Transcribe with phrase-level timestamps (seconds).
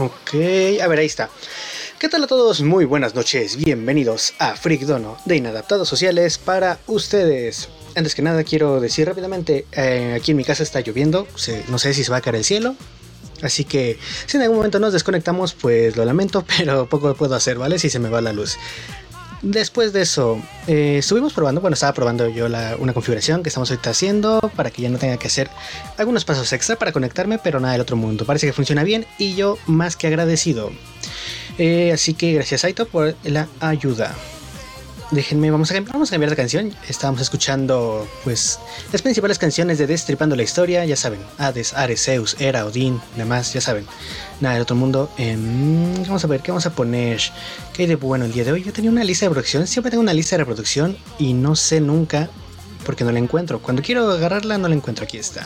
[0.00, 0.34] Ok,
[0.82, 1.28] a ver, ahí está.
[1.98, 2.62] ¿Qué tal a todos?
[2.62, 7.68] Muy buenas noches, bienvenidos a Freak Dono de Inadaptados Sociales para ustedes.
[7.94, 11.28] Antes que nada quiero decir rápidamente, eh, aquí en mi casa está lloviendo,
[11.68, 12.76] no sé si se va a caer el cielo,
[13.42, 17.58] así que si en algún momento nos desconectamos pues lo lamento, pero poco puedo hacer,
[17.58, 17.78] ¿vale?
[17.78, 18.56] Si se me va la luz.
[19.42, 23.90] Después de eso, eh, estuvimos probando, bueno, estaba probando yo una configuración que estamos ahorita
[23.90, 25.48] haciendo para que ya no tenga que hacer
[25.96, 28.26] algunos pasos extra para conectarme, pero nada del otro mundo.
[28.26, 30.70] Parece que funciona bien y yo más que agradecido.
[31.58, 34.14] Eh, así que gracias Aito por la ayuda.
[35.10, 36.72] Déjenme, vamos a, cambiar de canción.
[36.88, 38.60] Estábamos escuchando, pues,
[38.92, 40.84] las principales canciones de Destripando la Historia.
[40.84, 43.86] Ya saben, Hades, Ares, Zeus, Hera, Odín, demás, ya saben.
[44.40, 45.10] Nada del otro mundo.
[45.18, 47.20] Em, vamos a ver, ¿qué vamos a poner?
[47.72, 48.62] ¿Qué hay de bueno el día de hoy?
[48.62, 49.66] Yo tenía una lista de reproducción.
[49.66, 52.30] Siempre tengo una lista de reproducción y no sé nunca
[52.86, 53.60] porque no la encuentro.
[53.60, 55.04] Cuando quiero agarrarla, no la encuentro.
[55.04, 55.44] Aquí está.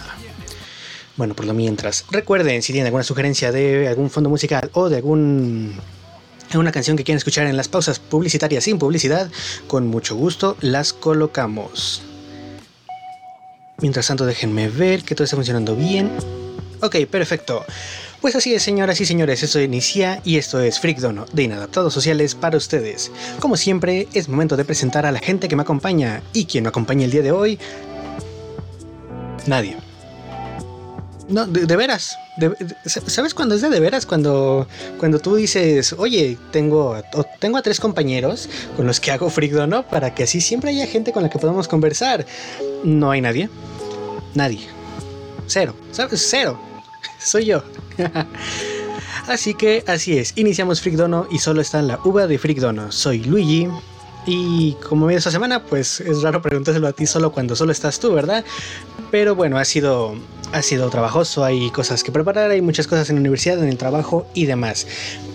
[1.16, 2.04] Bueno, por lo mientras.
[2.10, 5.80] Recuerden, si tienen alguna sugerencia de algún fondo musical o de algún
[6.58, 9.30] una canción que quieren escuchar en las pausas publicitarias sin publicidad,
[9.66, 12.02] con mucho gusto las colocamos.
[13.78, 16.10] Mientras tanto, déjenme ver que todo está funcionando bien.
[16.80, 17.64] Ok, perfecto.
[18.20, 21.92] Pues así es, señoras y señores, esto inicia y esto es Freak Dono de Inadaptados
[21.92, 23.12] Sociales para ustedes.
[23.38, 26.68] Como siempre, es momento de presentar a la gente que me acompaña y quien me
[26.68, 27.58] acompaña el día de hoy.
[29.46, 29.76] Nadie.
[31.28, 32.18] No, de, veras.
[32.84, 34.04] ¿Sabes cuándo es de, de veras?
[34.04, 34.66] Cuando,
[34.98, 37.00] cuando tú dices, oye, tengo,
[37.38, 39.64] tengo a tres compañeros con los que hago frigdo.
[39.88, 42.26] Para que así siempre haya gente con la que podamos conversar.
[42.84, 43.48] No hay nadie.
[44.34, 44.66] Nadie.
[45.46, 45.74] Cero.
[45.92, 46.60] Cero.
[47.18, 47.62] Soy yo.
[49.26, 50.32] así que así es.
[50.36, 52.92] Iniciamos Frigdono y solo está la uva de Frigdono.
[52.92, 53.68] Soy Luigi.
[54.26, 58.12] Y como esta semana, pues es raro preguntárselo a ti solo cuando solo estás tú,
[58.12, 58.44] ¿verdad?
[59.10, 60.16] Pero bueno, ha sido
[60.54, 63.76] ha sido trabajoso, hay cosas que preparar, hay muchas cosas en la universidad, en el
[63.76, 64.86] trabajo y demás.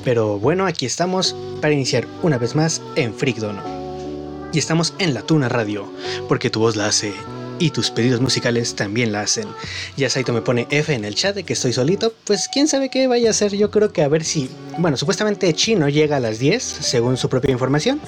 [0.06, 3.62] Pero bueno, aquí estamos para iniciar una vez más en Freakdono.
[4.54, 5.92] Y estamos en la Tuna Radio,
[6.30, 7.14] porque tu voz la hace
[7.60, 9.48] y tus pedidos musicales también la hacen.
[9.98, 12.90] Ya Saito me pone F en el chat de que estoy solito, pues quién sabe
[12.90, 16.20] qué vaya a hacer, yo creo que a ver si, bueno, supuestamente Chino llega a
[16.22, 18.00] las 10, según su propia información.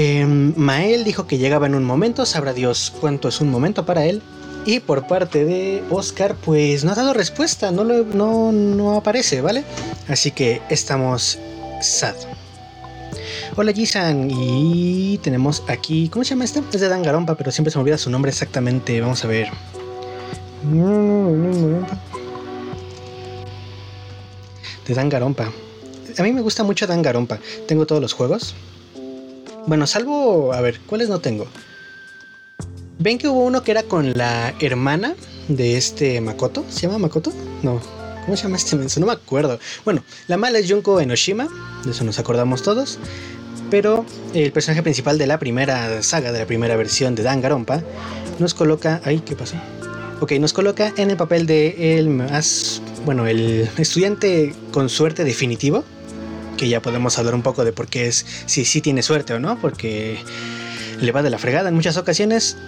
[0.00, 4.04] Em, Mael dijo que llegaba en un momento, sabrá Dios cuánto es un momento para
[4.06, 4.22] él,
[4.64, 9.64] y por parte de Oscar, pues no ha dado respuesta, no, no, no aparece, ¿vale?
[10.06, 11.40] Así que estamos
[11.82, 12.14] sad.
[13.56, 16.62] Hola Jisan, y tenemos aquí, ¿cómo se llama este?
[16.72, 19.00] Es de Dangarompa, pero siempre se me olvida su nombre exactamente.
[19.00, 19.48] Vamos a ver.
[24.86, 25.50] De Dangarompa.
[26.16, 27.40] A mí me gusta mucho Dangarompa.
[27.66, 28.54] Tengo todos los juegos.
[29.66, 31.46] Bueno, salvo, a ver, ¿cuáles no tengo?
[32.98, 35.14] Ven que hubo uno que era con la hermana
[35.48, 36.64] de este Makoto.
[36.68, 37.32] ¿Se llama Makoto?
[37.62, 37.80] No.
[38.24, 39.00] ¿Cómo se llama este menso?
[39.00, 39.58] No me acuerdo.
[39.84, 41.48] Bueno, la mala es Junko Enoshima.
[41.84, 42.98] De eso nos acordamos todos.
[43.70, 44.04] Pero
[44.34, 47.82] el personaje principal de la primera saga, de la primera versión de Danganronpa,
[48.38, 49.00] nos coloca.
[49.04, 49.56] Ay, ¿qué pasó?
[50.20, 52.82] Ok, nos coloca en el papel de el más.
[53.04, 55.84] Bueno, el estudiante con suerte definitivo.
[56.58, 58.26] Que ya podemos hablar un poco de por qué es.
[58.44, 59.58] Si sí tiene suerte o no.
[59.58, 60.18] Porque
[61.00, 62.58] le va de la fregada en muchas ocasiones.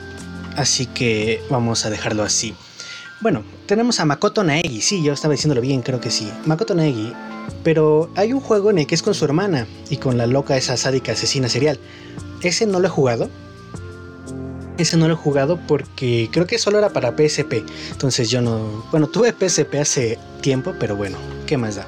[0.56, 2.54] Así que vamos a dejarlo así.
[3.20, 6.32] Bueno, tenemos a Makoto Naegi, sí, yo estaba diciéndolo bien, creo que sí.
[6.46, 7.12] Makoto Naegi,
[7.62, 10.56] pero hay un juego en el que es con su hermana y con la loca
[10.56, 11.78] esa sádica asesina serial.
[12.42, 13.28] Ese no lo he jugado.
[14.78, 17.62] Ese no lo he jugado porque creo que solo era para PSP.
[17.90, 18.86] Entonces yo no...
[18.90, 21.86] Bueno, tuve PSP hace tiempo, pero bueno, ¿qué más da?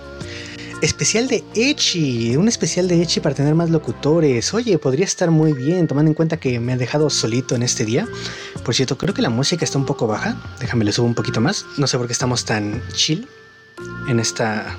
[0.83, 4.53] Especial de Echi, un especial de Echi para tener más locutores.
[4.53, 7.85] Oye, podría estar muy bien, tomando en cuenta que me he dejado solito en este
[7.85, 8.09] día.
[8.65, 10.37] Por cierto, creo que la música está un poco baja.
[10.59, 11.65] Déjame le subo un poquito más.
[11.79, 13.29] No sé por qué estamos tan chill
[14.09, 14.77] en esta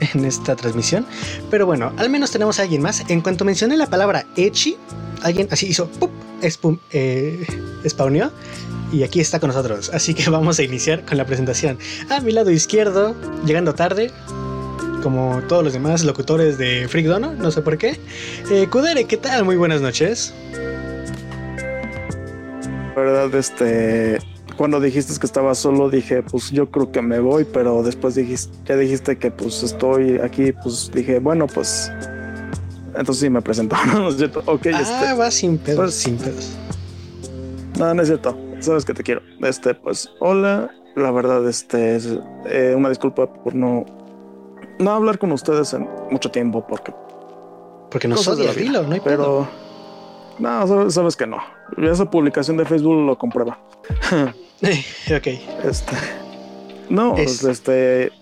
[0.00, 1.06] en esta transmisión.
[1.48, 3.04] Pero bueno, al menos tenemos a alguien más.
[3.08, 4.76] En cuanto mencioné la palabra Echi,
[5.22, 6.10] alguien así hizo ¡pup!
[6.42, 7.46] Espum, eh,
[8.92, 9.90] y aquí está con nosotros.
[9.94, 11.78] Así que vamos a iniciar con la presentación.
[12.10, 13.14] A mi lado izquierdo,
[13.46, 14.10] llegando tarde,
[15.04, 18.00] como todos los demás locutores de Freak Dono, no sé por qué.
[18.50, 19.44] Eh, Kudere, ¿qué tal?
[19.44, 20.34] Muy buenas noches.
[22.96, 24.18] La verdad, este,
[24.56, 28.56] cuando dijiste que estaba solo, dije, pues yo creo que me voy, pero después dijiste,
[28.64, 31.92] ya dijiste que pues estoy aquí, pues dije, bueno, pues
[32.96, 34.42] entonces sí me presentó, ¿no es cierto?
[34.46, 36.56] Okay, ah, este, va sin pedos, pues, sin pedos.
[37.78, 39.20] No, no es cierto, sabes que te quiero.
[39.42, 42.08] Este, pues, hola, la verdad, este, es
[42.46, 43.84] eh, una disculpa por no
[44.78, 46.92] no hablar con ustedes en mucho tiempo porque.
[47.90, 49.48] Porque no soy de filo, no hay Pero.
[50.38, 51.38] No, sabes que no.
[51.78, 53.58] Esa publicación de Facebook lo comprueba.
[54.12, 55.26] ok.
[55.64, 55.96] Este.
[56.88, 58.12] No, este.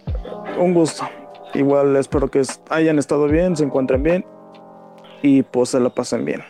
[0.59, 1.09] Un gusto.
[1.55, 4.25] igual espero que hayan estado bien, se encuentren bien
[5.23, 6.43] y pues se la pasen bien.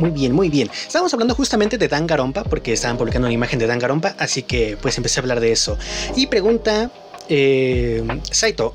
[0.00, 0.68] Muy bien, muy bien.
[0.70, 4.96] Estábamos hablando justamente de Dangarompa porque estaban publicando una imagen de Dangarompa, así que pues
[4.98, 5.78] empecé a hablar de eso.
[6.16, 6.90] Y pregunta
[7.28, 8.74] eh, Saito,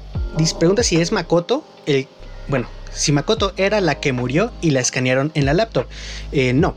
[0.59, 2.07] pregunta si es Makoto el,
[2.47, 5.85] bueno, si Makoto era la que murió y la escanearon en la laptop.
[6.31, 6.75] Eh, no,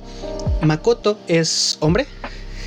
[0.61, 2.07] Makoto es hombre,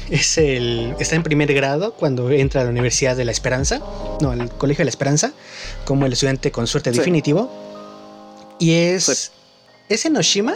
[0.09, 3.81] es el, está en primer grado cuando entra a la Universidad de la Esperanza,
[4.21, 5.33] no, al Colegio de la Esperanza,
[5.85, 7.51] como el estudiante con suerte definitivo.
[8.59, 9.31] Y es,
[9.89, 10.55] ¿es en Oshima?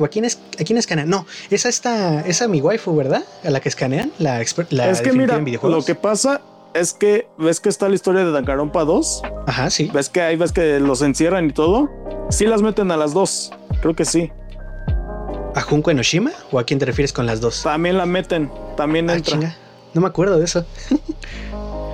[0.00, 1.10] ¿O a quién, es, a quién escanean?
[1.10, 3.24] No, esa está, esa mi waifu, ¿verdad?
[3.42, 4.40] A la que escanean, la,
[4.70, 6.40] la Es que mira, lo que pasa
[6.74, 9.22] es que ves que está la historia de Danganronpa 2.
[9.46, 9.90] Ajá, sí.
[9.92, 11.90] Ves que ahí ves que los encierran y todo.
[12.30, 13.52] Sí las meten a las dos.
[13.80, 14.30] Creo que sí.
[15.54, 16.30] ¿A Junko Enoshima?
[16.52, 17.62] ¿O a quién te refieres con las dos?
[17.62, 18.50] También la meten.
[18.76, 19.56] También ah, entra.
[19.94, 20.64] No me acuerdo de eso.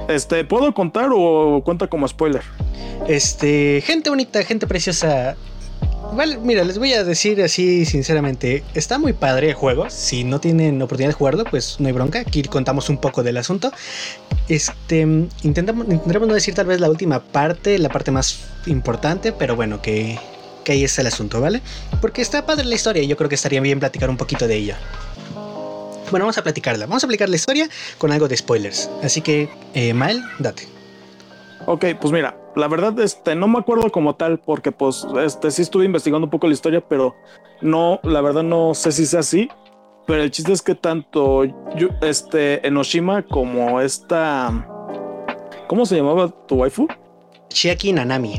[0.09, 2.43] este, ¿puedo contar o cuenta como spoiler?
[3.09, 5.37] Este, gente bonita, gente preciosa.
[6.13, 9.91] Vale, mira, les voy a decir así sinceramente, está muy padre el juego.
[9.91, 12.21] Si no tienen oportunidad de jugarlo, pues no hay bronca.
[12.21, 13.73] Aquí contamos un poco del asunto.
[14.49, 15.01] Este,
[15.43, 19.83] intentamos, intentaremos no decir tal vez la última parte, la parte más importante, pero bueno,
[19.83, 20.19] que,
[20.65, 21.63] que ahí está el asunto, ¿vale?
[22.01, 24.57] Porque está padre la historia y yo creo que estaría bien platicar un poquito de
[24.57, 24.79] ella.
[26.11, 26.87] Bueno, vamos a platicarla.
[26.87, 27.69] Vamos a aplicar la historia
[27.99, 28.89] con algo de spoilers.
[29.03, 30.74] Así que, eh, Mal, date.
[31.67, 35.63] Ok, pues mira, la verdad, este, no me acuerdo como tal, porque pues, este, sí
[35.63, 37.15] estuve investigando un poco la historia, pero
[37.61, 39.49] no, la verdad no sé si sea así.
[40.07, 44.67] Pero el chiste es que tanto yo, este, Enoshima como esta,
[45.67, 46.87] ¿cómo se llamaba tu waifu?
[47.49, 48.39] Chiaki Nanami.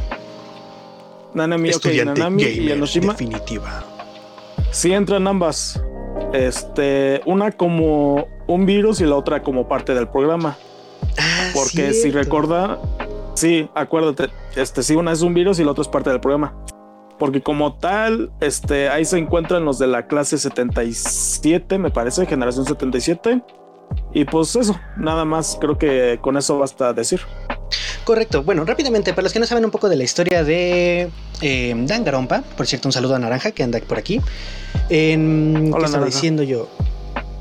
[1.34, 1.72] Nanami,
[2.06, 3.14] Nanami y Enoshima.
[3.14, 3.84] Definitiva.
[4.72, 5.82] Sí entran ambas.
[6.34, 10.58] Este, una como un virus y la otra como parte del programa.
[11.18, 12.80] Ah, Porque si recuerda,
[13.36, 16.56] Sí, acuérdate, este sí, una es un virus y la otra es parte del programa.
[17.20, 22.66] Porque como tal, este, ahí se encuentran los de la clase 77, me parece, generación
[22.66, 23.42] 77.
[24.14, 27.22] Y pues eso, nada más, creo que con eso basta decir.
[28.04, 28.44] Correcto.
[28.44, 31.10] Bueno, rápidamente, para los que no saben un poco de la historia de
[31.42, 34.22] eh, Dangarompa, por cierto, un saludo a Naranja que anda por aquí.
[34.90, 36.70] En, ¿Qué estaba diciendo yo?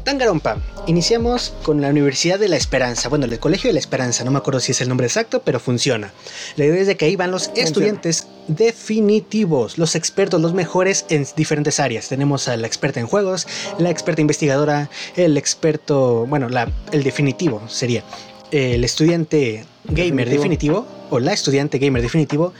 [0.04, 0.58] Tangarompa.
[0.86, 3.08] Iniciamos con la Universidad de la Esperanza.
[3.08, 4.22] Bueno, el Colegio de la Esperanza.
[4.22, 6.12] No me acuerdo si es el nombre exacto, pero funciona.
[6.56, 11.26] La idea es de que ahí van los estudiantes definitivos, los expertos, los mejores en
[11.36, 12.08] diferentes áreas.
[12.08, 13.46] Tenemos a la experta en juegos,
[13.78, 18.04] la experta investigadora, el experto, bueno, la, el definitivo sería
[18.50, 22.52] el estudiante gamer definitivo o la estudiante gamer definitivo,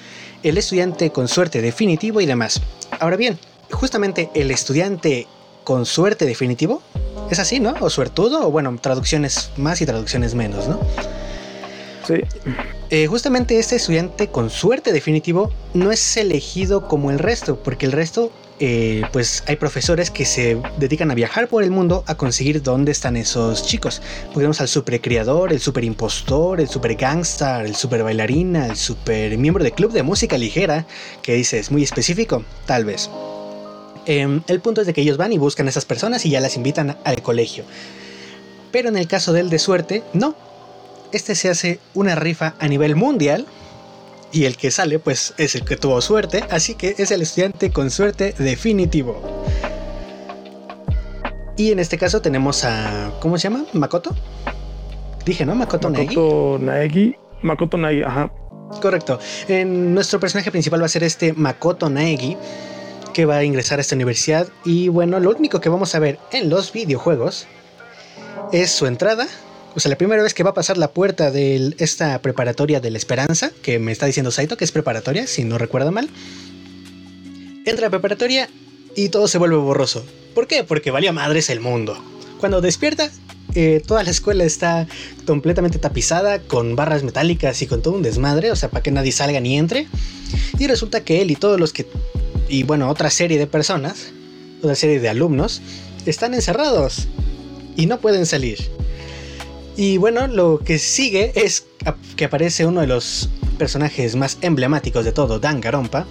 [0.42, 2.60] el estudiante con suerte definitivo y demás.
[2.98, 3.38] Ahora bien,
[3.70, 5.28] justamente el estudiante
[5.62, 6.82] con suerte definitivo
[7.30, 7.74] es así, ¿no?
[7.80, 10.80] O suertudo, o bueno, traducciones más y traducciones menos, ¿no?
[12.06, 12.14] Sí.
[12.90, 17.92] Eh, justamente este estudiante con suerte definitivo no es elegido como el resto, porque el
[17.92, 18.30] resto,
[18.60, 22.92] eh, pues hay profesores que se dedican a viajar por el mundo a conseguir dónde
[22.92, 24.02] están esos chicos.
[24.34, 29.36] Tenemos al super creador, el super impostor, el super gangster, el super bailarina, el super
[29.38, 30.86] miembro de club de música ligera,
[31.22, 33.08] que dices muy específico, tal vez.
[34.06, 36.40] Em, el punto es de que ellos van y buscan a esas personas y ya
[36.40, 37.64] las invitan al colegio.
[38.70, 40.34] Pero en el caso del de suerte, no.
[41.12, 43.46] Este se hace una rifa a nivel mundial
[44.32, 47.70] y el que sale pues es el que tuvo suerte, así que es el estudiante
[47.70, 49.22] con suerte definitivo.
[51.56, 53.64] Y en este caso tenemos a ¿cómo se llama?
[53.72, 54.14] Makoto.
[55.24, 55.54] Dije, ¿no?
[55.54, 57.16] Makoto, Makoto Naegi.
[57.42, 58.32] Makoto Naegi, ajá.
[58.82, 59.20] Correcto.
[59.46, 62.36] En nuestro personaje principal va a ser este Makoto Naegi
[63.14, 66.18] que va a ingresar a esta universidad y bueno, lo único que vamos a ver
[66.32, 67.46] en los videojuegos
[68.52, 69.26] es su entrada.
[69.74, 72.90] O sea, la primera vez que va a pasar la puerta de esta preparatoria de
[72.90, 76.10] la Esperanza, que me está diciendo Saito que es preparatoria, si no recuerdo mal.
[77.64, 78.50] Entra a preparatoria
[78.94, 80.04] y todo se vuelve borroso.
[80.34, 80.64] ¿Por qué?
[80.64, 81.96] Porque valía madres el mundo.
[82.38, 83.10] Cuando despierta,
[83.54, 84.86] eh, toda la escuela está
[85.26, 89.12] completamente tapizada con barras metálicas y con todo un desmadre, o sea, para que nadie
[89.12, 89.86] salga ni entre.
[90.58, 91.86] Y resulta que él y todos los que
[92.48, 94.12] y bueno, otra serie de personas,
[94.58, 95.62] otra serie de alumnos,
[96.06, 97.08] están encerrados
[97.76, 98.58] y no pueden salir.
[99.76, 101.66] Y bueno, lo que sigue es
[102.16, 106.06] que aparece uno de los personajes más emblemáticos de todo, Dangarompa.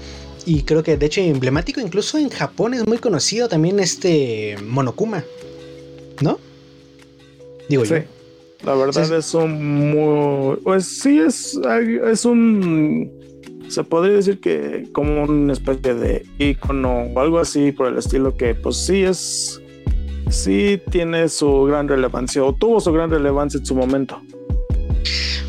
[0.46, 5.24] Y creo que de hecho emblemático incluso en Japón es muy conocido también este Monokuma.
[6.22, 6.40] ¿No?
[7.70, 7.96] Digo sí,
[8.64, 10.58] La verdad es un muy...
[10.58, 11.58] Pues sí, es,
[12.06, 13.23] es un
[13.74, 18.36] se podría decir que como una especie de icono o algo así por el estilo
[18.38, 19.62] que pues sí es
[20.30, 24.22] sí tiene su gran relevancia o tuvo su gran relevancia en su momento.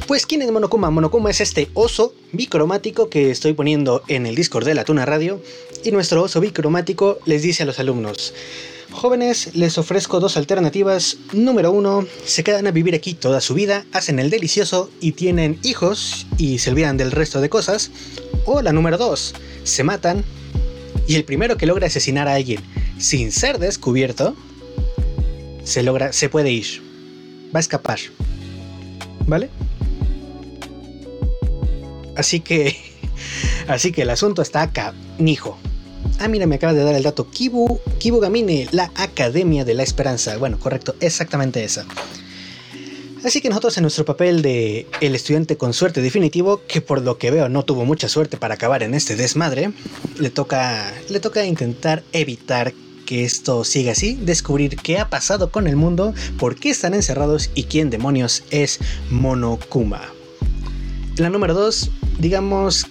[0.06, 0.90] Pues, ¿quién es Monokuma?
[0.90, 5.40] Monokuma es este oso bicromático que estoy poniendo en el Discord de la Tuna Radio.
[5.82, 8.34] Y nuestro oso bicromático les dice a los alumnos:
[8.94, 11.18] Jóvenes, les ofrezco dos alternativas.
[11.32, 15.58] Número uno, se quedan a vivir aquí toda su vida, hacen el delicioso y tienen
[15.64, 17.90] hijos y se olvidan del resto de cosas.
[18.46, 19.34] O la número dos,
[19.64, 20.24] se matan
[21.08, 22.60] y el primero que logra asesinar a alguien
[22.98, 24.36] sin ser descubierto,
[25.64, 26.80] se logra, se puede ir,
[27.54, 27.98] va a escapar,
[29.26, 29.50] ¿vale?
[32.16, 32.76] Así que,
[33.68, 35.58] así que el asunto está acá, Nijo.
[36.20, 37.28] Ah, mira, me acaba de dar el dato.
[37.30, 40.36] Kibu, Kibu Gamine, la Academia de la Esperanza.
[40.36, 41.86] Bueno, correcto, exactamente esa.
[43.24, 47.16] Así que nosotros en nuestro papel de el estudiante con suerte definitivo, que por lo
[47.16, 49.72] que veo no tuvo mucha suerte para acabar en este desmadre,
[50.18, 52.74] le toca, le toca intentar evitar
[53.06, 57.50] que esto siga así, descubrir qué ha pasado con el mundo, por qué están encerrados
[57.54, 58.78] y quién demonios es
[59.10, 60.02] Monokuma.
[61.16, 62.86] La número 2, digamos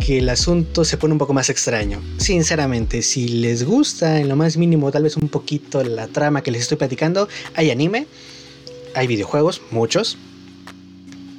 [0.00, 2.00] que el asunto se pone un poco más extraño.
[2.16, 6.50] Sinceramente, si les gusta en lo más mínimo tal vez un poquito la trama que
[6.50, 8.06] les estoy platicando, hay anime,
[8.94, 10.18] hay videojuegos, muchos.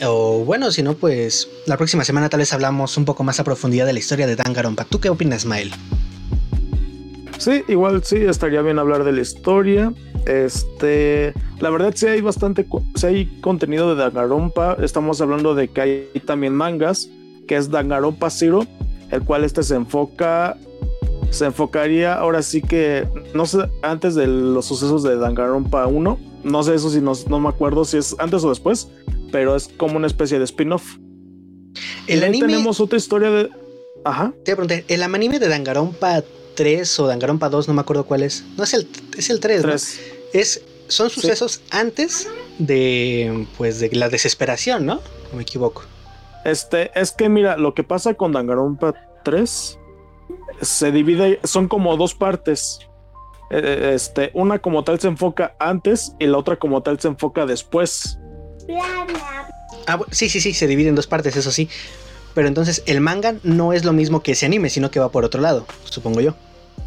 [0.04, 3.44] O bueno, si no, pues la próxima semana tal vez hablamos un poco más a
[3.44, 4.86] profundidad de la historia de Danganronpa.
[4.86, 5.72] ¿Tú qué opinas, Mael?
[7.38, 9.94] Sí, igual sí, estaría bien hablar de la historia.
[10.28, 12.66] Este, la verdad sí hay bastante,
[12.96, 14.78] sí hay contenido de Danganronpa.
[14.82, 17.10] Estamos hablando de que hay también mangas,
[17.52, 18.66] que es Danganronpa Zero,
[19.10, 20.58] el cual este se enfoca,
[21.32, 26.20] se enfocaría ahora sí que, no sé, antes de los sucesos de Danganronpa 1.
[26.46, 28.88] No sé eso si no, no me acuerdo si es antes o después,
[29.34, 30.96] pero es como una especie de spin-off.
[32.08, 32.48] El anime...
[32.48, 33.50] tenemos otra historia de...
[34.06, 34.34] Ajá.
[34.46, 36.24] Te pregunté, el anime de Danganronpa
[36.56, 38.46] 3 o Danganronpa 2, no me acuerdo cuál es.
[38.56, 39.74] No es el, es el 3, ¿no?
[39.74, 42.30] Es, son sucesos antes
[42.60, 45.02] de pues de la desesperación, ¿no?
[45.32, 45.84] No me equivoco.
[46.44, 48.94] Este, es que mira, lo que pasa con Danganronpa
[49.24, 49.80] 3
[50.62, 52.80] se divide, son como dos partes.
[53.50, 57.10] E, e, este, una como tal se enfoca antes y la otra como tal se
[57.10, 58.18] enfoca después.
[59.88, 61.70] Ah, sí, sí, sí, se divide en dos partes, eso sí.
[62.34, 65.26] Pero entonces el manga no es lo mismo que ese anime, sino que va por
[65.26, 66.34] otro lado, supongo yo.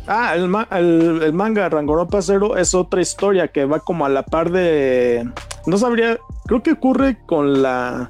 [0.07, 4.51] Ah, el, el, manga Rangoropa Zero es otra historia que va como a la par
[4.51, 5.27] de.
[5.67, 6.19] No sabría.
[6.47, 8.09] Creo que ocurre con la.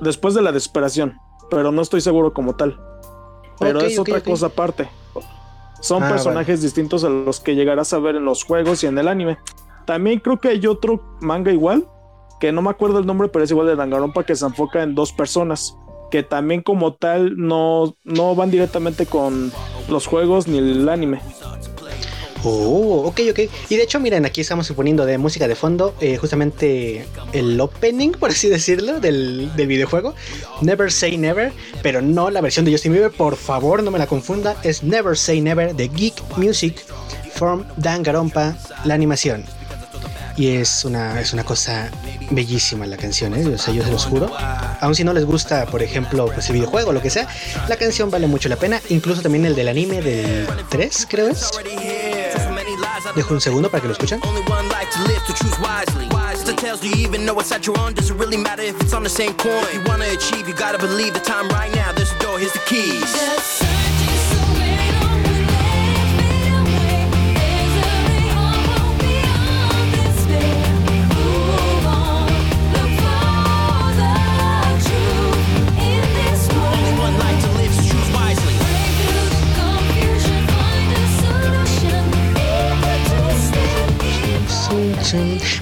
[0.00, 1.18] Después de la desesperación.
[1.50, 2.80] Pero no estoy seguro como tal.
[3.58, 4.88] Pero es otra cosa aparte.
[5.80, 8.98] Son ah, personajes distintos a los que llegarás a ver en los juegos y en
[8.98, 9.38] el anime.
[9.84, 11.86] También creo que hay otro manga igual.
[12.40, 14.94] Que no me acuerdo el nombre, pero es igual de Danganronpa que se enfoca en
[14.94, 15.76] dos personas
[16.10, 19.52] que también como tal no, no van directamente con
[19.88, 21.20] los juegos ni el anime.
[22.48, 23.40] Oh, ok, ok.
[23.68, 28.12] Y de hecho, miren, aquí estamos suponiendo de música de fondo, eh, justamente el opening,
[28.12, 30.14] por así decirlo, del, del, videojuego.
[30.60, 34.06] Never Say Never, pero no la versión de Justin Bieber, por favor, no me la
[34.06, 34.56] confunda.
[34.62, 36.84] Es Never Say Never de Geek Music
[37.34, 39.44] from Dangarompa, la animación.
[40.36, 41.90] Y es una, es una cosa
[42.30, 43.42] bellísima la canción, ¿eh?
[43.42, 44.30] Yo se los juro.
[44.80, 47.26] Aun si no les gusta, por ejemplo, pues el videojuego o lo que sea,
[47.68, 48.80] la canción vale mucho la pena.
[48.90, 51.50] Incluso también el del anime del 3, creo es.
[53.14, 54.20] Dejo un segundo para que lo escuchen.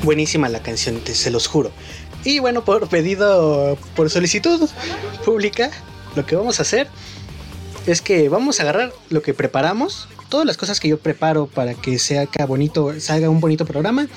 [0.02, 1.70] Buenísima la canción, se los juro.
[2.24, 4.68] Y bueno, por pedido, por solicitud
[5.24, 5.70] pública,
[6.16, 6.88] lo que vamos a hacer
[7.86, 11.74] es que vamos a agarrar lo que preparamos, todas las cosas que yo preparo para
[11.74, 14.08] que sea bonito, salga un bonito programa,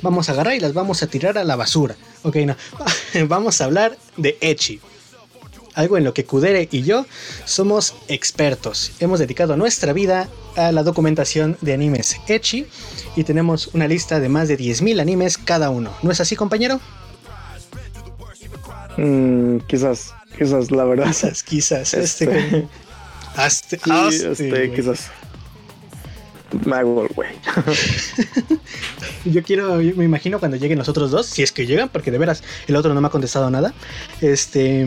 [0.00, 1.96] vamos a agarrar y las vamos a tirar a la basura.
[2.22, 2.56] Ok, no,
[3.28, 4.80] vamos a hablar de Echi
[5.74, 7.06] algo en lo que Kudere y yo
[7.44, 8.92] somos expertos.
[9.00, 12.66] Hemos dedicado nuestra vida a la documentación de animes Echi
[13.16, 15.92] y tenemos una lista de más de 10.000 animes cada uno.
[16.02, 16.80] ¿No es así, compañero?
[18.96, 21.06] Mm, quizás, quizás, la verdad.
[21.06, 21.94] Quizás, quizás.
[22.00, 22.24] Este,
[23.46, 25.10] este, este quizás
[26.64, 27.30] me güey.
[29.24, 32.18] yo quiero, me imagino cuando lleguen los otros dos, si es que llegan, porque de
[32.18, 33.72] veras el otro no me ha contestado nada.
[34.20, 34.86] Este,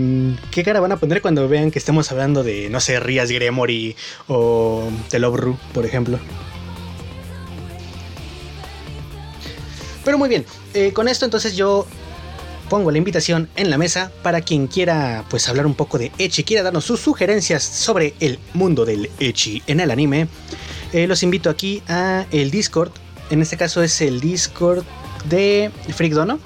[0.51, 3.95] ¿qué cara van a poner cuando vean que estemos hablando de, no sé, Rías Gremory
[4.27, 6.19] o The Love Ru, por ejemplo?
[10.03, 11.87] Pero muy bien, eh, con esto entonces yo
[12.69, 16.43] pongo la invitación en la mesa para quien quiera pues hablar un poco de Echi,
[16.43, 20.27] quiera darnos sus sugerencias sobre el mundo del Echi en el anime.
[20.93, 22.91] Eh, los invito aquí a el Discord.
[23.31, 24.83] En este caso es el Discord
[25.25, 26.39] de Freak Dono.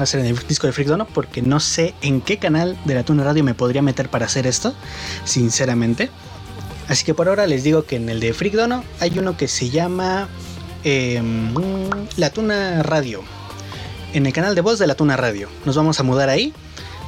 [0.00, 2.94] Va a ser el Discord de Freak Dono porque no sé en qué canal de
[2.94, 4.74] la Tuna Radio me podría meter para hacer esto,
[5.24, 6.08] sinceramente.
[6.88, 9.46] Así que por ahora les digo que en el de Freak Dono hay uno que
[9.46, 10.26] se llama
[10.84, 11.52] em,
[12.16, 13.22] La Tuna Radio
[14.14, 15.50] en el canal de voz de la Tuna Radio.
[15.66, 16.54] Nos vamos a mudar ahí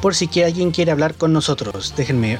[0.02, 1.94] por si alguien quiere hablar con nosotros.
[1.96, 2.38] Déjenme,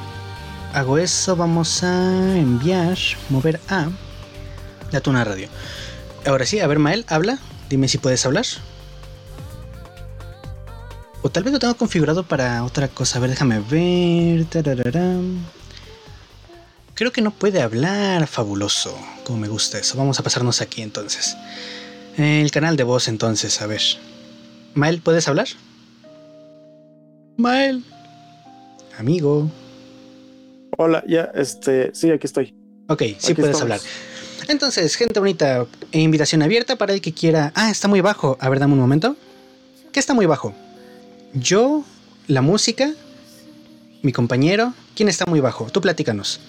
[0.71, 2.97] hago eso, vamos a enviar,
[3.29, 3.89] mover a
[4.95, 5.49] la Tuna Radio.
[6.25, 7.37] Ahora sí, a ver Mael, habla,
[7.69, 8.45] dime si puedes hablar.
[11.21, 13.17] O tal vez lo tengo configurado para otra cosa.
[13.17, 14.45] A ver, déjame ver.
[16.93, 18.97] Creo que no puede hablar, fabuloso.
[19.23, 19.97] Como me gusta eso.
[19.97, 21.35] Vamos a pasarnos aquí entonces.
[22.17, 23.81] El canal de voz entonces, a ver.
[24.75, 25.47] Mael, ¿puedes hablar?
[27.37, 27.83] Mael.
[28.97, 29.49] Amigo.
[30.77, 32.53] Hola, ya, este, sí, aquí estoy.
[32.87, 33.79] Ok, sí puedes hablar.
[34.47, 37.51] Entonces, gente bonita, invitación abierta para el que quiera.
[37.55, 38.37] Ah, está muy bajo.
[38.39, 39.15] A ver, dame un momento.
[39.91, 40.53] ¿Qué está muy bajo?
[41.33, 41.83] Yo,
[42.27, 42.91] la música,
[44.01, 44.73] mi compañero.
[44.95, 45.69] ¿Quién está muy bajo?
[45.71, 46.39] Tú platícanos.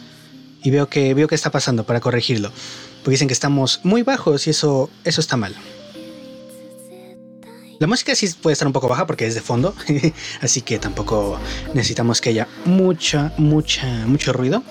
[0.63, 2.53] Y veo que veo que está pasando para corregirlo.
[2.99, 5.55] Porque dicen que estamos muy bajos y eso, eso está mal.
[7.79, 9.75] La música sí puede estar un poco baja porque es de fondo,
[10.41, 11.39] así que tampoco
[11.75, 14.63] necesitamos que haya mucha, mucha, mucho ruido.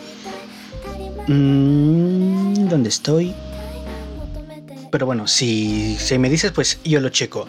[1.27, 3.33] Mm, ¿Dónde estoy?
[4.91, 7.47] Pero bueno, si, me dices, pues yo lo checo.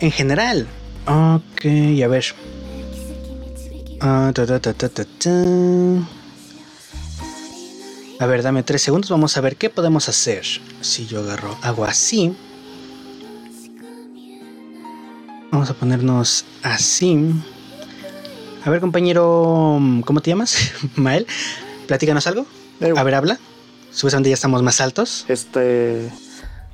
[0.00, 0.66] En general,
[1.06, 1.64] ok,
[2.02, 2.24] a ver.
[4.00, 4.32] Ah,
[8.18, 10.44] a ver, dame tres segundos, vamos a ver qué podemos hacer.
[10.80, 12.34] Si yo agarro, hago así.
[15.52, 17.34] Vamos a ponernos así.
[18.64, 20.72] A ver, compañero, ¿cómo te llamas?
[20.96, 21.26] Mael,
[21.86, 22.46] platícanos algo.
[22.80, 23.38] A ver, habla.
[23.92, 25.24] Supuestamente ya estamos más altos.
[25.28, 26.10] Este.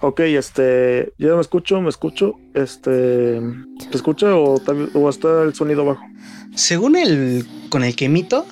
[0.00, 1.12] Ok, este.
[1.18, 2.34] Ya me escucho, me escucho.
[2.54, 3.40] Este.
[3.90, 4.60] ¿Te escucha o,
[4.94, 6.02] o está el sonido bajo?
[6.54, 7.46] Según el.
[7.70, 8.46] con el que emito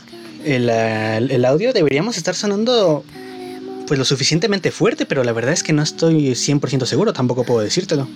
[0.44, 3.04] el, el audio, deberíamos estar sonando.
[3.86, 7.60] Pues lo suficientemente fuerte, pero la verdad es que no estoy 100% seguro, tampoco puedo
[7.60, 8.08] decírtelo.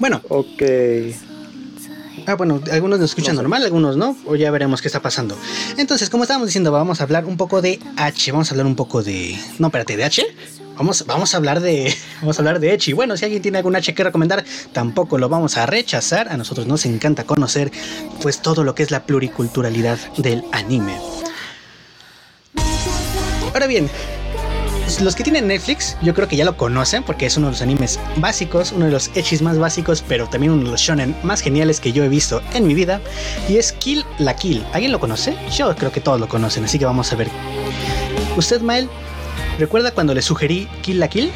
[0.00, 0.20] Bueno.
[0.28, 0.62] Ok.
[2.26, 5.36] Ah, bueno, algunos nos escuchan normal, algunos no, o ya veremos qué está pasando.
[5.76, 8.74] Entonces, como estábamos diciendo, vamos a hablar un poco de H, vamos a hablar un
[8.74, 9.38] poco de...
[9.60, 10.26] No, espérate, ¿de H?
[10.76, 11.94] Vamos, vamos a hablar de...
[12.20, 12.90] Vamos a hablar de H.
[12.90, 16.28] Y bueno, si alguien tiene algún H que recomendar, tampoco lo vamos a rechazar.
[16.28, 17.70] A nosotros nos encanta conocer,
[18.22, 20.98] pues, todo lo que es la pluriculturalidad del anime.
[23.52, 23.88] Ahora bien,
[25.00, 27.62] los que tienen Netflix, yo creo que ya lo conocen porque es uno de los
[27.62, 31.40] animes básicos, uno de los echis más básicos, pero también uno de los shonen más
[31.40, 33.00] geniales que yo he visto en mi vida.
[33.48, 34.64] Y es Kill la Kill.
[34.72, 35.36] ¿Alguien lo conoce?
[35.54, 37.28] Yo creo que todos lo conocen, así que vamos a ver.
[38.36, 38.88] ¿Usted, Mael,
[39.58, 41.32] recuerda cuando le sugerí Kill la Kill?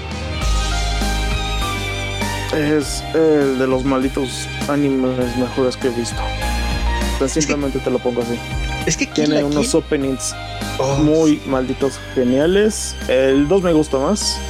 [2.54, 6.20] Es el de los malditos animes mejores que he visto.
[7.26, 8.38] simplemente te lo pongo así.
[8.86, 10.34] Es que tiene unos openings
[10.80, 10.96] Oh.
[10.96, 12.96] muy malditos geniales.
[13.06, 14.40] El 2 me gusta más.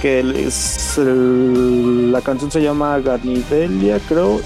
[0.00, 4.40] Que es la canción se llama Garnidelia, creo.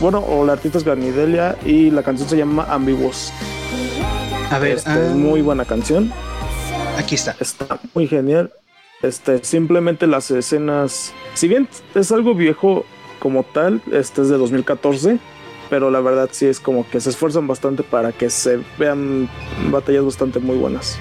[0.00, 3.32] Bueno, o la artista es Garnidelia y la canción se llama Ambiguous.
[4.50, 5.12] A ver, este, ah.
[5.14, 6.10] muy buena canción.
[6.96, 7.36] Aquí está.
[7.38, 8.50] Está muy genial.
[9.02, 12.84] Este, simplemente las escenas, si bien es algo viejo
[13.18, 15.18] como tal, este es de 2014
[15.70, 19.30] pero la verdad sí es como que se esfuerzan bastante para que se vean
[19.70, 20.98] batallas bastante muy buenas.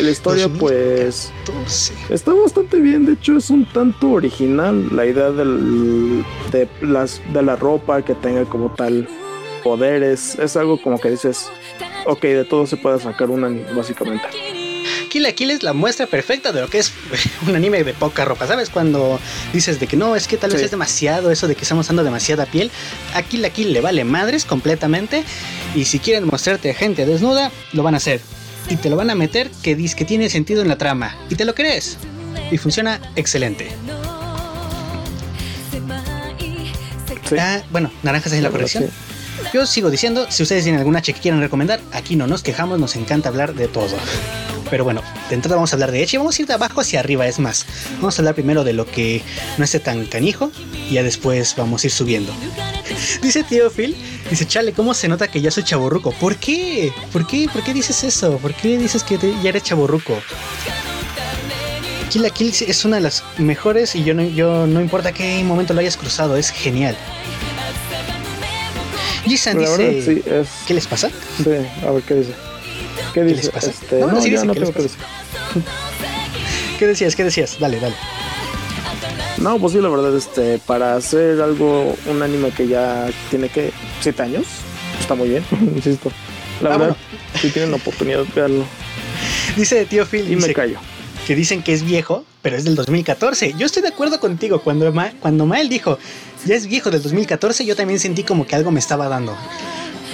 [0.00, 1.30] La historia pues
[2.08, 7.42] está bastante bien, de hecho es un tanto original la idea del, de, las, de
[7.42, 9.06] la ropa que tenga como tal
[9.62, 11.50] poderes, es algo como que dices,
[12.06, 14.61] ok, de todo se puede sacar un anime básicamente.
[15.08, 16.92] Kill la Kill es la muestra perfecta de lo que es
[17.46, 18.46] un anime de poca ropa.
[18.46, 18.70] ¿Sabes?
[18.70, 19.20] Cuando
[19.52, 22.04] dices de que no, es que tal vez es demasiado eso de que estamos usando
[22.04, 22.70] demasiada piel.
[23.14, 25.24] A Kill la Kill le vale madres completamente.
[25.74, 28.20] Y si quieren mostrarte gente desnuda, lo van a hacer.
[28.68, 31.16] Y te lo van a meter que dice que tiene sentido en la trama.
[31.28, 31.98] Y te lo crees.
[32.50, 33.70] Y funciona excelente.
[37.38, 38.90] Ah, bueno, naranjas en la corrección.
[39.52, 42.78] Yo sigo diciendo, si ustedes tienen alguna H que quieran recomendar, aquí no nos quejamos,
[42.78, 43.96] nos encanta hablar de todo.
[44.72, 46.16] Pero bueno, de entrada vamos a hablar de Echi.
[46.16, 47.66] Vamos a ir de abajo hacia arriba, es más.
[47.96, 49.20] Vamos a hablar primero de lo que
[49.58, 50.50] no esté tan canijo
[50.88, 52.32] y ya después vamos a ir subiendo.
[53.22, 53.94] dice Tío Phil,
[54.30, 56.12] dice, chale, ¿cómo se nota que ya soy chaborruco?
[56.12, 56.90] ¿Por qué?
[57.12, 57.50] ¿Por qué?
[57.52, 58.38] ¿Por qué dices eso?
[58.38, 60.18] ¿Por qué dices que ya eres chaborruco?
[62.08, 65.44] Kill la Kill es una de las mejores y yo no, yo no importa qué
[65.44, 66.96] momento lo hayas cruzado, es genial.
[69.26, 70.48] Gisan verdad, dice, sí, es.
[70.66, 71.10] ¿qué les pasa?
[71.44, 71.50] Sí,
[71.86, 72.51] a ver qué dice.
[73.14, 73.36] ¿Qué dice?
[73.42, 73.70] les pasa?
[73.70, 74.98] Este, No, no, no, sí ya no ¿qué tengo que decir.
[76.78, 77.14] ¿Qué decías?
[77.16, 77.58] ¿Qué decías?
[77.60, 77.94] Dale, dale.
[79.38, 83.72] No, pues sí, la verdad, este, para hacer algo, un anime que ya tiene que
[84.00, 84.44] siete años,
[85.00, 85.44] está muy bien,
[85.74, 86.10] insisto.
[86.60, 86.96] La Ah, verdad,
[87.40, 88.64] si tienen la oportunidad, veanlo.
[89.56, 90.78] Dice tío Phil, Y me dice callo.
[91.26, 93.54] que dicen que es viejo, pero es del 2014.
[93.58, 94.60] Yo estoy de acuerdo contigo.
[94.62, 95.98] Cuando, Ma- cuando Mael dijo,
[96.46, 99.36] ya es viejo del 2014, yo también sentí como que algo me estaba dando.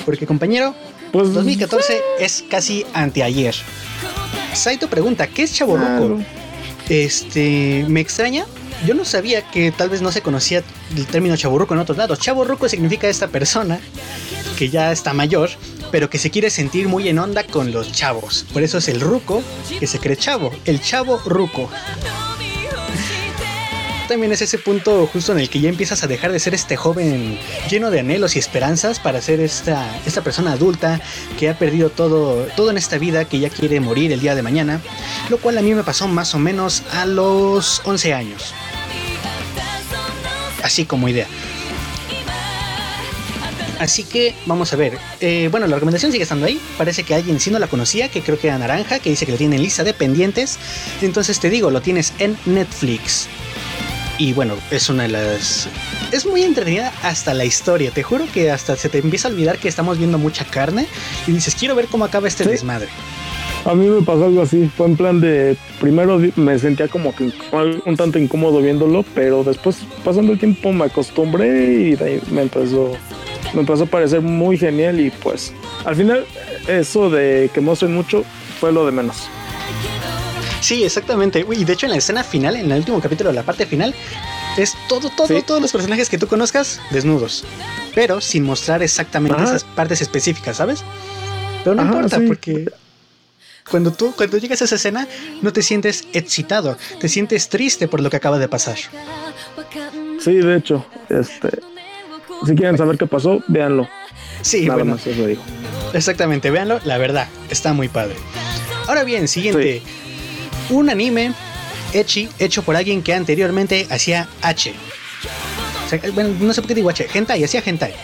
[0.07, 0.75] Porque compañero,
[1.13, 3.55] Pues 2014 es casi anteayer.
[4.55, 5.87] Saito pregunta, ¿qué es chaborruco?
[5.87, 6.19] claro.
[6.89, 8.47] Este, me extraña.
[8.87, 10.63] Yo no sabía que tal vez no se conocía
[10.97, 12.19] el término chaburruco en otros lados.
[12.21, 13.81] Chaburruco significa esta persona
[14.57, 15.51] que ya está mayor,
[15.91, 18.47] pero que se quiere sentir muy en onda con los chavos.
[18.53, 19.43] Por eso es el ruco
[19.81, 21.69] que se cree chavo, el chavo ruco.
[24.09, 26.77] También es ese punto justo en el que ya empiezas a dejar de ser este
[26.77, 30.99] joven lleno de anhelos y esperanzas para ser esta, esta persona adulta
[31.39, 34.41] que ha perdido todo, todo en esta vida, que ya quiere morir el día de
[34.41, 34.81] mañana,
[35.29, 38.55] lo cual a mí me pasó más o menos a los 11 años.
[40.63, 41.27] Así como idea.
[43.79, 44.99] Así que vamos a ver.
[45.21, 46.59] Eh, bueno, la recomendación sigue estando ahí.
[46.79, 49.33] Parece que alguien sí no la conocía, que creo que era Naranja, que dice que
[49.33, 50.59] lo tiene en lista de pendientes.
[51.03, 53.29] Entonces te digo, lo tienes en Netflix.
[54.19, 55.69] Y bueno, es una de las...
[56.11, 57.93] Es muy entretenida hasta la historia.
[57.93, 60.87] Te juro que hasta se te empieza a olvidar que estamos viendo mucha carne
[61.29, 62.51] y dices, quiero ver cómo acaba este Sí.
[62.51, 62.89] desmadre.
[63.65, 67.31] A mí me pasó algo así, fue en plan de, primero me sentía como que
[67.53, 72.43] un tanto incómodo viéndolo, pero después pasando el tiempo me acostumbré y de ahí me
[72.43, 72.93] empezó,
[73.55, 75.53] me empezó a parecer muy genial y pues
[75.85, 76.25] al final
[76.69, 78.25] eso de que muestren mucho
[78.61, 79.29] fue lo de menos.
[80.69, 81.45] Sí, exactamente.
[81.49, 83.95] Uy, Y de hecho en la escena final, en el último capítulo, la parte final,
[84.59, 85.43] es todo, todo, Sí.
[85.47, 87.45] todos los personajes que tú conozcas desnudos.
[87.95, 89.45] Pero sin mostrar exactamente Ajá.
[89.45, 90.85] esas partes específicas, ¿sabes?
[91.65, 92.27] Pero no Ajá, importa, sí.
[92.27, 92.71] porque
[93.71, 95.09] cuando tú, cuando llegas a esa escena,
[95.41, 98.77] no te sientes excitado, te sientes triste por lo que acaba de pasar.
[100.21, 101.49] Sí, de hecho, este,
[102.47, 103.89] si quieren saber qué pasó, véanlo.
[104.43, 105.43] Sí, Nada bueno, más eso digo.
[105.95, 108.17] exactamente, véanlo, la verdad, está muy padre.
[108.87, 109.81] Ahora bien, siguiente.
[110.71, 111.33] Un anime
[111.93, 114.75] echi hecho por alguien que anteriormente hacía H.
[116.13, 117.95] Bueno, no sé por qué digo H, hentai, hacía hentai.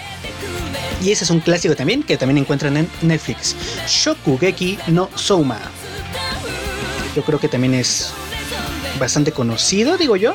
[1.02, 3.54] Y ese es un clásico también que también encuentran en Netflix.
[3.86, 5.60] Shokugeki no Souma.
[7.14, 8.12] Yo creo que también es
[8.98, 10.34] bastante conocido, digo yo.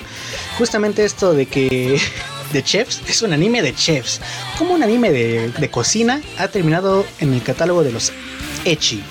[0.60, 2.00] Justamente esto de que
[2.54, 4.22] de chefs es un anime de chefs.
[4.60, 8.12] Como un anime de, de cocina ha terminado en el catálogo de los
[8.64, 9.02] Echi.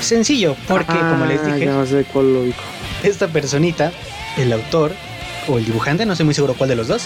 [0.00, 2.54] Sencillo, porque como les Ah, dije, sé cuál lo
[3.02, 3.92] esta personita,
[4.36, 4.92] el autor
[5.48, 7.04] o el dibujante, no estoy muy seguro cuál de los dos,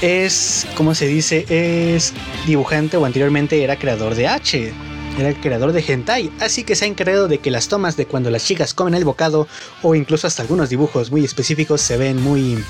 [0.00, 2.12] es, como se dice, es
[2.46, 4.72] dibujante o anteriormente era creador de H.
[5.18, 8.04] Era el creador de Hentai, así que se ha encargado de que las tomas de
[8.04, 9.48] cuando las chicas comen el bocado
[9.82, 12.62] o incluso hasta algunos dibujos muy específicos se ven muy...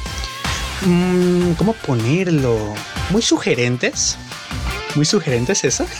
[0.82, 2.56] mm, ¿Cómo ponerlo?
[3.10, 4.16] Muy sugerentes.
[4.94, 5.86] Muy sugerentes eso.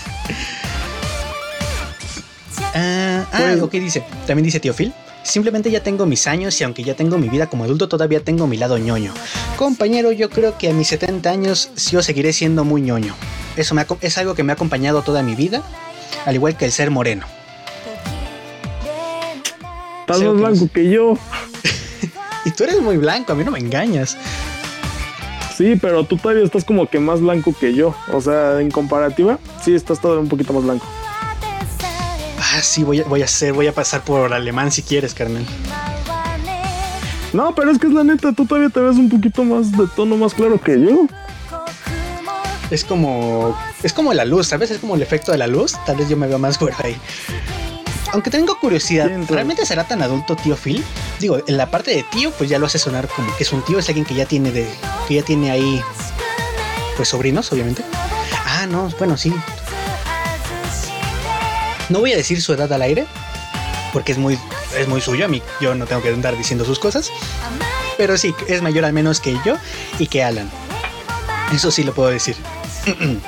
[2.78, 4.04] Ah, ah, Pues- ok, dice.
[4.26, 4.92] También dice Tío Phil.
[5.22, 8.46] Simplemente ya tengo mis años y aunque ya tengo mi vida como adulto, todavía tengo
[8.46, 9.12] mi lado ñoño.
[9.56, 13.12] Compañero, yo creo que a mis 70 años yo seguiré siendo muy ñoño.
[13.56, 15.62] Eso me ha es algo que me ha acompañado toda mi vida,
[16.26, 17.26] al igual que el ser moreno.
[20.02, 21.14] Estás más blanco que yo.
[22.44, 24.16] Y tú eres muy blanco, a mí no me engañas.
[25.56, 27.92] Sí, pero tú todavía estás como que más blanco que yo.
[28.12, 30.86] O sea, en comparativa, sí estás todavía un poquito más blanco.
[32.66, 35.46] Sí, voy a, voy a hacer, voy a pasar por alemán si quieres, Carmen.
[37.32, 39.86] No, pero es que es la neta, tú todavía te ves un poquito más de
[39.94, 41.06] tono más claro que yo.
[42.70, 43.56] Es como.
[43.82, 44.72] Es como la luz, ¿sabes?
[44.72, 45.74] Es como el efecto de la luz.
[45.86, 46.96] Tal vez yo me veo más güero ahí.
[48.12, 49.10] Aunque tengo curiosidad.
[49.28, 50.84] ¿realmente será tan adulto tío Phil?
[51.20, 53.62] Digo, en la parte de tío, pues ya lo hace sonar como que es un
[53.64, 54.68] tío, es alguien que ya tiene de.
[55.06, 55.80] que ya tiene ahí.
[56.96, 57.84] Pues sobrinos, obviamente.
[58.44, 59.32] Ah, no, bueno, sí.
[61.88, 63.06] No voy a decir su edad al aire.
[63.92, 64.38] Porque es muy.
[64.76, 65.24] es muy suyo.
[65.24, 67.10] A mí, yo no tengo que andar diciendo sus cosas.
[67.96, 69.56] Pero sí, es mayor al menos que yo
[69.98, 70.50] y que Alan.
[71.52, 72.36] Eso sí lo puedo decir.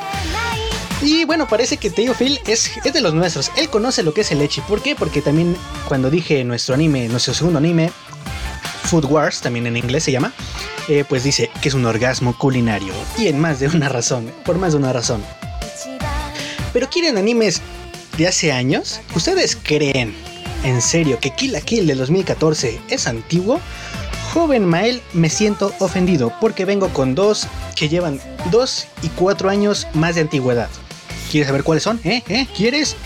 [1.00, 3.52] Y bueno, parece que Teo Phil es, es de los nuestros.
[3.56, 4.60] Él conoce lo que es el Echi.
[4.62, 4.96] ¿Por qué?
[4.96, 7.92] Porque también cuando dije nuestro anime, nuestro segundo anime,
[8.82, 10.32] Food Wars, también en inglés se llama,
[10.88, 12.92] eh, pues dice que es un orgasmo culinario.
[13.16, 15.22] Y en más de una razón, por más de una razón.
[16.72, 17.62] Pero quieren animes
[18.18, 19.00] de hace años.
[19.14, 20.12] ¿Ustedes creen
[20.64, 23.60] en serio que Kill la Kill de 2014 es antiguo?
[24.34, 29.86] Joven Mael, me siento ofendido porque vengo con dos que llevan dos y cuatro años
[29.94, 30.68] más de antigüedad.
[31.30, 32.00] ¿Quieres saber cuáles son?
[32.04, 32.22] ¿Eh?
[32.28, 32.46] ¿Eh?
[32.54, 32.96] ¿Quieres?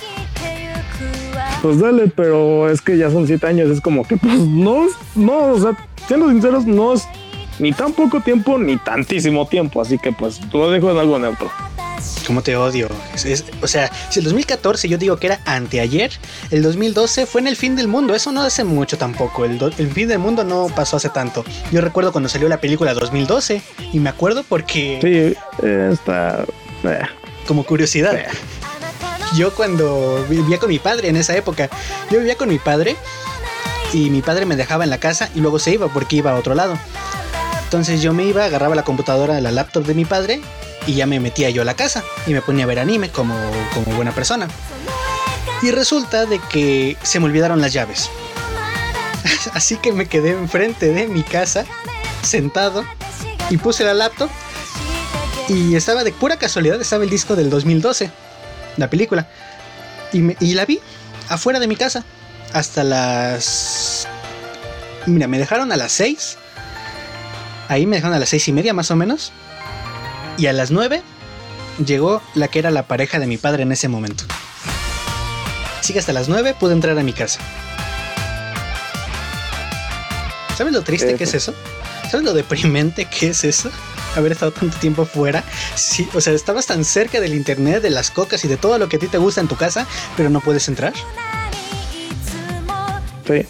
[1.60, 5.52] Pues dale, pero es que ya son siete años, es como que pues no, no,
[5.52, 5.76] o sea,
[6.08, 7.06] siendo sinceros, no es
[7.60, 11.50] ni tan poco tiempo ni tantísimo tiempo, así que pues lo dejo en algo neutro.
[12.26, 12.88] ¿Cómo te odio?
[13.62, 16.10] o sea, si el 2014 yo digo que era anteayer,
[16.50, 18.14] el 2012 fue en el fin del mundo.
[18.14, 19.44] Eso no hace mucho tampoco.
[19.44, 19.58] El,
[19.92, 21.44] fin del mundo no pasó hace tanto.
[21.70, 24.98] Yo recuerdo cuando salió la película 2012 y me acuerdo porque...
[25.02, 26.44] Sí, está...
[26.84, 27.02] Eh.
[27.46, 28.14] Como curiosidad.
[28.14, 28.26] Eh.
[29.36, 31.70] Yo cuando vivía con mi padre en esa época,
[32.10, 32.96] yo vivía con mi padre
[33.92, 36.36] y mi padre me dejaba en la casa y luego se iba porque iba a
[36.36, 36.78] otro lado.
[37.64, 40.42] Entonces yo me iba, agarraba la computadora, la laptop de mi padre
[40.86, 43.34] y ya me metía yo a la casa y me ponía a ver anime como,
[43.74, 44.48] como buena persona.
[45.62, 48.10] Y resulta de que se me olvidaron las llaves.
[49.54, 51.64] Así que me quedé enfrente de mi casa,
[52.22, 52.84] sentado,
[53.50, 54.30] y puse la laptop.
[55.48, 58.10] Y estaba de pura casualidad, estaba el disco del 2012,
[58.76, 59.28] la película.
[60.12, 60.80] Y, y la vi
[61.28, 62.04] afuera de mi casa,
[62.52, 64.06] hasta las...
[65.06, 66.38] Mira, me dejaron a las 6.
[67.68, 69.32] Ahí me dejaron a las seis y media más o menos.
[70.38, 71.02] Y a las 9
[71.84, 74.24] llegó la que era la pareja de mi padre en ese momento.
[75.78, 77.40] Así que hasta las 9 pude entrar a mi casa.
[80.56, 81.54] ¿Sabes lo triste que es eso?
[82.10, 83.70] ¿Sabes lo deprimente que es eso?
[84.14, 85.42] Haber estado tanto tiempo fuera.
[85.74, 88.88] Sí, o sea, estabas tan cerca del internet, de las cocas y de todo lo
[88.88, 90.92] que a ti te gusta en tu casa, pero no puedes entrar.
[93.26, 93.46] Sí.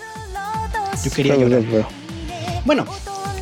[1.05, 1.89] Yo quería llorar.
[2.65, 2.87] Bueno,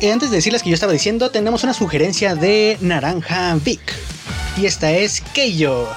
[0.09, 3.81] antes de decirles que yo estaba diciendo, tenemos una sugerencia de Naranja Vic.
[4.57, 5.87] Y esta es Keio.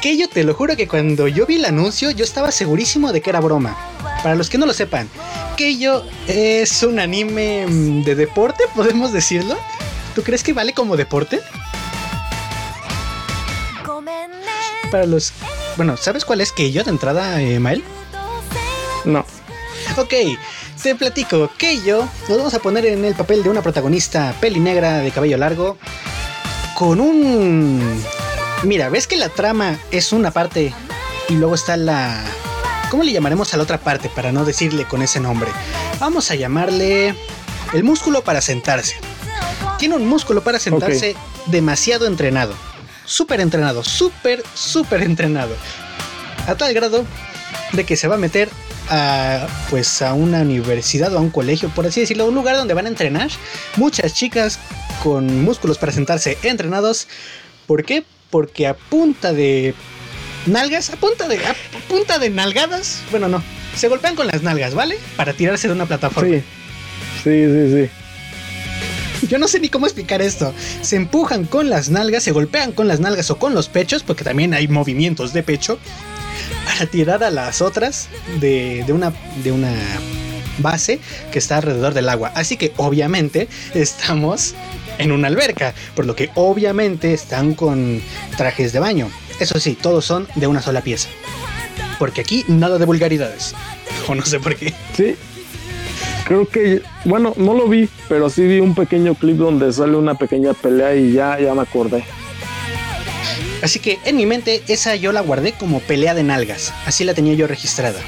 [0.00, 3.30] Keio, te lo juro que cuando yo vi el anuncio, yo estaba segurísimo de que
[3.30, 3.76] era broma.
[4.22, 5.08] Para los que no lo sepan,
[5.56, 9.56] Keio es un anime mm, de deporte, podemos decirlo.
[10.14, 11.40] ¿Tú crees que vale como deporte?
[14.90, 15.32] Para los.
[15.76, 17.84] Bueno, ¿sabes cuál es Keio de entrada, eh, Mael?
[19.04, 19.26] No.
[19.96, 20.14] Ok,
[20.82, 24.58] te platico que yo nos vamos a poner en el papel de una protagonista peli
[24.58, 25.78] negra de cabello largo
[26.74, 28.02] con un...
[28.64, 30.74] Mira, ¿ves que la trama es una parte
[31.28, 32.20] y luego está la...
[32.90, 35.50] ¿Cómo le llamaremos a la otra parte para no decirle con ese nombre?
[36.00, 37.14] Vamos a llamarle
[37.72, 38.96] el músculo para sentarse.
[39.78, 41.14] Tiene un músculo para sentarse
[41.46, 42.54] demasiado entrenado.
[43.04, 45.54] Súper entrenado, súper, súper entrenado.
[46.48, 47.04] A tal grado
[47.72, 48.50] de que se va a meter
[48.88, 52.74] a, pues a una universidad o a un colegio, por así decirlo, un lugar donde
[52.74, 53.30] van a entrenar
[53.76, 54.58] muchas chicas
[55.02, 57.08] con músculos para sentarse entrenados.
[57.66, 58.04] ¿Por qué?
[58.30, 59.74] Porque a punta de
[60.46, 61.54] nalgas, a punta de, a
[61.88, 63.42] punta de nalgadas, bueno, no,
[63.76, 64.98] se golpean con las nalgas, ¿vale?
[65.16, 66.36] Para tirarse de una plataforma.
[66.36, 66.42] Sí,
[67.24, 69.26] sí, sí, sí.
[69.28, 70.52] Yo no sé ni cómo explicar esto.
[70.80, 74.24] Se empujan con las nalgas, se golpean con las nalgas o con los pechos, porque
[74.24, 75.78] también hay movimientos de pecho
[76.64, 78.08] para tirar a las otras
[78.40, 79.12] de, una,
[79.42, 79.72] de una
[80.58, 82.32] base que está alrededor del agua.
[82.34, 84.54] Así que obviamente estamos
[84.98, 88.00] en una alberca, por lo que obviamente están con
[88.36, 89.10] trajes de baño.
[89.40, 91.08] Eso sí, todos son de una sola pieza.
[91.98, 93.54] Porque aquí nada de vulgaridades.
[94.08, 94.74] O no sé por qué.
[94.96, 95.14] Sí.
[96.24, 100.16] Creo que, bueno, no lo vi, pero sí vi un pequeño clip donde sale una
[100.16, 102.04] pequeña pelea y ya, ya me acordé.
[103.62, 106.72] Así que en mi mente esa yo la guardé como pelea de nalgas.
[106.84, 108.00] Así la tenía yo registrada.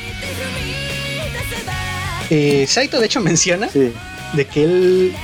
[2.31, 5.15] Eh, Saito de hecho menciona de que él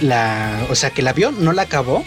[0.00, 2.04] la, o sea, que la vio, no la acabó.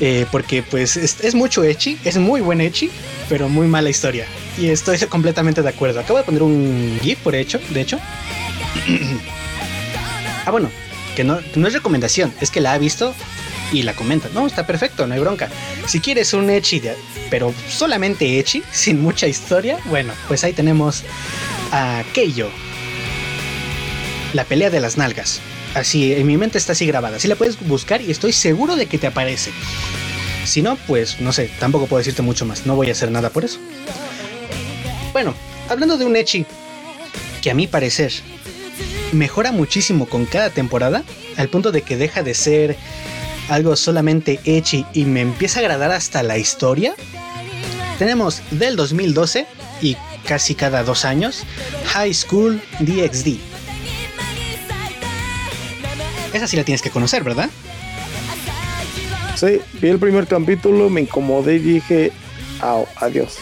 [0.00, 2.90] Eh, porque pues es, mucho echi, es muy buen echi,
[3.28, 4.26] pero muy mala historia.
[4.58, 6.00] Y estoy completamente de acuerdo.
[6.00, 7.98] Acabo de poner un GIF por hecho, de hecho.
[10.44, 10.70] ah, bueno,
[11.14, 13.14] que no, no es recomendación, es que la ha visto
[13.72, 14.28] y la comenta.
[14.32, 15.48] No, está perfecto, no hay bronca.
[15.86, 16.82] Si quieres un Echi,
[17.30, 21.04] pero solamente Echi, sin mucha historia, bueno, pues ahí tenemos
[21.72, 22.02] a.
[24.32, 25.40] La pelea de las nalgas.
[25.74, 27.16] Así, en mi mente está así grabada.
[27.16, 29.52] Así la puedes buscar y estoy seguro de que te aparece.
[30.44, 32.66] Si no, pues no sé, tampoco puedo decirte mucho más.
[32.66, 33.58] No voy a hacer nada por eso.
[35.12, 35.34] Bueno,
[35.68, 36.44] hablando de un Echi
[37.42, 38.12] que a mi parecer
[39.14, 41.02] mejora muchísimo con cada temporada,
[41.36, 42.76] al punto de que deja de ser
[43.48, 46.94] algo solamente echi y me empieza a agradar hasta la historia.
[47.98, 49.46] Tenemos del 2012
[49.80, 49.96] y
[50.26, 51.44] casi cada dos años
[51.86, 53.38] High School DxD.
[56.32, 57.48] Esa sí la tienes que conocer, ¿verdad?
[59.36, 62.12] Sí, vi el primer capítulo, me incomodé y dije,
[62.96, 63.36] adiós.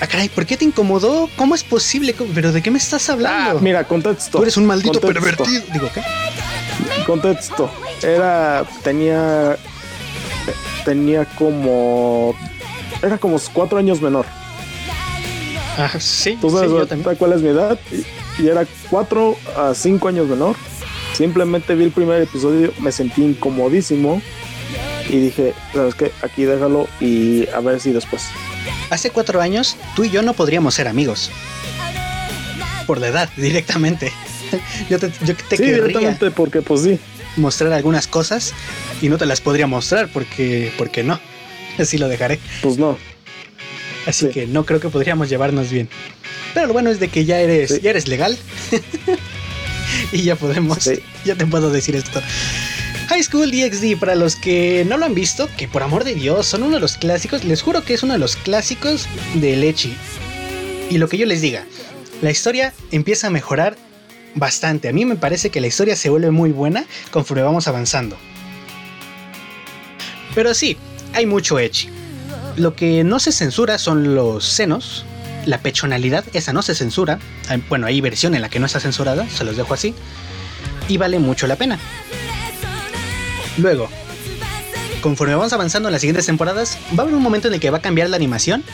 [0.00, 1.28] Ah, caray, ¿por qué te incomodó?
[1.36, 2.14] ¿Cómo es posible?
[2.34, 3.58] ¿Pero de qué me estás hablando?
[3.58, 4.38] Ah, mira, contexto.
[4.38, 5.62] Tú eres un maldito pervertido.
[5.72, 6.02] Digo, ¿qué?
[7.06, 7.70] Contexto.
[8.02, 8.64] Era.
[8.82, 9.56] Tenía.
[10.84, 12.36] Tenía como
[13.02, 14.26] era como cuatro años menor.
[15.78, 16.38] Ah, sí.
[16.40, 16.70] ¿Tú sabes
[17.18, 17.78] cuál es mi edad?
[18.38, 20.56] Y, era cuatro a cinco años menor.
[21.14, 24.20] Simplemente vi el primer episodio, me sentí incomodísimo
[25.08, 26.12] y dije, ¿sabes qué?
[26.22, 28.24] Aquí déjalo y a ver si después.
[28.90, 31.30] Hace cuatro años, tú y yo no podríamos ser amigos.
[32.86, 34.12] Por la edad, directamente.
[34.90, 36.98] yo te, yo te sí, directamente porque pues sí.
[37.36, 38.54] Mostrar algunas cosas
[39.02, 41.20] y no te las podría mostrar porque, porque no.
[41.78, 42.38] Así lo dejaré.
[42.62, 42.96] Pues no.
[44.06, 45.88] Así que no creo que podríamos llevarnos bien.
[46.54, 48.38] Pero lo bueno es de que ya eres, ya eres legal.
[50.12, 50.90] y ya podemos,
[51.24, 52.22] ya te puedo decir esto.
[53.08, 56.46] High School DxD, para los que no lo han visto, que por amor de Dios
[56.46, 59.96] son uno de los clásicos, les juro que es uno de los clásicos de Lechi.
[60.90, 61.64] Y lo que yo les diga,
[62.20, 63.76] la historia empieza a mejorar
[64.34, 64.88] bastante.
[64.88, 68.16] A mí me parece que la historia se vuelve muy buena conforme vamos avanzando.
[70.34, 70.76] Pero sí,
[71.12, 71.88] hay mucho Echi.
[72.56, 75.04] Lo que no se censura son los senos,
[75.46, 77.20] la pechonalidad, esa no se censura.
[77.68, 79.94] Bueno, hay versión en la que no está censurada, se los dejo así.
[80.88, 81.78] Y vale mucho la pena.
[83.58, 83.88] Luego,
[85.00, 87.70] conforme vamos avanzando en las siguientes temporadas, va a haber un momento en el que
[87.70, 88.64] va a cambiar la animación.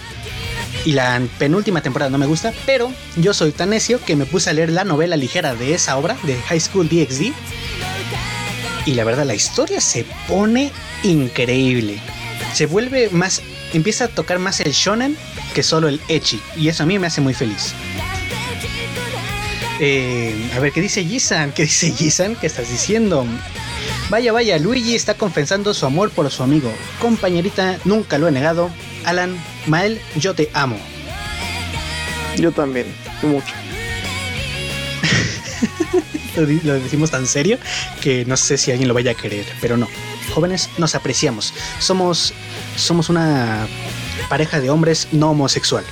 [0.84, 4.50] Y la penúltima temporada no me gusta, pero yo soy tan necio que me puse
[4.50, 7.32] a leer la novela ligera de esa obra, de High School DxD.
[8.86, 10.72] Y la verdad, la historia se pone
[11.04, 12.00] increíble.
[12.52, 13.42] Se vuelve más
[13.72, 15.16] empieza a tocar más el shonen
[15.54, 16.40] que solo el echi.
[16.56, 17.72] Y eso a mí me hace muy feliz.
[19.80, 21.52] Eh, a ver, ¿qué dice Jisan?
[21.52, 22.36] ¿Qué dice Jisan?
[22.36, 23.26] ¿Qué estás diciendo?
[24.10, 26.72] Vaya, vaya, Luigi está confesando su amor por su amigo.
[27.00, 28.70] Compañerita, nunca lo he negado.
[29.04, 29.36] Alan,
[29.66, 30.78] Mael, yo te amo.
[32.36, 32.86] Yo también,
[33.22, 33.54] mucho.
[36.36, 37.58] lo, lo, decimos tan serio
[38.00, 39.88] que no sé si alguien lo vaya a querer, pero no.
[40.34, 41.52] Jóvenes, nos apreciamos.
[41.78, 42.34] Somos
[42.76, 43.66] somos una
[44.28, 45.84] pareja de hombres no homosexual.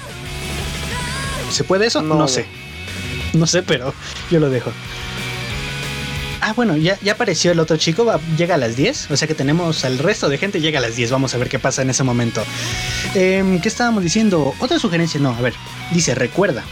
[1.50, 2.02] ¿Se puede eso?
[2.02, 2.46] No, sé.
[3.32, 3.92] No sé, pero
[4.30, 4.72] yo lo dejo.
[6.42, 9.34] Ah, bueno, ya, ya apareció el otro chico, llega a las 10, o sea que
[9.34, 11.90] tenemos al resto de gente, llega a las 10, vamos a ver qué pasa en
[11.90, 12.42] ese momento.
[13.14, 14.54] Em, ¿Qué estábamos diciendo?
[14.58, 15.54] Otra sugerencia, no, a ver,
[15.92, 16.64] dice recuerda,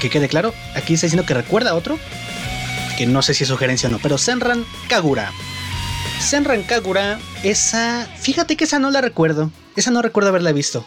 [0.00, 1.98] que quede claro, aquí está diciendo que recuerda otro,
[2.98, 5.32] que no sé si es sugerencia o no, pero Senran Kagura.
[6.20, 8.06] Senran Kagura, esa.
[8.18, 9.50] Fíjate que esa no la recuerdo.
[9.76, 10.84] Esa no recuerdo haberla visto.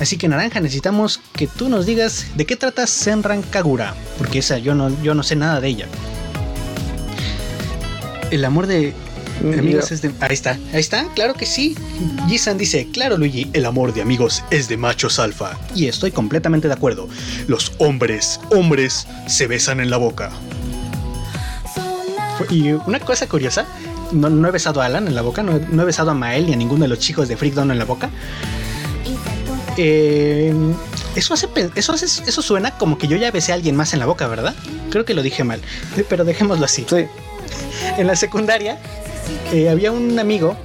[0.00, 3.94] Así que Naranja, necesitamos que tú nos digas de qué trata Senran Kagura.
[4.16, 5.86] Porque esa yo no, yo no sé nada de ella.
[8.30, 8.92] El amor de.
[9.42, 10.12] Mm, amigos es de.
[10.20, 11.76] Ahí está, ahí está, claro que sí.
[12.28, 15.58] Jisan dice: Claro, Luigi, el amor de amigos es de machos alfa.
[15.74, 17.08] Y estoy completamente de acuerdo.
[17.46, 20.30] Los hombres, hombres, se besan en la boca.
[22.50, 23.66] Y una cosa curiosa
[24.12, 26.56] no, he besado a Alan en la boca, no, he besado a Mael ni a
[26.56, 28.10] ninguno de los chicos de Freakdown en la boca.
[29.76, 30.52] Eh,
[31.14, 34.06] eso hace, eso eso suena como que yo ya besé a alguien más en la
[34.06, 34.54] boca, ¿verdad?
[34.90, 35.60] Creo que lo dije mal,
[36.08, 36.86] pero dejémoslo así.
[36.88, 37.06] Sí.
[37.96, 38.78] En la secundaria
[39.52, 40.56] eh, había un amigo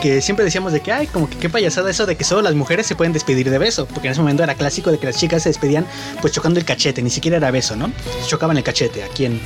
[0.00, 2.54] que siempre decíamos de que, ay, como que qué payasada eso de que solo las
[2.54, 5.16] mujeres se pueden despedir de beso, porque en ese momento era clásico de que las
[5.16, 5.86] chicas se despedían
[6.20, 7.90] pues chocando el cachete, ni siquiera era beso, ¿no?
[8.26, 9.40] Chocaban el cachete aquí en,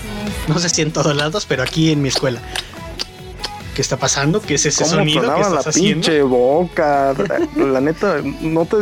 [0.48, 2.40] no sé si en todos lados, pero aquí en mi escuela.
[3.74, 4.42] ¿Qué está pasando?
[4.42, 7.14] ¿Qué es ese sonido que estás la pinche boca.
[7.56, 8.76] La neta, no te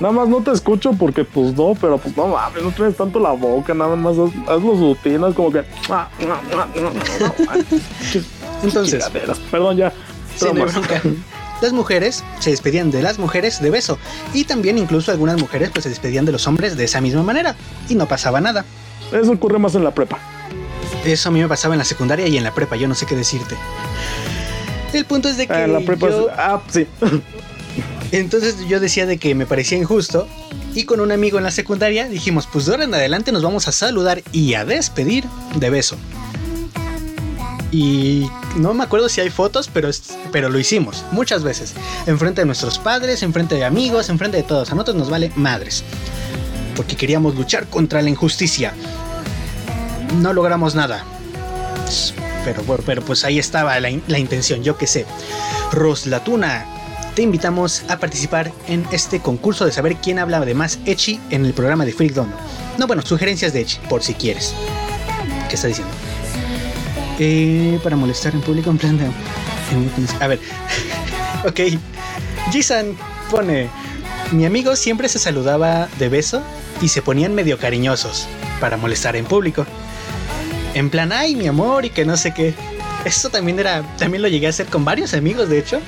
[0.00, 3.18] nada más no te escucho porque pues no, pero pues no mames, no tienes tanto
[3.18, 5.64] la boca, nada más haz, los rutinas como que
[8.62, 9.10] Entonces,
[9.50, 9.92] perdón ya.
[11.60, 13.98] las mujeres se despedían de las mujeres de beso
[14.32, 17.56] y también incluso algunas mujeres pues se despedían de los hombres de esa misma manera
[17.88, 18.64] y no pasaba nada.
[19.12, 20.18] Eso ocurre más en la prepa.
[21.04, 23.06] Eso a mí me pasaba en la secundaria y en la prepa, yo no sé
[23.06, 23.56] qué decirte.
[24.92, 25.64] El punto es de que.
[25.64, 26.08] En la prepa.
[26.36, 26.86] Ah, sí.
[28.12, 30.28] Entonces yo decía de que me parecía injusto.
[30.74, 33.68] Y con un amigo en la secundaria dijimos: Pues de ahora en adelante nos vamos
[33.68, 35.24] a saludar y a despedir
[35.56, 35.96] de beso.
[37.70, 39.90] Y no me acuerdo si hay fotos, pero,
[40.32, 41.74] pero lo hicimos muchas veces.
[42.06, 44.70] Enfrente de nuestros padres, enfrente de amigos, enfrente de todos.
[44.70, 45.84] A nosotros nos vale madres.
[46.74, 48.72] Porque queríamos luchar contra la injusticia
[50.16, 51.04] no logramos nada.
[52.44, 55.06] Pero, pero pues ahí estaba la, intención, yo qué sé.
[55.72, 56.66] Roslatuna,
[57.18, 61.44] te invitamos a participar en este concurso de saber quién habla de más Echi en
[61.44, 62.30] el programa de Freak Dono.
[62.78, 64.54] No, bueno, sugerencias de Echi, por si quieres.
[65.48, 65.92] ¿Qué está diciendo?
[67.18, 69.06] Eh, para molestar en público en plan de...
[70.20, 70.38] A ver.
[71.44, 71.76] ok.
[72.52, 72.96] Jisan
[73.32, 73.68] pone...
[74.30, 76.40] Mi amigo siempre se saludaba de beso
[76.80, 78.28] y se ponían medio cariñosos
[78.60, 79.66] para molestar en público
[80.74, 82.54] en plan, ay, mi amor, y que no sé qué.
[83.04, 85.80] Eso también era, también lo llegué a hacer con varios amigos, de hecho,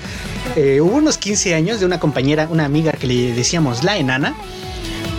[0.57, 4.35] Eh, hubo unos 15 años de una compañera, una amiga que le decíamos la enana,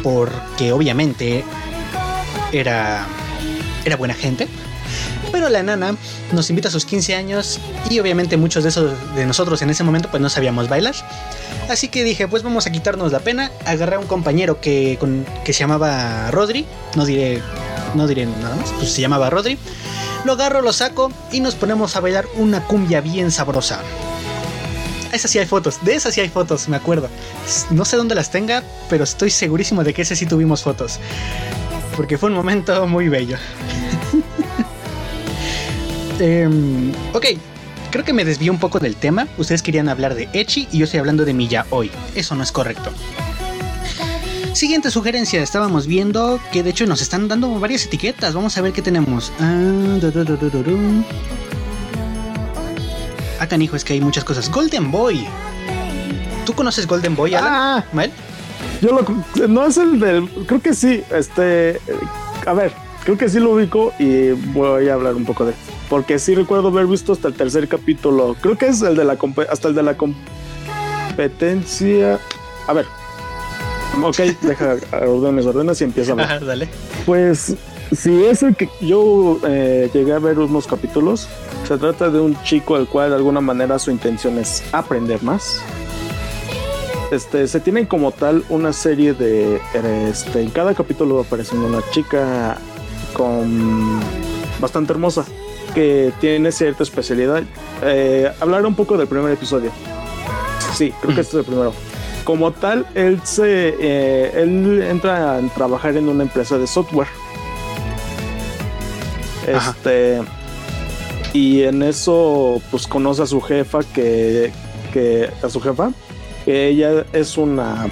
[0.04, 1.44] porque obviamente
[2.52, 3.06] era,
[3.86, 4.48] era buena gente.
[5.32, 5.96] Pero la enana
[6.34, 7.60] nos invita a sus 15 años
[7.90, 10.96] y obviamente muchos de esos de nosotros en ese momento pues no sabíamos bailar.
[11.70, 13.50] Así que dije, pues vamos a quitarnos la pena.
[13.66, 15.00] Agarré a un compañero que,
[15.46, 16.66] que se llamaba Rodri.
[16.96, 17.42] No diré,
[17.96, 18.72] no diré nada más.
[18.74, 19.58] Pues se llamaba Rodri.
[20.26, 23.80] Lo agarro, lo saco y nos ponemos a bailar una cumbia bien sabrosa.
[25.12, 27.10] Esa sí hay fotos, de esas sí hay fotos, me acuerdo.
[27.70, 31.00] No sé dónde las tenga, pero estoy segurísimo de que ese sí tuvimos fotos.
[31.96, 33.38] Porque fue un momento muy bello.
[36.24, 37.26] Em, ok,
[37.90, 39.28] creo que me desvió un poco del tema.
[39.40, 41.90] Ustedes querían hablar de Echi y yo estoy hablando de Milla hoy.
[42.14, 42.92] Eso no es correcto.
[44.54, 48.36] Siguiente sugerencia, estábamos viendo que de hecho nos están dando varias etiquetas.
[48.36, 49.32] Vamos a ver qué tenemos.
[49.40, 49.98] Ah,
[53.42, 54.52] Ah, canijo, es que hay muchas cosas.
[54.52, 55.26] Golden Boy.
[56.46, 57.52] ¿Tú conoces Golden Boy, Alan?
[57.52, 58.12] Ah, ¿Mal?
[58.84, 59.04] Yo lo.
[59.48, 60.30] No es el del.
[60.46, 61.02] Creo que sí.
[61.10, 61.82] Este.
[62.46, 62.72] A ver,
[63.04, 65.54] creo que sí lo ubico y voy a hablar un poco de.
[65.90, 68.36] Porque sí recuerdo haber visto hasta el tercer capítulo.
[68.40, 69.18] Creo que es el de la.
[69.50, 69.96] Hasta el de la
[71.10, 72.20] competencia.
[72.68, 72.86] A ver.
[74.04, 76.32] Ok, deja ordenar mis órdenes y empieza a hablar.
[76.32, 76.70] Ajá, dale.
[77.08, 77.56] Pues
[77.92, 81.28] Sí, es el que yo eh, llegué a ver unos capítulos.
[81.68, 85.62] Se trata de un chico al cual de alguna manera su intención es aprender más.
[87.12, 89.60] Este, se tiene como tal una serie de.
[90.10, 92.58] Este, en cada capítulo va apareciendo una chica
[93.12, 94.00] con
[94.62, 95.26] bastante hermosa
[95.76, 97.44] que tiene cierta especialidad.
[97.84, 99.72] Eh, hablar un poco del primer episodio.
[100.74, 101.74] Sí, creo que este es el primero.
[102.24, 107.08] Como tal, él se eh, él entra a trabajar en una empresa de software
[109.48, 110.22] este.
[111.34, 114.52] Y en eso, pues conoce a su jefa, que,
[114.92, 115.92] que a su jefa,
[116.44, 117.88] que ella es una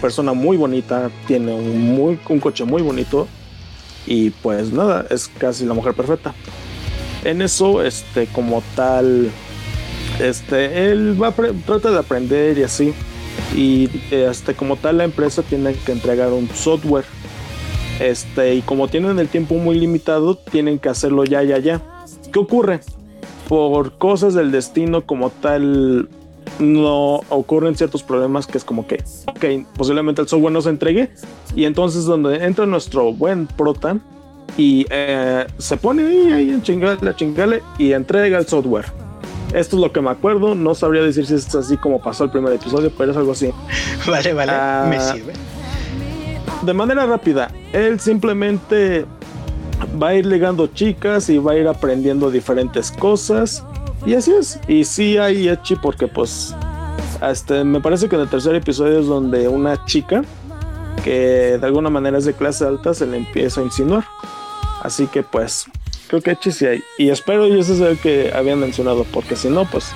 [0.00, 3.28] persona muy bonita, tiene un, muy, un coche muy bonito
[4.06, 6.34] y pues nada, es casi la mujer perfecta.
[7.24, 9.30] En eso, este, como tal,
[10.20, 12.94] este, él va trata de aprender y así.
[13.54, 17.04] Y este, como tal, la empresa tiene que entregar un software
[18.00, 21.80] este, y como tienen el tiempo muy limitado, tienen que hacerlo ya, ya, ya.
[22.32, 22.80] ¿Qué ocurre?
[23.48, 26.08] Por cosas del destino como tal,
[26.58, 31.10] no ocurren ciertos problemas que es como que, ok, posiblemente el software no se entregue.
[31.56, 34.02] Y entonces donde entra nuestro buen Protan
[34.56, 38.86] y eh, se pone ahí, ahí en chingale, chingale y entrega el software.
[39.54, 40.54] Esto es lo que me acuerdo.
[40.54, 43.50] No sabría decir si es así como pasó el primer episodio, pero es algo así.
[44.06, 45.32] Vale, vale, me ah, sirve
[46.62, 49.06] de manera rápida, él simplemente
[50.00, 53.64] va a ir ligando chicas y va a ir aprendiendo diferentes cosas.
[54.06, 54.58] Y así es.
[54.68, 56.54] Y sí hay Echi porque pues
[57.22, 60.22] este, me parece que en el tercer episodio es donde una chica
[61.04, 64.04] que de alguna manera es de clase alta se le empieza a insinuar.
[64.82, 65.66] Así que pues
[66.08, 66.82] creo que Echi sí hay.
[66.98, 69.90] Y espero y ese es el que habían mencionado porque si no pues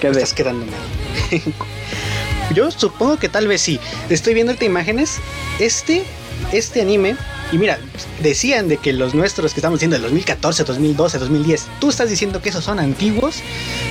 [0.00, 0.12] quedé.
[0.12, 1.42] Estás quedando mal.
[2.54, 3.80] Yo supongo que tal vez sí.
[4.10, 5.18] Estoy viendo estas imágenes.
[5.58, 6.04] Este,
[6.52, 7.16] este anime.
[7.52, 7.78] Y mira,
[8.22, 12.40] decían de que los nuestros que estamos diciendo de 2014, 2012, 2010, tú estás diciendo
[12.40, 13.42] que esos son antiguos.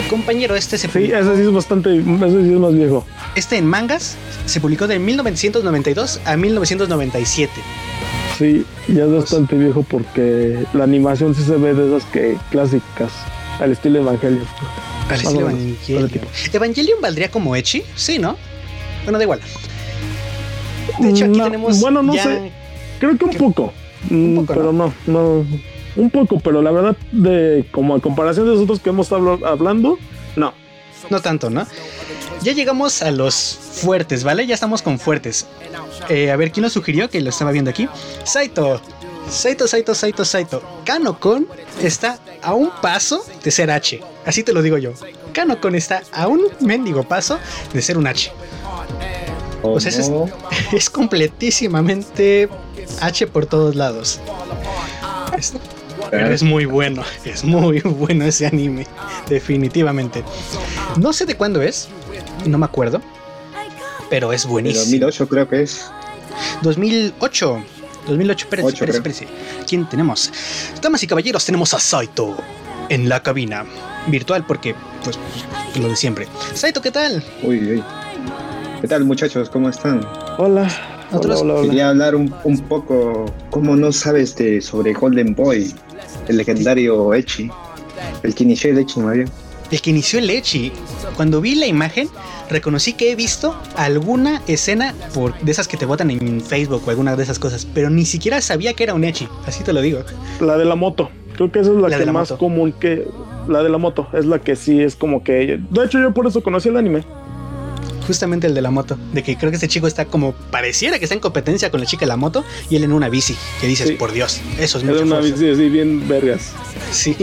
[0.10, 1.18] Compañero, este se publicó.
[1.18, 3.06] Sí, ese sí es bastante, ese sí es más viejo.
[3.36, 4.16] Este en mangas
[4.48, 7.52] se publicó de 1992 a 1997.
[8.40, 13.12] Sí, ya es bastante viejo porque la animación sí se ve de esas que clásicas,
[13.60, 14.48] al estilo Evangelion.
[15.08, 16.10] Al estilo Evangelion.
[16.52, 17.84] ¿Evangelion valdría como Echi?
[17.96, 18.38] Sí, ¿no?
[19.04, 19.40] Bueno, da igual.
[21.00, 21.80] De hecho, aquí tenemos.
[21.80, 22.52] Bueno, no sé.
[23.00, 23.74] Creo que un poco.
[24.10, 24.94] Un poco pero no?
[25.08, 25.46] no,
[25.96, 29.98] Un poco, pero la verdad, de como a comparación de nosotros que hemos estado hablando,
[30.36, 30.54] no.
[31.10, 31.66] No tanto, ¿no?
[32.44, 34.48] Ya llegamos a los fuertes, ¿vale?
[34.48, 35.48] Ya estamos con fuertes.
[36.10, 37.10] Eh, a ver, ¿quién lo sugirió?
[37.10, 37.88] Que lo estaba viendo aquí.
[38.24, 38.82] Saito.
[39.30, 40.64] Saito, Saito, Saito, Saito.
[40.84, 41.48] Kanokon
[41.82, 44.02] está a un paso de ser H.
[44.26, 44.94] Así te lo digo yo.
[45.34, 47.40] Kanokon está a un mendigo paso
[47.74, 48.32] de ser un H.
[49.64, 49.92] O sea,
[50.72, 52.50] es, completísimamente
[53.00, 54.20] H por todos lados.
[55.38, 55.54] Es,
[56.12, 58.88] es muy bueno, es muy bueno ese anime,
[59.30, 60.24] definitivamente.
[60.98, 61.88] No sé de cuándo es,
[62.46, 63.02] no me acuerdo,
[64.10, 64.84] pero es buenísimo.
[64.84, 65.90] 2008 creo que es.
[66.64, 67.64] 2008.
[68.08, 69.28] 2008, espérense, espérense, espérense.
[69.68, 70.32] ¿Quién tenemos?
[70.82, 72.36] Damas y caballeros, tenemos a Saito
[72.90, 73.64] en la cabina
[74.08, 75.20] virtual porque, pues,
[75.80, 76.28] lo de siempre.
[76.54, 77.24] Saito, ¿qué tal?
[77.44, 77.84] Uy, uy.
[78.82, 79.48] ¿Qué tal muchachos?
[79.48, 80.02] ¿Cómo están?
[80.40, 80.68] Hola.
[81.12, 82.30] Hola, Quería hablar un,
[82.68, 85.72] poco, ¿cómo no sabes de, sobre Golden Boy,
[86.28, 87.52] el legendario Echi?
[88.24, 89.26] El Kinishei de Echi, Mario.
[89.70, 90.72] el que inició el Echi.
[91.16, 92.10] Cuando vi la imagen,
[92.50, 96.90] reconocí que he visto alguna escena por, de esas que te botan en Facebook o
[96.90, 99.82] alguna de esas cosas, pero ni siquiera sabía que era un Echi, así te lo
[99.82, 100.00] digo.
[100.40, 101.12] La de la moto.
[101.36, 103.08] Creo que esa es la, que más común que.
[103.48, 104.08] La de la moto.
[104.14, 105.60] Es la que sí es como que.
[105.70, 107.04] De hecho, yo por eso conocí el anime
[108.02, 111.06] justamente el de la moto, de que creo que este chico está como pareciera que
[111.06, 113.68] está en competencia con la chica de la moto y él en una bici, que
[113.68, 116.52] dices, por Dios, eso es mucho una bici así bien vergas.
[116.92, 117.16] Sí.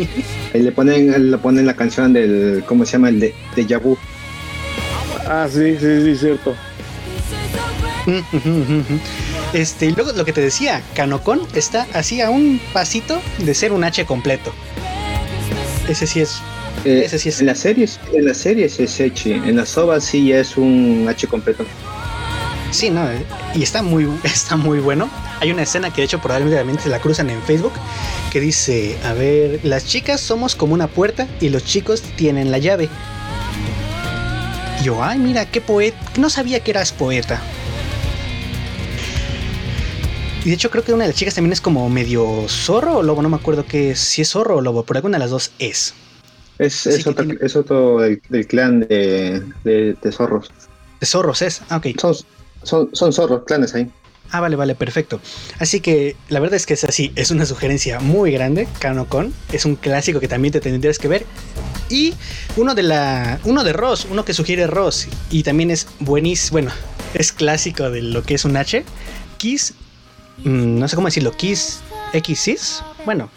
[0.55, 3.09] Le ponen, le ponen la canción del, ¿cómo se llama?
[3.09, 3.97] El de, de Yabu.
[5.27, 6.55] Ah, sí, sí, sí, cierto.
[9.53, 13.73] Este, y luego lo que te decía, Canocon está así a un pasito de ser
[13.73, 14.53] un H completo.
[15.89, 16.41] Ese sí es
[16.85, 21.07] eh, en las series, en las series es Echi, en las ovas sí es un
[21.09, 21.65] H completo.
[22.71, 23.09] Sí, no,
[23.55, 25.09] y está muy, está muy bueno.
[25.41, 27.73] Hay una escena que de hecho probablemente la cruzan en Facebook
[28.31, 32.59] que dice, a ver, las chicas somos como una puerta y los chicos tienen la
[32.59, 32.89] llave.
[34.81, 37.41] Y yo, ay, mira, qué poeta, no sabía que eras poeta.
[40.45, 43.03] Y de hecho creo que una de las chicas también es como medio zorro o
[43.03, 45.53] lobo, no me acuerdo qué si es zorro o lobo, pero alguna de las dos
[45.59, 45.95] es.
[46.59, 47.07] Es, es,
[47.57, 50.51] otro, del, clan de, de, zorros.
[51.01, 51.87] De zorros es, ah, ok.
[52.65, 53.89] Son, son, zorros, clanes ahí.
[54.31, 55.21] Ah, vale, vale, perfecto.
[55.59, 58.67] Así que la verdad es que es así, es una sugerencia muy grande,
[59.09, 59.33] Con.
[59.53, 61.25] Es un clásico que también te tendrías que ver.
[61.89, 62.15] Y
[62.57, 63.39] uno de la.
[63.45, 65.09] Uno de Ross, uno que sugiere Ross.
[65.31, 66.53] Y también es buenísimo.
[66.53, 66.73] Bueno,
[67.15, 68.85] es clásico de lo que es un H.
[69.39, 69.75] Kiss.
[70.45, 71.33] Mm, no sé cómo decirlo.
[71.33, 71.81] Kiss
[72.13, 73.31] X Bueno,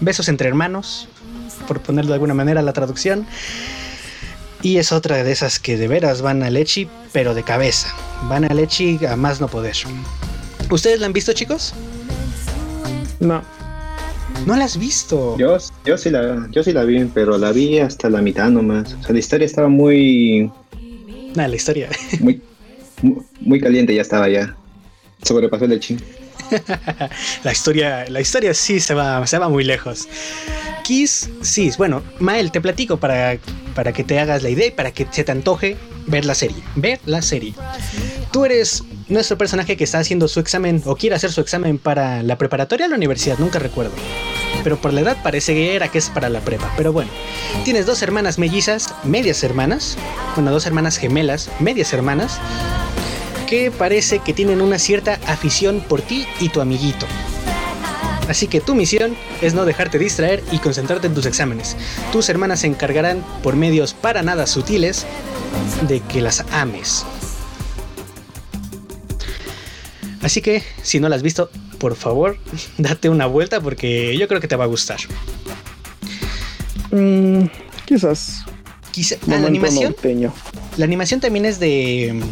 [0.00, 1.08] besos entre hermanos
[1.66, 3.26] por ponerlo de alguna manera la traducción.
[4.62, 7.94] Y es otra de esas que de veras van a Lechi, pero de cabeza.
[8.28, 9.76] Van a Lechi a más no poder.
[10.70, 11.74] ¿Ustedes la han visto, chicos?
[13.20, 13.42] No.
[14.44, 15.36] ¿No la has visto?
[15.38, 18.94] Yo, yo, sí la, yo sí la vi, pero la vi hasta la mitad nomás.
[18.94, 20.50] O sea, la historia estaba muy.
[21.34, 21.88] Nada, la historia.
[22.20, 22.42] Muy,
[23.40, 24.56] muy, caliente ya estaba ya.
[25.22, 25.96] Sobrepasó el Lechi.
[27.44, 30.08] la historia, la historia sí se va, se va muy lejos.
[30.86, 33.38] Kiss, sí, bueno, Mael, te platico para,
[33.74, 35.76] para que te hagas la idea y para que se te antoje
[36.06, 36.62] ver la serie.
[36.76, 37.54] Ver la serie.
[38.30, 42.22] Tú eres nuestro personaje que está haciendo su examen o quiere hacer su examen para
[42.22, 43.90] la preparatoria o la universidad, nunca recuerdo.
[44.62, 46.72] Pero por la edad parece que era que es para la prepa.
[46.76, 47.10] Pero bueno,
[47.64, 49.98] tienes dos hermanas mellizas, medias hermanas,
[50.36, 52.38] bueno, dos hermanas gemelas, medias hermanas,
[53.48, 57.06] que parece que tienen una cierta afición por ti y tu amiguito.
[58.28, 61.76] Así que tu misión es no dejarte distraer y concentrarte en tus exámenes.
[62.12, 65.06] Tus hermanas se encargarán, por medios para nada sutiles,
[65.88, 67.04] de que las ames.
[70.22, 72.36] Así que, si no la has visto, por favor,
[72.78, 74.98] date una vuelta porque yo creo que te va a gustar.
[76.90, 77.44] Mm,
[77.84, 78.44] quizás.
[78.90, 79.94] Quizá, la animación.
[80.76, 82.22] La animación también es de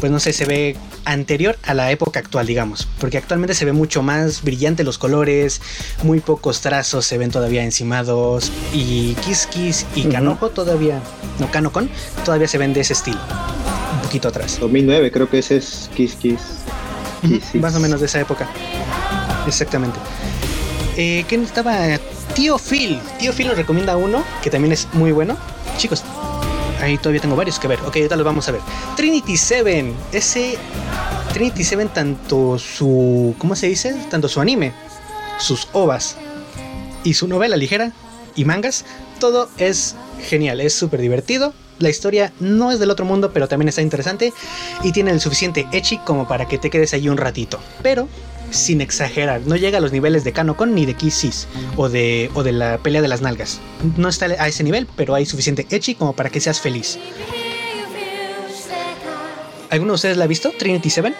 [0.00, 3.72] pues no sé, se ve anterior a la época actual, digamos, porque actualmente se ve
[3.72, 5.60] mucho más brillante los colores,
[6.02, 11.00] muy pocos trazos se ven todavía encimados y Kiss Kiss y Canojo todavía,
[11.38, 11.88] no Canocon,
[12.24, 13.18] todavía se ven de ese estilo,
[13.94, 14.58] un poquito atrás.
[14.60, 16.40] 2009 creo que ese es Kiss Kiss.
[17.54, 18.48] Más o menos de esa época,
[19.46, 19.98] exactamente.
[20.96, 21.98] Eh, ¿Quién estaba?
[22.34, 23.00] Tío Phil.
[23.18, 25.36] Tío Phil nos recomienda uno que también es muy bueno.
[25.78, 26.02] Chicos,
[26.80, 27.80] ahí todavía tengo varios que ver.
[27.80, 28.60] Ok, ahorita los vamos a ver.
[28.96, 29.94] Trinity Seven.
[30.12, 30.58] Ese
[31.32, 33.34] Trinity Seven, tanto su.
[33.38, 33.94] ¿Cómo se dice?
[34.10, 34.72] Tanto su anime,
[35.38, 36.16] sus ovas
[37.04, 37.92] y su novela ligera
[38.34, 38.84] y mangas.
[39.20, 39.94] Todo es
[40.28, 41.54] genial, es súper divertido.
[41.78, 44.32] La historia no es del otro mundo, pero también está interesante
[44.82, 47.60] y tiene el suficiente echi como para que te quedes ahí un ratito.
[47.82, 48.08] Pero
[48.50, 49.42] sin exagerar.
[49.46, 52.78] No llega a los niveles de Kanokon ni de Kissis o de, o de la
[52.78, 53.60] pelea de las nalgas.
[53.96, 56.98] No está a ese nivel, pero hay suficiente echi como para que seas feliz.
[59.70, 60.52] ¿Alguno de ustedes la ha visto?
[60.58, 61.14] Trinity Seven.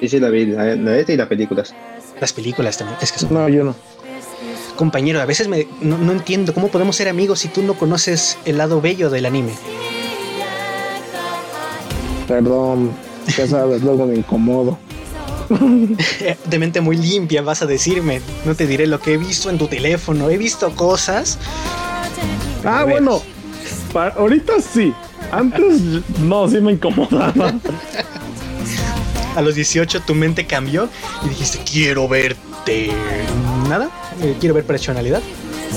[0.00, 1.74] Sí, sí, la vi, la, la y las películas.
[2.20, 2.98] Las películas también.
[3.00, 3.32] Es que son...
[3.32, 3.74] No, yo no.
[4.76, 8.36] Compañero, a veces me, no, no entiendo cómo podemos ser amigos si tú no conoces
[8.44, 9.52] el lado bello del anime.
[12.26, 12.90] Perdón,
[13.36, 14.78] ya sabes, luego me incomodo.
[16.50, 18.20] de mente muy limpia vas a decirme.
[18.44, 20.30] No te diré lo que he visto en tu teléfono.
[20.30, 21.38] He visto cosas.
[22.64, 23.22] Ah, bueno.
[23.94, 24.92] ahorita sí.
[25.32, 25.80] Antes
[26.20, 27.54] no, sí me incomodaba.
[29.36, 30.88] a los 18 tu mente cambió
[31.24, 32.90] y dijiste, quiero verte.
[33.68, 33.90] Nada,
[34.22, 35.22] eh, quiero ver personalidad.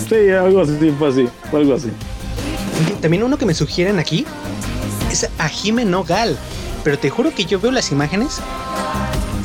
[0.08, 1.90] Sí, algo así, fue así, algo así.
[3.02, 4.26] También uno que me sugieren aquí
[5.12, 6.38] es a Jime Nogal.
[6.84, 8.40] Pero te juro que yo veo las imágenes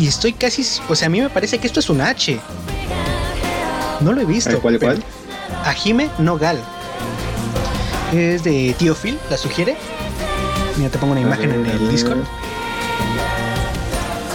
[0.03, 0.67] y estoy casi.
[0.89, 2.41] O sea, a mí me parece que esto es un H.
[4.01, 4.61] No lo he visto.
[4.61, 5.01] ¿Cuál, cuál?
[5.65, 6.59] Ajime Nogal.
[8.13, 9.77] Es de Tío Phil, la sugiere.
[10.77, 12.19] Mira, te pongo una imagen en el Discord.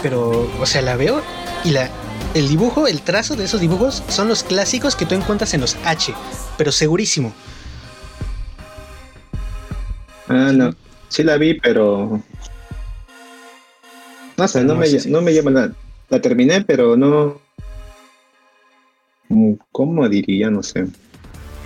[0.02, 1.22] Pero, o sea, la veo
[1.66, 1.90] y la,
[2.34, 5.76] el dibujo, el trazo de esos dibujos son los clásicos que tú encuentras en los
[5.84, 6.14] H,
[6.58, 7.34] pero segurísimo.
[10.30, 10.74] Ah, no.
[11.10, 12.22] Sí la vi, pero.
[14.38, 15.72] No sé, no, No, me, no me llama la.
[16.10, 17.40] La terminé, pero no.
[19.30, 20.50] Mm, ¿Cómo diría?
[20.50, 20.86] No sé.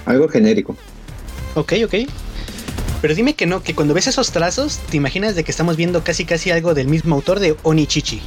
[0.05, 0.75] Algo genérico.
[1.55, 1.93] Ok, ok.
[3.01, 6.03] Pero dime que no, que cuando ves esos trazos, te imaginas de que estamos viendo
[6.03, 8.21] casi casi algo del mismo autor de Onichichi.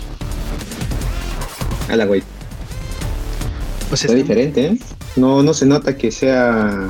[1.89, 2.21] A la güey.
[2.21, 4.79] Sea, Está está- diferente, ¿eh?
[5.17, 6.89] No, no se nota que sea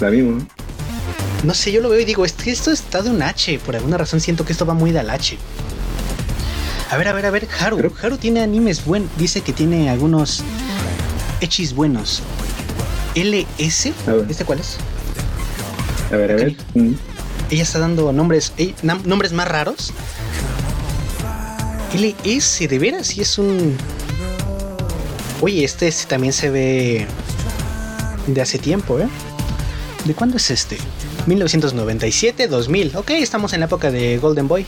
[0.00, 0.46] la misma.
[1.44, 3.58] no sé, yo lo veo y digo, es que esto está de un H.
[3.64, 5.36] Por alguna razón siento que esto va muy del H.
[6.92, 7.78] A ver, a ver, a ver, Haru.
[7.78, 9.08] Creo- Haru tiene animes buenos.
[9.16, 10.42] Dice que tiene algunos
[11.40, 12.22] hechis buenos.
[13.14, 13.92] LS.
[14.28, 14.76] ¿Este cuál es?
[16.12, 16.56] A ver, a ver.
[16.74, 16.92] Mm.
[17.50, 18.74] Ella está dando nombres, eh,
[19.04, 19.92] nombres más raros.
[21.94, 23.76] LS, de veras, y es un.
[25.40, 27.06] Oye, este sí también se ve
[28.26, 29.08] de hace tiempo, ¿eh?
[30.04, 30.76] ¿De cuándo es este?
[31.26, 32.96] 1997, 2000.
[32.96, 34.64] Ok, estamos en la época de Golden Boy.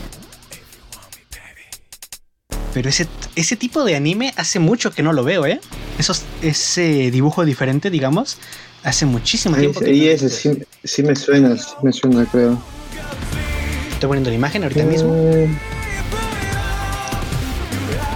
[2.75, 3.07] Pero ese,
[3.37, 5.61] ese tipo de anime hace mucho que no lo veo, ¿eh?
[5.97, 8.37] Esos, ese dibujo diferente, digamos,
[8.83, 12.61] hace muchísimo tiempo que y no- ese sí, sí me suena, sí me suena, creo.
[13.93, 15.09] Estoy poniendo la imagen ahorita mismo.
[15.13, 15.55] Mm,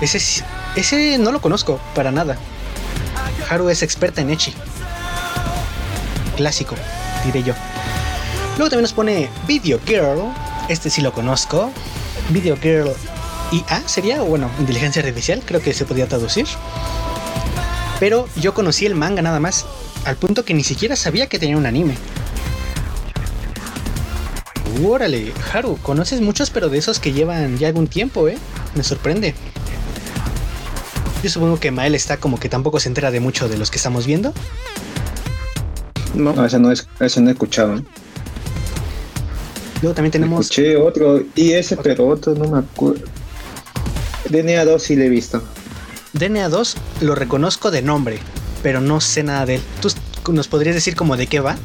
[0.01, 0.41] Ese, sí-
[0.75, 2.37] ese no lo conozco para nada.
[3.49, 4.53] Haru es experta en Echi.
[6.35, 6.75] Clásico,
[7.25, 7.53] diré yo.
[8.57, 10.19] Luego también nos pone Video Girl.
[10.67, 11.71] Este sí lo conozco.
[12.29, 12.91] Video Girl
[13.51, 16.45] IA sería, o bueno, inteligencia artificial, creo que se podría traducir.
[17.99, 19.65] Pero yo conocí el manga nada más,
[20.05, 21.95] al punto que ni siquiera sabía que tenía un anime.
[24.83, 28.37] Órale, Haru, conoces muchos, pero de esos que llevan ya algún tiempo, ¿eh?
[28.75, 29.33] Me sorprende.
[31.21, 33.77] Yo supongo que Mael está como que tampoco se entera de mucho de los que
[33.77, 34.33] estamos viendo.
[36.13, 37.77] No, No, ese no, es, ese no he escuchado.
[37.77, 37.83] ¿eh?
[39.81, 40.41] Luego también tenemos.
[40.45, 43.05] Escuché otro, y ese, pero otro no me acuerdo.
[44.29, 45.41] DNA 2 sí le he visto.
[46.13, 48.19] DNA 2 lo reconozco de nombre,
[48.63, 49.61] pero no sé nada de él.
[50.23, 51.57] ¿Tú nos podrías decir como de qué va?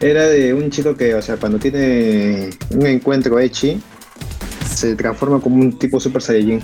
[0.00, 3.80] Era de un chico que, o sea, cuando tiene un encuentro Echi,
[4.74, 6.62] se transforma como un tipo Super Saiyajin.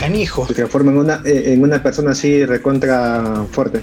[0.00, 0.46] Canijo.
[0.46, 3.82] Se transforma en una, eh, en una persona así recontra fuerte.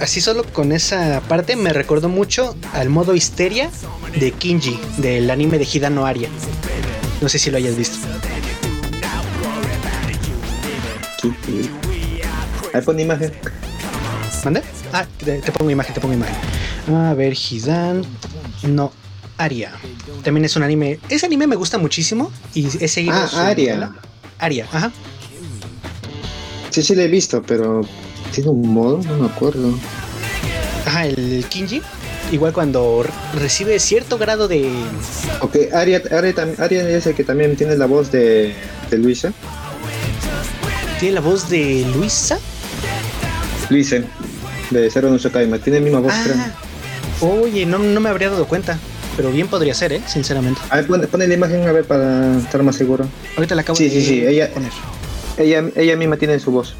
[0.00, 3.70] Así solo con esa parte me recordó mucho al modo histeria
[4.18, 6.28] de Kinji, del anime de Hidano Aria.
[7.20, 7.98] No sé si lo hayas visto.
[12.72, 13.32] Ahí pone imagen.
[14.44, 14.62] ¿Mande?
[14.92, 16.34] Ah, te, te pongo imagen, te pongo imagen.
[16.94, 18.04] A ver, Hidan.
[18.62, 18.92] No,
[19.38, 19.72] Aria.
[20.22, 21.00] También es un anime.
[21.08, 23.16] Ese anime me gusta muchísimo y he seguido.
[23.16, 23.76] Ah, su Aria.
[23.76, 23.96] novela.
[24.38, 24.92] Aria, ajá.
[26.70, 27.80] Sí, sí le he visto, pero
[28.34, 29.74] tiene un modo, no me acuerdo.
[30.84, 31.80] Ajá, el Kinji.
[32.32, 33.04] Igual cuando
[33.34, 34.68] recibe cierto grado de.
[35.40, 38.52] Ok, Aria, Aria, Aria es el que también tiene la voz de,
[38.90, 39.32] de Luisa.
[40.98, 42.38] Tiene la voz de Luisa.
[43.70, 43.96] Luisa,
[44.70, 45.58] de Zero no Shokaima.
[45.58, 46.12] Tiene la misma voz.
[46.14, 46.50] Ah,
[47.20, 48.78] oye, no, no me habría dado cuenta.
[49.16, 50.02] Pero bien podría ser, ¿eh?
[50.06, 50.60] Sinceramente.
[50.68, 53.06] A ver, pone la imagen a ver para estar más seguro.
[53.36, 54.72] Ahorita la acabo Sí, de sí, sí, ella- poner.
[55.38, 56.74] Ella, ella misma tiene su voz.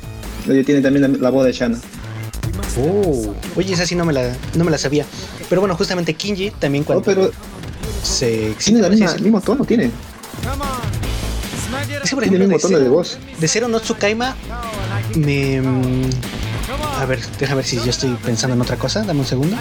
[0.49, 1.78] Ella tiene también la, la voz de Shana.
[2.79, 5.05] Oh, oye, esa sí no me la, no me la sabía.
[5.49, 7.31] Pero bueno, justamente Kinji también No, cuando Oh, pero
[8.03, 9.16] se tiene la sí, misma, sí.
[9.16, 9.91] el mismo tono, tiene.
[12.11, 13.18] Por Tiene el ejemplo, mismo de tono de Zero, voz.
[13.41, 14.35] de Zero no Tsukaima
[15.16, 15.61] me...
[15.61, 16.11] mm,
[17.01, 19.03] A ver, deja ver si yo estoy pensando en otra cosa.
[19.05, 19.57] Dame un segundo.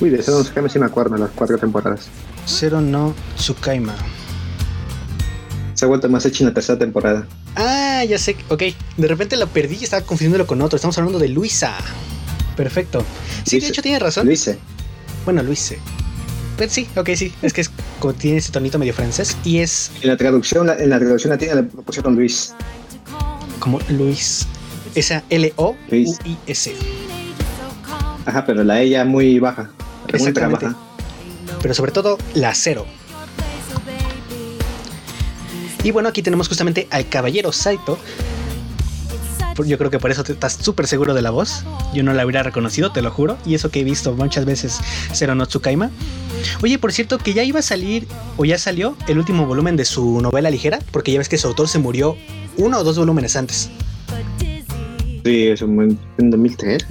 [0.00, 2.08] Uy, de Zero no Shokaima sí me acuerdo, las cuatro temporadas.
[2.46, 3.94] Zero no Tsukaima.
[5.74, 7.26] Se ha vuelto más hecha en la tercera temporada.
[7.56, 8.36] Ah, ya sé.
[8.48, 8.62] Ok,
[8.96, 10.76] de repente la perdí y estaba confundiéndolo con otro.
[10.76, 11.74] Estamos hablando de Luisa.
[12.56, 13.04] Perfecto.
[13.44, 14.26] Sí, de hecho tiene razón.
[14.26, 14.54] Luisa.
[15.24, 15.78] Bueno, Luise.
[16.56, 17.32] Pero sí, ok, sí.
[17.42, 17.70] Es que es,
[18.00, 21.30] como tiene ese tonito medio francés y es En la traducción, la- en la traducción
[21.30, 22.52] latina le pusieron Luis.
[23.58, 24.46] como Luis.
[24.94, 26.74] Esa L-O-U-I-S.
[28.26, 29.70] Ajá, pero la ella muy baja.
[30.18, 30.76] Muy baja.
[31.62, 32.86] Pero sobre todo la cero.
[35.82, 37.98] Y bueno, aquí tenemos justamente al caballero Saito.
[39.66, 41.64] Yo creo que por eso te estás súper seguro de la voz.
[41.92, 43.36] Yo no la hubiera reconocido, te lo juro.
[43.44, 44.78] Y eso que he visto muchas veces
[45.12, 45.90] Zero no Tsukaima.
[46.62, 48.06] Oye, por cierto, que ya iba a salir,
[48.38, 51.46] o ya salió, el último volumen de su novela ligera, porque ya ves que su
[51.48, 52.16] autor se murió
[52.56, 53.68] uno o dos volúmenes antes.
[55.24, 56.86] Sí, es un en 2003.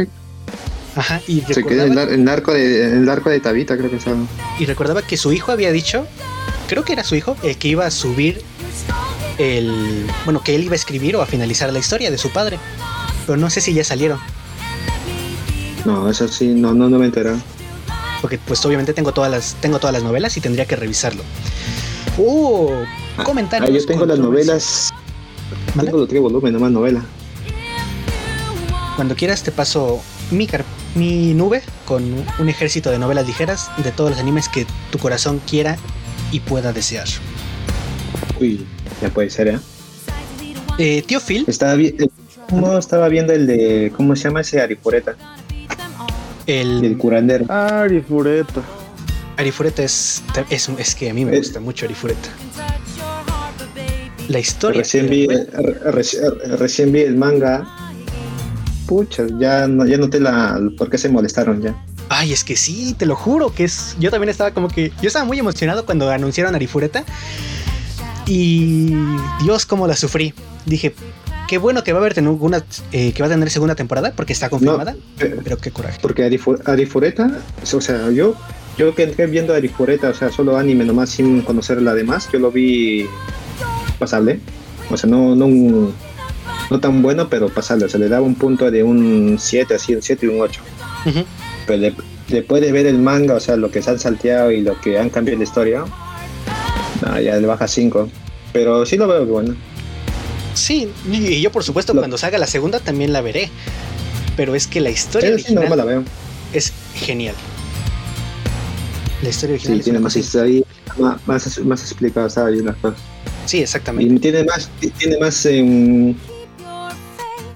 [0.95, 4.17] Ajá, y Se recordaba, ar- el arco de el arco de Tabita, creo que estaba.
[4.59, 6.05] y recordaba que su hijo había dicho,
[6.69, 8.41] creo que era su hijo, el que iba a subir
[9.39, 10.05] el.
[10.23, 12.59] Bueno, que él iba a escribir o a finalizar la historia de su padre.
[13.25, 14.19] Pero no sé si ya salieron.
[15.83, 17.33] No, eso sí, no, no, no me enteré.
[18.21, 21.23] Porque pues obviamente tengo todas las, tengo todas las novelas y tendría que revisarlo.
[22.17, 22.71] Oh,
[23.23, 23.69] comentarios.
[23.69, 24.89] Ah, yo tengo las novelas.
[25.73, 25.87] ¿Vale?
[25.87, 27.01] Tengo los tres volúmenes, nomás novela.
[28.95, 30.47] Cuando quieras te paso mi,
[30.95, 32.03] mi nube con
[32.37, 35.77] un ejército de novelas ligeras de todos los animes que tu corazón quiera
[36.31, 37.07] y pueda desear.
[38.39, 38.65] Uy,
[39.01, 39.59] ya puede ser, ¿eh?
[40.77, 42.07] Eh, tío Phil, Estaba vi- eh,
[42.51, 43.91] no, estaba viendo el de.
[43.95, 45.15] ¿Cómo se llama ese Arifureta?
[46.47, 47.45] El el curandero.
[47.51, 48.61] Ari Fureta.
[49.37, 51.37] Arifureta es, es, es que a mí me Eh.
[51.39, 52.29] gusta mucho Arifureta.
[54.29, 54.81] La historia.
[54.81, 56.19] Recién vi, reci-
[56.57, 57.67] recién vi el manga.
[58.87, 61.75] Pucha, ya, no, ya noté la, por qué se molestaron ya.
[62.19, 63.95] Ay, es que sí, te lo juro que es.
[63.97, 64.91] Yo también estaba como que.
[65.01, 67.05] Yo estaba muy emocionado cuando anunciaron Arifureta.
[68.27, 68.93] Y
[69.41, 70.33] Dios, cómo la sufrí.
[70.65, 70.93] Dije,
[71.47, 74.33] qué bueno que va a haber una, eh, que va a tener segunda temporada porque
[74.33, 74.95] está confirmada.
[75.19, 75.97] Eh, Pero qué coraje.
[76.01, 77.31] Porque Arifu- Arifureta,
[77.73, 78.35] o sea, yo,
[78.77, 82.39] yo que entré viendo Arifureta, o sea, solo anime nomás sin conocer la demás, yo
[82.39, 83.07] lo vi
[83.97, 84.39] pasable.
[84.91, 85.91] O sea, no, no,
[86.69, 87.85] no tan bueno, pero pasable.
[87.85, 90.61] O sea, le daba un punto de un 7, así, un 7 y un 8.
[91.05, 91.13] Ujú.
[91.13, 91.25] Pero
[91.77, 91.93] de-
[92.27, 94.97] después de ver el manga, o sea, lo que se han salteado y lo que
[94.97, 95.83] han cambiado la historia,
[97.05, 98.09] no, ya le baja 5.
[98.53, 99.55] Pero sí lo veo que bueno.
[100.55, 103.49] Sí, y yo por supuesto Lo- cuando salga la segunda también la veré.
[104.35, 106.03] Pero es que la historia Sí, original la veo.
[106.53, 107.35] es genial.
[109.21, 110.63] La historia original Sí, es tiene más historia,
[110.97, 112.45] más, más, más cosas.
[113.45, 114.13] Sí, exactamente.
[114.13, 116.17] Y tiene más, tiene más en-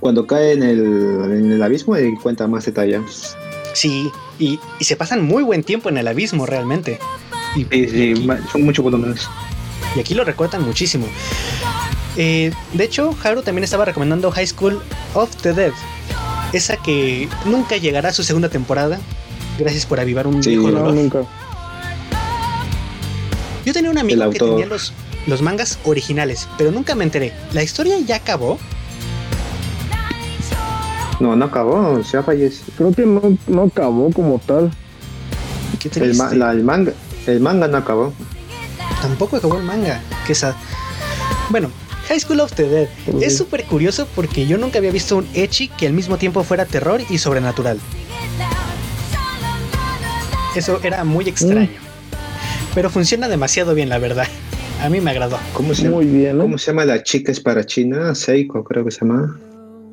[0.02, 3.00] cuando cae en el, en el abismo y cuenta más detalle.
[3.74, 7.00] Sí, y, y se pasan muy buen tiempo en el abismo realmente.
[7.56, 9.28] Y, y aquí, son muchos volúmenes.
[9.96, 11.08] y aquí lo recortan muchísimo.
[12.18, 14.82] Eh, de hecho, Haru también estaba recomendando High School
[15.16, 15.72] of the Dead.
[16.54, 19.00] Esa que nunca llegará a su segunda temporada.
[19.58, 21.24] Gracias por avivar un Sí, viejo no, nunca.
[23.66, 24.94] Yo tenía un amigo que tenía los,
[25.26, 27.34] los mangas originales, pero nunca me enteré.
[27.54, 28.60] ¿La historia ya acabó?
[31.24, 32.66] No, no acabó, se ha fallecido.
[32.78, 34.70] Creo que no, no acabó como tal.
[35.80, 36.18] Qué El, triste.
[36.22, 36.92] ma- la- el manga,
[37.28, 38.14] el manga no acabó.
[39.02, 40.02] Tampoco acabó el manga.
[40.28, 40.54] Que esa...
[41.50, 41.70] Bueno,
[42.10, 42.88] High School of the Dead.
[43.22, 46.66] Es súper curioso porque yo nunca había visto un Echi que al mismo tiempo fuera
[46.66, 47.80] terror y sobrenatural.
[50.58, 51.70] Eso era muy extraño.
[52.76, 54.28] Pero funciona demasiado bien, la verdad.
[54.82, 55.40] A mí me agradó.
[55.54, 56.44] ¿Cómo se, Muy bien, ¿no?
[56.44, 58.14] ¿Cómo se llama la chica es para China?
[58.14, 59.40] Seiko, creo que se llama.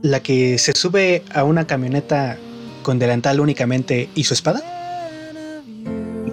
[0.03, 2.39] La que se sube a una camioneta
[2.83, 4.63] con delantal únicamente y su espada.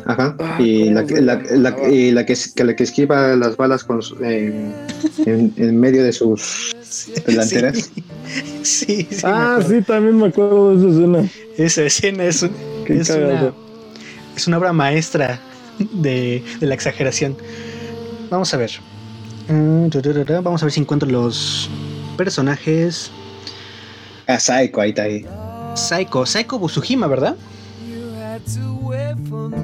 [0.06, 0.36] Ajá.
[0.40, 3.84] Ah, y ¿cómo la, la, la- y la que, que la que esquiva las balas
[3.84, 4.74] con su- en,
[5.26, 6.74] en- en medio de sus
[7.26, 7.92] delanteras.
[8.64, 11.30] Sí, sí, ah, sí, también me acuerdo de esa escena.
[11.58, 12.52] Esa escena es, un-
[12.88, 13.54] es, una,
[14.36, 15.40] es una obra maestra
[15.92, 17.36] de, de la exageración.
[18.30, 18.72] Vamos a ver.
[19.50, 19.88] Mm,
[20.44, 21.70] Vamos a ver si encuentro los
[22.18, 23.12] personajes.
[24.28, 25.26] Ah, Saiko, ahí está ahí.
[25.76, 27.36] Saiko, Saiko Busuhima, ¿verdad?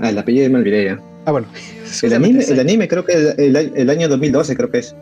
[0.02, 1.00] Ah, el apellido me olvidé ya.
[1.26, 1.48] Ah, bueno.
[2.02, 4.96] El anime, el anime creo que el, el- el año 2012 creo que es.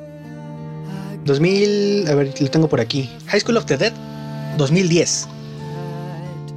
[1.26, 3.10] 2000, a ver, lo tengo por aquí.
[3.28, 3.94] High School of the Dead,
[4.58, 5.28] 2010.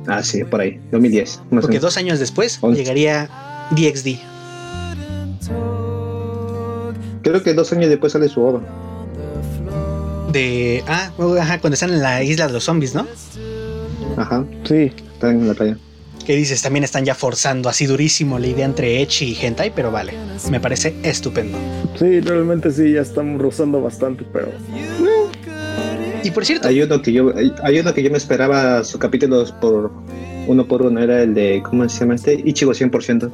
[0.07, 1.41] Ah, sí, por ahí, 2010.
[1.51, 2.79] más o Porque dos años después Once.
[2.79, 3.29] llegaría
[3.71, 4.19] DXD.
[7.23, 8.63] Creo que dos años después sale su obra.
[10.35, 10.85] De.
[10.87, 11.11] Ah,
[11.41, 13.07] ajá, cuando están en la isla de los zombies, ¿no?
[14.17, 15.79] Ajá, Sí, está en la playa.
[16.27, 19.91] Que dices, también están ya forzando así durísimo la idea entre Echi y Hentai, pero
[19.93, 20.15] vale,
[20.51, 21.57] me parece estupendo.
[21.99, 24.49] sí, realmente sí, ya estamos rozando bastante, pero
[26.23, 28.99] Y por cierto, Hay uno que yo, hay, hay uno que yo me esperaba su
[28.99, 29.93] capítulo por
[30.47, 32.41] uno por uno, era el de, ¿cómo se llama este?
[32.45, 33.31] Ichigo 100%.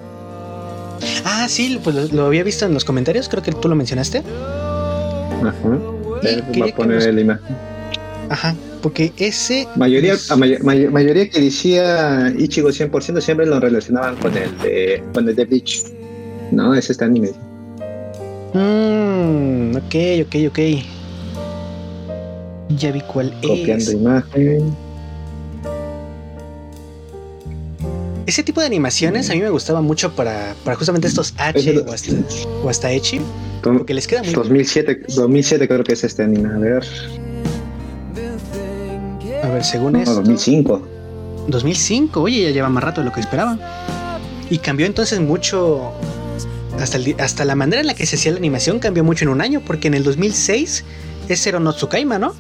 [1.24, 4.22] ah, sí, pues lo, lo había visto en los comentarios, creo que tú lo mencionaste.
[5.42, 5.78] Ajá.
[6.61, 7.57] Va a poner nos- la imagen.
[8.29, 9.66] Ajá, porque ese.
[9.77, 14.57] Mayoría, es- a may- may- mayoría que decía Ichigo 100% siempre lo relacionaban con el
[14.59, 15.85] de, con el de Bleach.
[16.53, 17.31] No, es este anime.
[18.55, 20.59] Mm, ok, ok, ok.
[22.79, 23.93] Ya vi cuál Copiando es.
[23.93, 24.77] imagen.
[28.31, 31.93] Ese tipo de animaciones a mí me gustaba mucho para, para justamente estos H o
[31.93, 32.12] hasta,
[32.62, 33.20] o hasta Echi,
[33.61, 36.49] porque les queda muy 2007, 2007 creo que es este anime.
[36.49, 36.85] A ver,
[39.43, 40.14] A ver, según no, esto.
[40.14, 40.89] 2005.
[41.49, 43.59] 2005, oye, ya lleva más rato de lo que esperaba.
[44.49, 45.91] Y cambió entonces mucho.
[46.78, 49.31] Hasta, el hasta la manera en la que se hacía la animación cambió mucho en
[49.31, 50.85] un año, porque en el 2006
[51.28, 52.37] es Zero no Tsukaima, ¿no?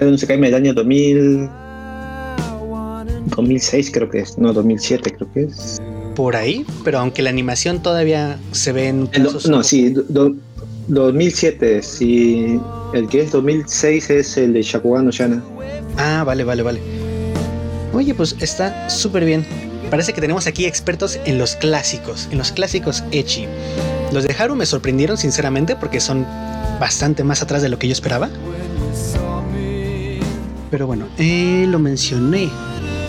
[0.00, 1.48] Era un Tsukaima del año 2000.
[3.26, 5.80] 2006 creo que es, no, 2007 creo que es.
[6.14, 10.04] Por ahí, pero aunque la animación todavía se ve en El no, un sí, do-
[10.08, 10.34] do-
[10.88, 12.60] 2007, sí.
[12.92, 15.42] El que es 2006 es el de Shakugan no Shana.
[15.96, 16.80] Ah, vale, vale, vale.
[17.92, 19.44] Oye, pues está súper bien.
[19.90, 23.46] Parece que tenemos aquí expertos en los clásicos, en los clásicos Echi.
[24.12, 26.24] Los de Haru me sorprendieron sinceramente porque son
[26.80, 28.28] bastante más atrás de lo que yo esperaba.
[30.70, 32.48] Pero bueno, eh, lo mencioné.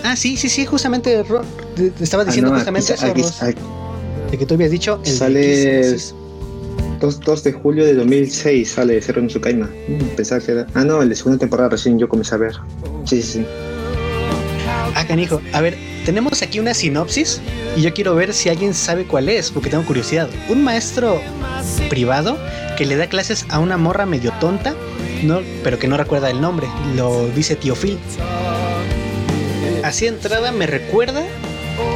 [0.06, 1.42] Ah, sí, sí, sí, justamente Ro-
[1.74, 3.58] te- estaba diciendo Ah, no, justamente aquí, eso, aquí-
[4.30, 5.40] de que tú habías dicho el Sale-
[5.92, 6.14] Kiss, sí, sí.
[7.00, 9.66] 2, 2 de julio de 2006 sale Zero no Tsukaima.
[9.88, 10.66] Mm, Pensaba que era.
[10.74, 12.54] Ah, no, el de segunda temporada recién yo comencé a ver.
[13.04, 13.46] Sí, sí, sí.
[14.94, 15.42] Ah, canijo.
[15.52, 15.76] A ver,
[16.06, 17.40] tenemos aquí una sinopsis
[17.76, 20.28] y yo quiero ver si alguien sabe cuál es, porque tengo curiosidad.
[20.48, 21.20] Un maestro
[21.90, 22.38] privado
[22.78, 24.74] que le da clases a una morra medio tonta,
[25.22, 26.66] no, pero que no recuerda el nombre.
[26.96, 27.98] Lo dice tío Phil.
[29.86, 31.22] Así de entrada me recuerda.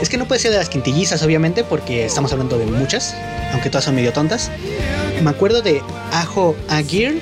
[0.00, 3.16] Es que no puede ser de las quintillizas, obviamente, porque estamos hablando de muchas,
[3.52, 4.50] aunque todas son medio tontas.
[5.22, 5.82] Me acuerdo de
[6.12, 7.20] Ajo Agir,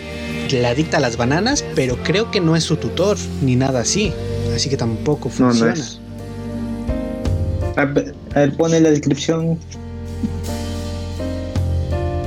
[0.48, 3.80] que la dicta a las bananas, pero creo que no es su tutor, ni nada
[3.80, 4.12] así.
[4.54, 5.74] Así que tampoco No, funciona.
[5.74, 6.00] no es.
[7.76, 9.58] A ver, a ver, pone la descripción.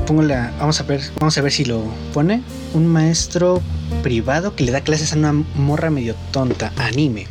[0.07, 1.83] Pongo la, vamos a ver, vamos a ver si lo
[2.13, 2.41] pone.
[2.73, 3.61] Un maestro
[4.01, 7.27] privado que le da clases a una morra medio tonta, anime.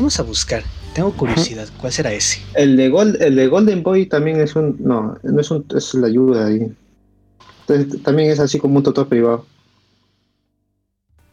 [0.00, 0.62] Vamos a buscar.
[0.94, 2.40] Tengo curiosidad, ¿cuál será ese?
[2.54, 4.78] El de, Gold, el de Golden Boy también es un.
[4.80, 5.66] No, no es un.
[5.76, 6.72] Es la ayuda ahí.
[7.68, 9.44] Entonces, también es así como un tutor privado.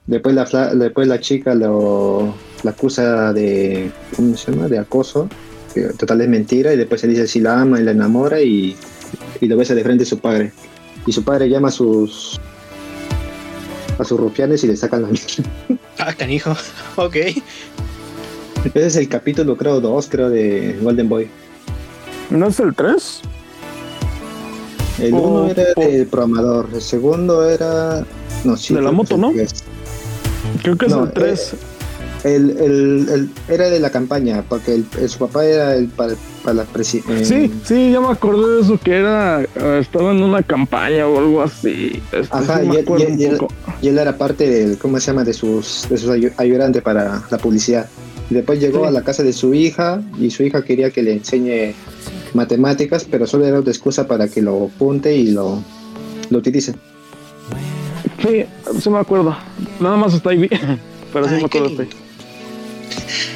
[0.05, 0.43] Después la,
[0.75, 3.89] después la chica lo la acusa de.
[4.17, 4.67] ¿Cómo se llama?
[4.67, 5.29] De acoso.
[5.73, 6.73] Que total es mentira.
[6.73, 8.41] Y después se dice si la ama y la enamora.
[8.41, 8.75] Y,
[9.39, 10.51] y lo besa de frente a su padre.
[11.05, 12.37] Y su padre llama a sus.
[13.97, 15.09] a sus rufianes y le sacan la
[15.99, 16.53] Ah, canijo.
[16.97, 17.15] Ok.
[18.73, 21.27] Ese es el capítulo, creo, 2, creo, de Golden Boy.
[22.29, 23.21] ¿No es el 3?
[25.01, 25.81] El Oh, uno era oh.
[25.81, 28.03] del programador, el segundo era.
[28.43, 28.73] No, sí.
[28.73, 29.31] De la moto, ¿no?
[30.61, 31.53] Creo que es No, el 3.
[32.23, 36.55] El, el- el- era de la campaña, porque el- su papá era el para, para
[36.55, 39.43] la presi- eh, Sí, sí, ya me acordé de eso, que era.
[39.43, 42.01] eh, estaba en una campaña o algo así.
[42.11, 43.37] Este, Ajá, sí y él- y él- y él-.
[43.83, 45.23] Y él era parte del, ¿cómo se llama?
[45.23, 47.87] De sus, de sus ayu- ayudantes para la publicidad.
[48.29, 48.87] Y después llegó Sí.
[48.87, 51.73] a la casa de su hija y su hija quería que le enseñe
[52.33, 55.61] matemáticas, pero solo era una excusa para que lo apunte y lo,
[56.29, 56.73] lo utilice.
[58.21, 58.43] Sí,
[58.81, 59.37] sí me acuerdo.
[59.79, 60.49] Nada más está ahí.
[61.13, 61.67] Pero sí Ay, me qué acuerdo.
[61.83, 61.95] lindo.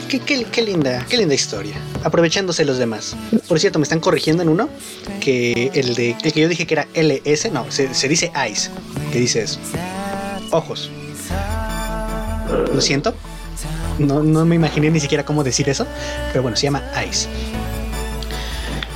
[0.09, 1.75] Qué, qué- qué linda, qué linda historia.
[2.03, 3.15] Aprovechándose los demás.
[3.47, 4.67] Por cierto, me están corrigiendo en uno
[5.21, 8.69] que el de el que yo dije que era LS, no, se, se dice eyes.
[9.13, 9.59] Que dice eso.
[10.51, 10.89] Ojos.
[12.73, 13.13] Lo siento.
[13.99, 15.85] No, no me imaginé ni siquiera cómo decir eso.
[16.31, 17.27] Pero bueno, se llama eyes.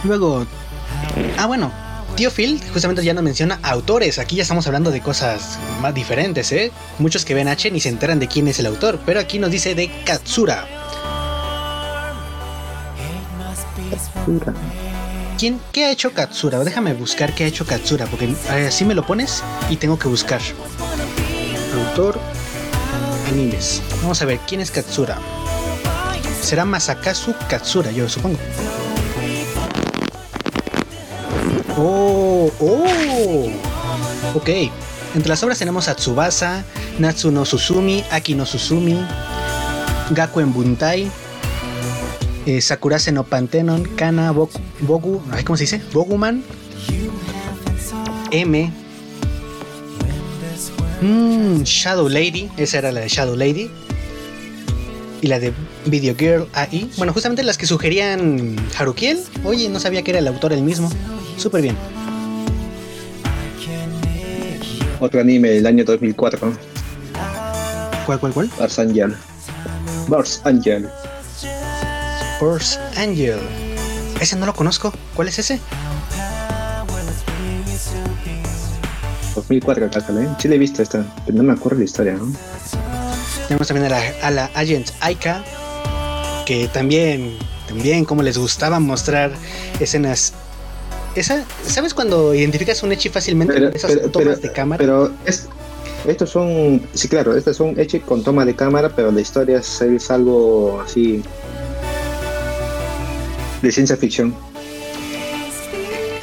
[0.04, 0.46] Luego.
[1.38, 1.72] Ah, bueno.
[2.16, 4.20] Tío Phil justamente ya nos menciona autores.
[4.20, 6.72] Aquí ya estamos hablando de cosas más diferentes, ¿eh?
[6.98, 9.52] Muchos que ven H ni se enteran de quién es el autor, pero aquí nos
[9.52, 10.66] dice de Katsura.
[15.38, 16.64] ¿Quién, ¿Qué ha hecho Katsura?
[16.64, 20.08] Déjame buscar qué ha hecho Katsura, porque eh, así me lo pones y tengo que
[20.08, 20.40] buscar.
[21.90, 22.15] Autor,
[24.02, 25.18] Vamos a ver, ¿quién es Katsura?
[26.42, 28.38] Será Masakazu Katsura, yo supongo.
[31.78, 33.52] Oh, oh.
[34.36, 34.50] Ok.
[35.16, 36.64] Entre las obras tenemos a Tsubasa,
[36.98, 39.06] Natsu no Susumi, Aki no Susumi,
[40.12, 41.12] Gakuen Buntai,
[42.46, 45.82] eh, Sakurase no Pantenon, Kana, Boku, Bogu, ¿cómo se dice?
[45.94, 46.42] Boguman,
[48.32, 48.72] M,
[51.02, 53.70] mm, Shadow Lady, esa era la de Shadow Lady,
[55.22, 55.54] y la de
[55.86, 56.90] Video Girl AI.
[56.98, 59.20] Bueno, justamente las que sugerían Harukiel.
[59.44, 60.92] Oye, no sabía que era el autor el mismo.
[61.38, 61.76] Súper bien.
[65.00, 66.54] Otro anime del año 2004,
[68.06, 68.50] ¿Cuál, cuál, cuál?
[68.60, 69.16] Bars Angel.
[70.08, 70.88] Bars Angel.
[72.40, 73.40] Force Angel.
[74.20, 74.94] Ese no lo conozco.
[75.16, 75.60] ¿Cuál es ese?
[79.50, 80.28] 2004 acá sale, ¿eh?
[80.40, 82.32] Sí le he visto esta, pero no me acuerdo la historia, ¿no?
[83.48, 85.44] Tenemos también a la, a la Agent Aika,
[86.46, 87.38] que también,
[87.68, 89.32] también como les gustaba mostrar
[89.80, 90.34] escenas.
[91.16, 93.54] Esa, ¿Sabes cuando identificas un Echi fácilmente?
[93.54, 94.78] Pero, Esas pero, tomas pero- de cámara.
[94.80, 95.48] pero es,
[96.08, 99.82] Estos son, sí, claro, estos son hechos con toma de cámara, pero la historia es,
[99.82, 101.24] es algo así
[103.62, 104.36] de ciencia ficción.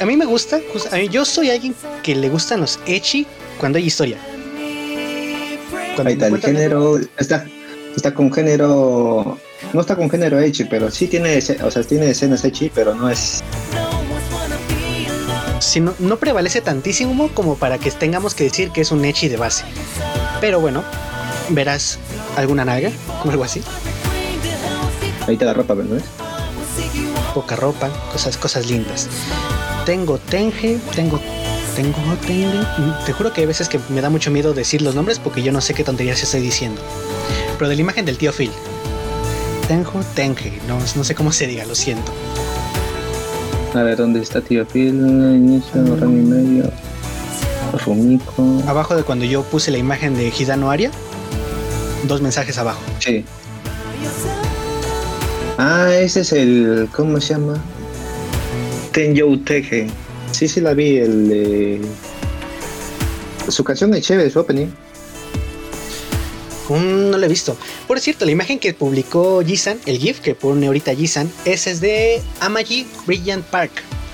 [0.03, 0.59] A mí me gusta,
[0.91, 1.73] a mí- yo soy alguien
[2.03, 3.25] que le gustan los echi
[3.57, 4.17] cuando hay historia.
[5.95, 7.45] Cuando Ahí está, el género está,
[7.95, 9.37] está con género,
[9.71, 13.09] no está con género echi, pero sí tiene, o sea, tiene escenas echi, pero no
[13.09, 13.41] es,
[15.61, 19.29] si no, no prevalece tantísimo como para que tengamos que decir que es un echi
[19.29, 19.63] de base.
[20.41, 20.83] Pero bueno,
[21.47, 21.97] verás
[22.35, 22.91] alguna nalga
[23.25, 23.61] o algo así,
[25.27, 26.01] ahí está la ropa, ¿verdad?
[27.33, 29.07] poca ropa, cosas, cosas lindas.
[29.85, 31.19] Tengo Tenge, tengo,
[31.75, 32.65] tengo Tenge.
[33.05, 35.51] Te juro que hay veces que me da mucho miedo decir los nombres porque yo
[35.51, 36.81] no sé qué tonterías estoy diciendo.
[37.57, 38.51] Pero de la imagen del tío Phil.
[39.67, 42.11] Tengo Tenge, no, no sé cómo se diga, lo siento.
[43.73, 44.93] A ver, ¿dónde está Tío Phil?
[44.93, 46.71] Inicio, rango y medio.
[47.85, 48.61] Rumiko.
[48.67, 50.91] Abajo de cuando yo puse la imagen de Hidano Aria,
[52.03, 52.81] dos mensajes abajo.
[52.99, 53.25] Sí.
[55.57, 56.87] Ah, ese es el.
[56.95, 57.59] ¿Cómo se llama?
[58.93, 59.87] Tenyo Teje.
[60.31, 60.97] Sí, sí, la vi.
[60.97, 61.81] El, de
[63.49, 64.67] Su canción es chévere, su opening.
[66.69, 67.57] Mm, no lo he visto.
[67.87, 71.81] Por cierto, la imagen que publicó Jisan, el GIF que pone ahorita Jisan, ese es
[71.81, 73.71] de Amaji Brilliant Park.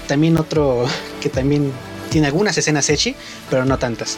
[0.07, 0.85] También otro
[1.21, 1.71] que también
[2.09, 3.15] tiene algunas escenas echi,
[3.49, 4.17] pero no tantas.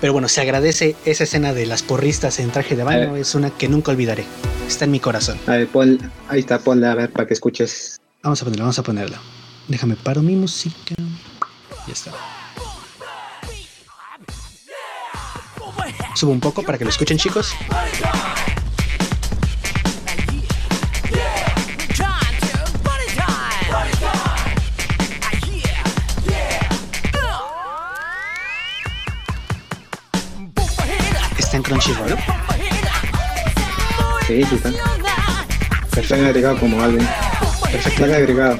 [0.00, 3.16] Pero bueno, se agradece esa escena de las porristas en traje de baño.
[3.16, 4.24] Es una que nunca olvidaré.
[4.66, 5.38] Está en mi corazón.
[5.46, 5.98] A ver, pon,
[6.28, 8.00] ahí está, ponla a ver para que escuches.
[8.22, 9.20] Vamos a ponerla, vamos a ponerla.
[9.70, 10.96] Déjame paro mi música.
[11.86, 12.10] Ya está.
[16.16, 17.54] Subo un poco para que lo escuchen, chicos.
[31.38, 32.18] Está en Crunchyroll.
[34.26, 34.72] Sí, sí, está.
[35.92, 36.26] Perfecto.
[36.26, 37.08] agregado como alguien.
[37.70, 38.58] Se han agregado.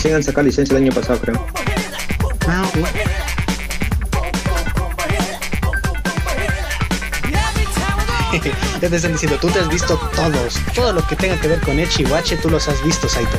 [0.00, 1.46] Recién han sacado licencia el año pasado, creo.
[2.48, 2.66] Ah.
[8.80, 10.58] Ya te están diciendo, tú te has visto todos.
[10.74, 13.36] Todo lo que tenga que ver con Echi H, tú los has visto, Saito.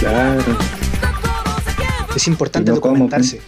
[0.00, 0.56] Claro.
[2.16, 3.42] Es importante como, documentarse.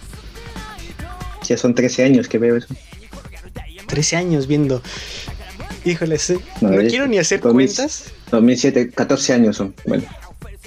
[1.47, 2.67] Ya son 13 años que veo eso.
[3.87, 4.83] 13 años viendo.
[5.83, 6.37] Híjole, sí.
[6.61, 7.65] no, No, quiero ni hacer 2000.
[7.75, 8.11] cuentas.
[8.29, 9.73] 2007, 14 años son.
[9.87, 10.03] Bueno,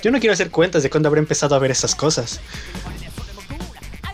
[0.03, 2.40] Yo no quiero hacer cuentas de cuándo habré empezado a ver esas cosas.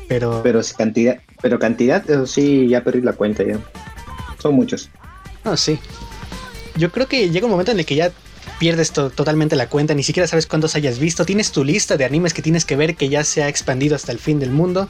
[0.08, 3.58] Pero, pero cantidad, pero cantidad, eso sí, ya perdí la cuenta ya.
[4.38, 4.90] Son muchos.
[5.44, 5.78] no, sí.
[6.76, 8.10] Yo creo que llega un momento en el que ya
[8.58, 11.24] pierdes to- totalmente la cuenta, ni siquiera sabes cuántos hayas visto.
[11.24, 14.10] Tienes tu lista de animes que tienes que ver que ya se ha expandido hasta
[14.12, 14.88] el fin del mundo.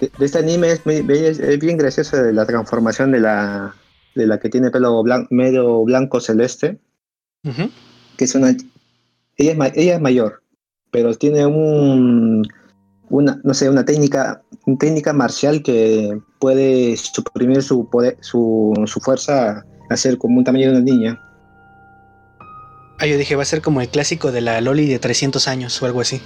[0.00, 3.74] De, de este anime es, muy- es- bien gracioso de la transformación de la
[4.14, 6.78] de la que tiene pelo blan- medio blanco celeste,
[7.44, 7.70] Ujú.
[8.16, 8.54] que es una
[9.40, 10.42] ella es, ma- ella es mayor,
[10.90, 12.42] pero tiene un
[13.08, 19.00] una no sé, una técnica una técnica marcial que puede suprimir su poder su, su
[19.00, 21.18] fuerza hacer como un tamaño de una niña.
[23.00, 25.80] Ah, yo dije, va a ser como el clásico de la Loli de 300 años
[25.82, 26.20] o algo así.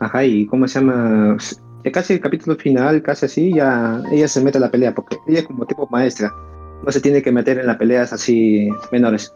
[0.00, 1.36] Ajá, y cómo se llama
[1.92, 5.40] casi el capítulo final, casi así, ya ella se mete a la pelea, porque ella
[5.40, 6.32] es como tipo maestra,
[6.84, 9.34] no se tiene que meter en las peleas así menores.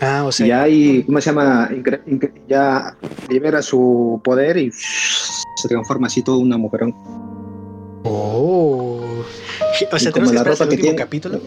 [0.00, 1.70] Ah, o sea, ya hay, ¿cómo se llama?
[2.48, 2.96] Ya
[3.28, 4.70] libera su poder y
[5.56, 6.94] se transforma así toda una mujerón.
[8.04, 9.00] Oh.
[9.92, 11.40] O sea, tenemos que la el ropa que tiene- capítulo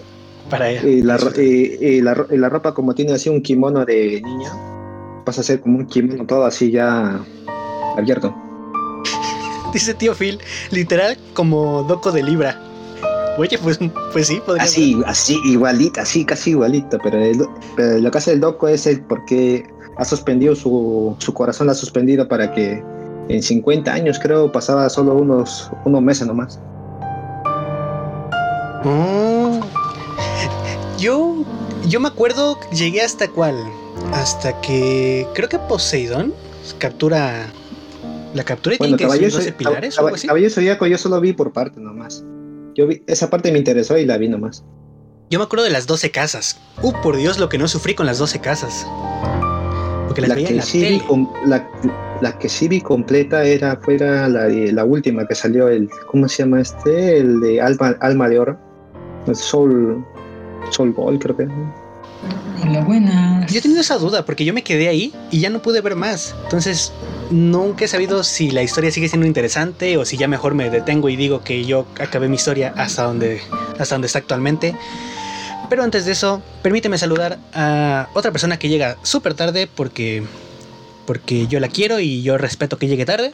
[0.50, 1.41] para Y la, y-
[1.80, 4.52] y la y la ropa como tiene así un kimono de niña,
[5.24, 7.20] pasa a ser como un kimono todo así ya
[7.97, 8.36] abierto.
[9.74, 10.39] Dice tío Phil,
[10.72, 12.60] literal como Doco de Libra.
[13.39, 13.79] Oye, pues,
[14.11, 18.33] pues sí, podría Así, así, igualita, así, casi igualita, pero, el- pero lo que hace
[18.33, 19.65] el doco es el porque
[19.97, 22.83] ha suspendido su, su corazón, la ha suspendido para que
[23.29, 26.59] en 50 años creo pasaba solo unos, unos meses nomás.
[28.83, 29.61] Oh.
[30.97, 31.45] Yo,
[31.87, 33.55] yo me acuerdo, llegué hasta cuál,
[34.13, 36.33] hasta que creo que Poseidón
[36.77, 37.47] captura
[38.33, 40.27] la captura y Bueno, tiene que decir Caballo 12 pilares o algo así.
[40.27, 42.21] Caballo Zodíaco yo solo vi por parte nomás.
[42.80, 44.63] Yo vi, esa parte me interesó y la vi nomás.
[45.30, 46.61] Yo me acuerdo de las 12 casas.
[46.82, 48.88] Uh, por Dios, lo que no sufrí con las 12 casas.
[50.07, 51.03] Porque las La que, la sí vi tele.
[51.05, 51.67] com- la,
[52.21, 56.61] la que sí vi completa era fuera la última que salió el ¿cómo se llama
[56.61, 57.17] este?
[57.19, 58.57] El de Alma, Alma de Oro.
[59.27, 60.01] El Soul
[60.71, 61.47] Soul Gold creo que.
[62.62, 63.51] Hola, buenas.
[63.51, 65.95] Yo he tenido esa duda porque yo me quedé ahí y ya no pude ver
[65.95, 66.36] más.
[66.43, 66.91] Entonces,
[67.32, 71.10] nunca he sabido si la historia sigue siendo interesante o si ya mejor me detengo
[71.10, 73.41] y digo que yo acabé mi historia hasta donde,
[73.80, 74.76] hasta donde está actualmente.
[75.70, 80.24] Pero antes de eso, permíteme saludar a otra persona que llega súper tarde porque,
[81.05, 83.34] porque yo la quiero y yo respeto que llegue tarde.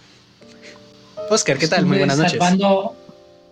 [1.30, 1.86] Oscar, ¿qué tal?
[1.86, 2.40] Muy buenas noches.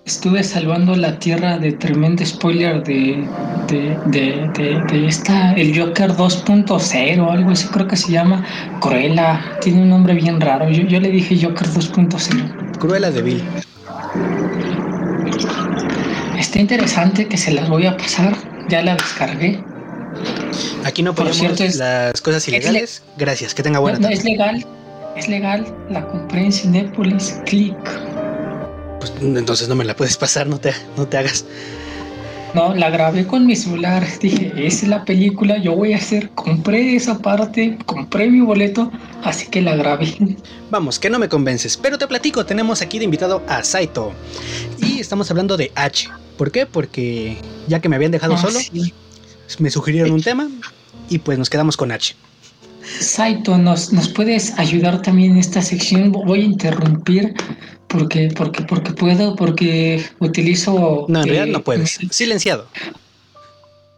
[0.05, 3.25] Estuve salvando la tierra de tremendo spoiler de,
[3.67, 8.45] de, de, de, esta, el Joker 2.0, algo así creo que se llama.
[8.81, 10.69] Cruella, tiene un nombre bien raro.
[10.69, 12.77] Yo, yo le dije Joker 2.0.
[12.79, 13.43] Cruella de Bill.
[16.37, 18.35] Está interesante que se las voy a pasar.
[18.69, 19.63] Ya la descargué.
[20.83, 23.03] Aquí no podemos las cosas ilegales.
[23.17, 24.65] Gracias, que tenga buena no, es legal,
[25.15, 25.65] es legal.
[25.89, 27.39] La compré en Cinepolis.
[27.45, 28.12] Click.
[29.03, 31.43] Pues entonces no me la puedes pasar, no te, no te hagas.
[32.53, 34.07] No, la grabé con mi celular.
[34.21, 36.29] Dije, es la película, yo voy a hacer.
[36.29, 38.89] Compré esa parte, compré mi boleto,
[39.21, 40.37] así que la grabé.
[40.71, 41.75] Vamos, que no me convences.
[41.75, 44.13] Pero te platico, tenemos aquí de invitado a Saito.
[44.79, 46.09] Y estamos hablando de H.
[46.37, 46.65] ¿Por qué?
[46.65, 47.35] Porque
[47.67, 48.59] ya que me habían dejado ah, solo,
[49.59, 50.49] me sugirieron un tema
[51.09, 52.15] y pues nos quedamos con H.
[52.99, 56.13] Saito, ¿nos, ¿nos puedes ayudar también en esta sección?
[56.13, 57.33] Voy a interrumpir
[57.93, 61.05] porque, porque, porque puedo, porque utilizo...
[61.07, 61.99] No, en realidad no puedes.
[62.09, 62.67] Silenciado.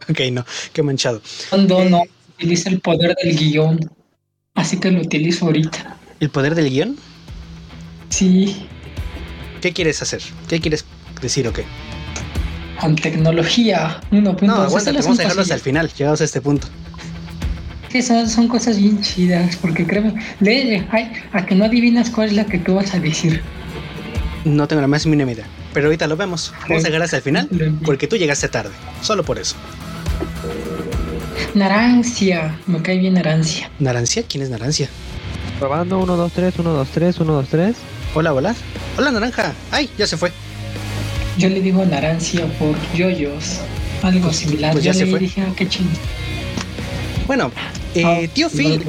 [0.09, 1.21] Ok, no, qué manchado.
[1.49, 3.79] Cuando no, eh, utiliza el poder del guion.
[4.53, 5.97] Así que lo utilizo ahorita.
[6.19, 6.97] ¿El poder del guion?
[8.09, 8.67] Sí.
[9.61, 10.21] ¿Qué quieres hacer?
[10.49, 10.85] ¿Qué quieres
[11.21, 11.63] decir o qué?
[12.79, 14.41] con tecnología 1.2.
[14.41, 16.67] No, aguanta, vamos a dejarlo hasta el final, llegados a este punto.
[17.89, 22.33] Sí, son, cosas bien chidas, porque créeme, lee, ay, a que no adivinas cuál es
[22.33, 23.41] la que tú vas a decir.
[24.45, 26.53] No tengo la más mínima idea, pero ahorita lo vemos.
[26.69, 27.49] Vamos a llegar hasta el final,
[27.83, 28.71] porque tú llegaste tarde,
[29.01, 29.55] solo por eso.
[31.53, 33.69] Narancia, me cae bien Narancia.
[33.79, 34.23] ¿Narancia?
[34.27, 34.89] ¿Quién es Narancia?
[35.59, 37.75] Probando 1, 2, 3, 1, 2, 3, 1, 2, 3.
[38.13, 38.55] Hola, hola.
[38.97, 39.53] Hola, Naranja.
[39.71, 40.31] Ay, ya se fue.
[41.37, 43.59] Yo le digo Narancia por yoyos,
[44.03, 44.71] algo similar.
[44.73, 45.19] Pues ya Yo se le fue.
[45.19, 45.89] dije, ah, qué chido.
[47.27, 47.51] Bueno,
[47.95, 48.81] eh, Ah, tío Phil,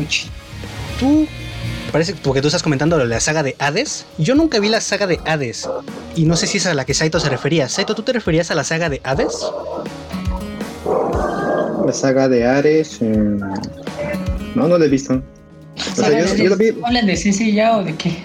[1.01, 1.27] tú
[1.97, 4.05] parece porque tú estás comentando la saga de Hades.
[4.19, 5.67] Yo nunca vi la saga de Hades
[6.15, 7.71] y no sé si es a la que Saito se refería.
[7.71, 9.35] Saito, ¿tú te referías a la saga de Hades?
[11.87, 12.99] La saga de Ares.
[13.01, 13.39] eh,
[14.55, 15.15] No, no la he visto.
[15.15, 18.19] O sea, yo, yo la vi, ¿Hablan de ciencia ya o de qué?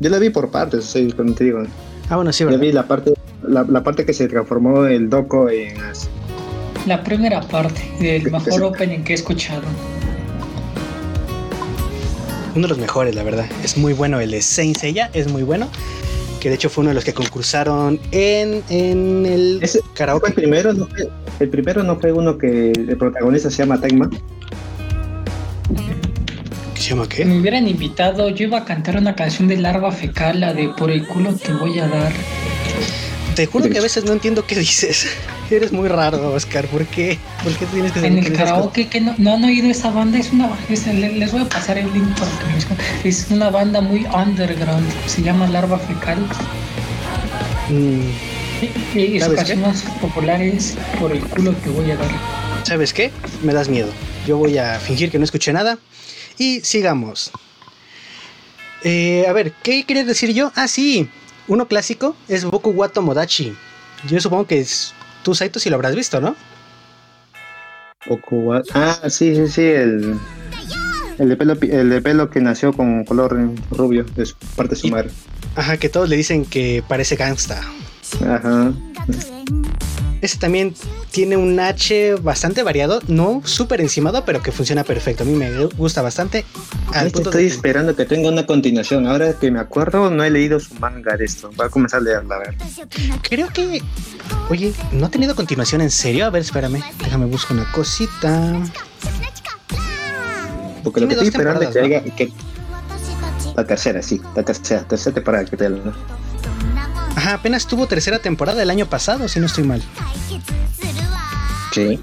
[0.00, 1.62] yo la vi por partes, sea, como te digo.
[2.08, 2.60] Ah, bueno, sí, Yo ¿verdad?
[2.60, 6.08] vi la parte, la, la parte que se transformó el Doco en as-
[6.86, 9.62] La primera parte del ¿Qué- mejor opening que he escuchado.
[12.56, 13.46] Uno de los mejores, la verdad.
[13.62, 15.68] Es muy bueno el de Saint Seiya, es muy bueno.
[16.40, 20.28] Que de hecho fue uno de los que concursaron en, en el Ese fue karaoke.
[20.28, 21.08] el primero, no fue,
[21.40, 24.08] el primero no fue uno que el protagonista se llama Tenma.
[26.74, 27.24] ¿Qué se llama Si qué?
[27.24, 30.90] me hubieran invitado, yo iba a cantar una canción de larva fecal, la de Por
[30.90, 32.12] el culo te voy a dar.
[33.36, 35.06] Te juro que a veces no entiendo qué dices.
[35.50, 36.66] Eres muy raro, Oscar.
[36.66, 37.18] ¿Por qué?
[37.44, 40.32] ¿Por qué tienes que En el karaoke, que no, no han oído esa banda, es
[40.32, 42.46] una es- le- les voy a pasar el link para que
[43.04, 43.08] me.
[43.08, 46.18] Es una banda muy underground, se llama Larva Fecal.
[47.68, 48.00] Mm,
[48.94, 52.10] Y, y su ¿Sabes canción más popular es Por el culo te voy a dar.
[52.64, 53.10] ¿Sabes qué?
[53.42, 53.92] Me das miedo.
[54.26, 55.78] Yo voy a fingir que no escuché nada.
[56.38, 57.30] Y sigamos.
[58.82, 60.52] Eh, a ver, ¿qué quería decir yo?
[60.54, 61.08] Ah, sí.
[61.48, 63.56] Uno clásico es Boku wa Tomodachi.
[64.08, 66.34] Yo supongo que es tú, Saito, si lo habrás visto, ¿no?
[68.08, 70.16] Okuwa- Ah, sí, sí, sí, el,
[71.18, 73.36] el, de pelo, el de pelo que nació con color
[73.70, 75.10] rubio de su parte de su madre.
[75.56, 77.60] Ajá, que todos le dicen que parece gangsta.
[78.20, 78.72] Ajá.
[80.20, 80.74] Ese también
[81.10, 85.22] tiene un H bastante variado, no súper encimado, pero que funciona perfecto.
[85.22, 86.44] A mí me gusta bastante.
[86.92, 89.06] Al punto estoy de esperando que tenga una continuación.
[89.06, 91.50] Ahora que me acuerdo, no he leído su manga de esto.
[91.56, 92.54] Voy a comenzar a leerla, a ver.
[93.22, 93.82] Creo que.
[94.48, 96.26] Oye, ¿no ha tenido continuación en serio?
[96.26, 96.82] A ver, espérame.
[97.02, 98.62] Déjame buscar una cosita.
[100.82, 102.12] Porque lo que estoy esperando es que.
[102.16, 102.32] Que...
[103.56, 105.94] La tercera, sí, la tercera, tercera temporada que te ¿no?
[107.16, 109.82] Ajá, apenas tuvo tercera temporada el año pasado, si no estoy mal.
[111.72, 111.98] Sí.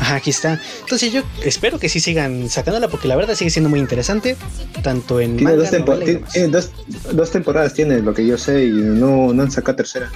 [0.00, 0.60] Ajá, aquí está.
[0.80, 4.36] Entonces yo espero que sí sigan sacándola porque la verdad sigue siendo muy interesante.
[4.82, 6.70] Tanto en Tiene, manga, dos, tempo- tiene- dos,
[7.12, 10.10] dos temporadas, tiene lo que yo sé, y no, no han sacado tercera.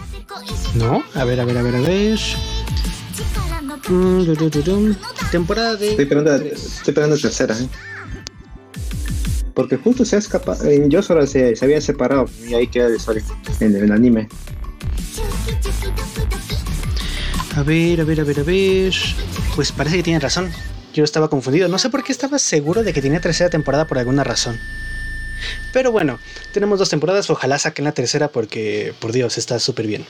[0.75, 1.03] ¿No?
[1.15, 2.19] A ver, a ver, a ver, a ver.
[3.89, 4.95] Mm, du, du, du, dum.
[5.31, 6.03] Temporada Estoy de.
[6.03, 6.53] esperando, estoy
[6.89, 7.69] esperando tercera, ¿eh?
[9.59, 10.71] Porque justo se ha escapado.
[10.71, 13.25] En Yosora se, se había separado y ahí queda la historia
[13.59, 14.29] en el anime.
[17.57, 18.93] A ver, a ver, a ver, a ver.
[19.57, 20.53] Pues parece que tiene razón.
[20.95, 21.67] Yo estaba confundido.
[21.67, 24.61] No sé por qué estaba seguro de que tenía tercera temporada por alguna razón.
[25.73, 26.21] Pero bueno,
[26.53, 30.05] tenemos dos temporadas, ojalá saquen la tercera porque, por Dios, está súper bien.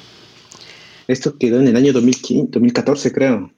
[1.07, 3.51] Esto quedó en el año 2015, 2014, creo.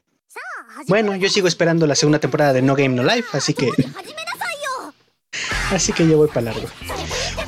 [0.87, 3.71] Bueno, yo sigo esperando la segunda temporada de No Game No Life, así que...
[5.71, 6.67] Así que yo voy para largo.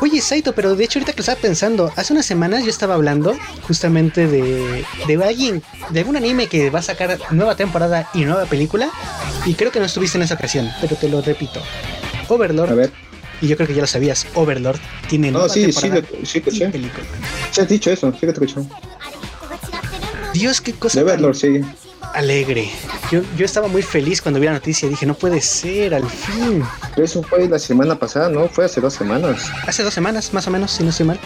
[0.00, 2.94] Oye, Saito, pero de hecho ahorita que lo estaba pensando, hace unas semanas yo estaba
[2.94, 3.36] hablando
[3.66, 8.46] justamente de, de alguien, de algún anime que va a sacar nueva temporada y nueva
[8.46, 8.90] película,
[9.44, 11.60] y creo que no estuviste en esa ocasión, pero te lo repito.
[12.28, 12.92] Overlord, A ver.
[13.40, 14.78] y yo creo que ya lo sabías, Overlord
[15.08, 16.68] tiene nueva sí, sí, temporada lo- sí, y escuché.
[16.68, 17.04] película.
[17.50, 18.68] Sí, has dicho eso, sí que te escuché.
[20.32, 21.60] Dios, qué cosa De Overlord, sí.
[22.14, 22.68] Alegre.
[23.10, 26.62] Yo, yo estaba muy feliz cuando vi la noticia, dije, no puede ser, al fin.
[26.96, 28.48] Eso fue la semana pasada, ¿no?
[28.48, 29.50] Fue hace dos semanas.
[29.66, 31.18] Hace dos semanas, más o menos, si no estoy mal.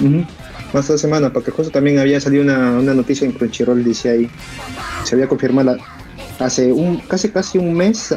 [0.00, 0.24] Ujú.
[0.72, 4.10] Más de dos semanas, porque justo también había salido una, una noticia en Crunchyroll, dice
[4.10, 4.30] ahí.
[5.04, 8.14] Se había confirmado la- hace un casi casi un mes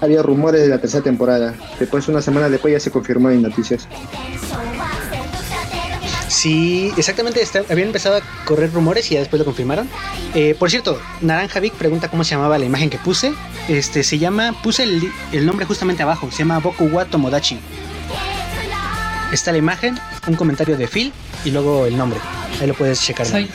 [0.00, 1.54] había rumores de la tercera temporada.
[1.78, 3.86] Después, una semana después ya se confirmó en noticias.
[6.42, 9.88] Sí, exactamente, está- habían empezado a correr rumores y ya después lo confirmaron.
[10.34, 13.32] Eh, por cierto, Naranja Vic pregunta cómo se llamaba la imagen que puse.
[13.68, 17.60] Este se llama, puse el, el nombre justamente abajo, se llama Boku wa Tomodachi.
[19.30, 21.12] Está la imagen, un comentario de Phil
[21.44, 22.18] y luego el nombre.
[22.60, 23.24] Ahí lo puedes checar.
[23.24, 23.48] Soy-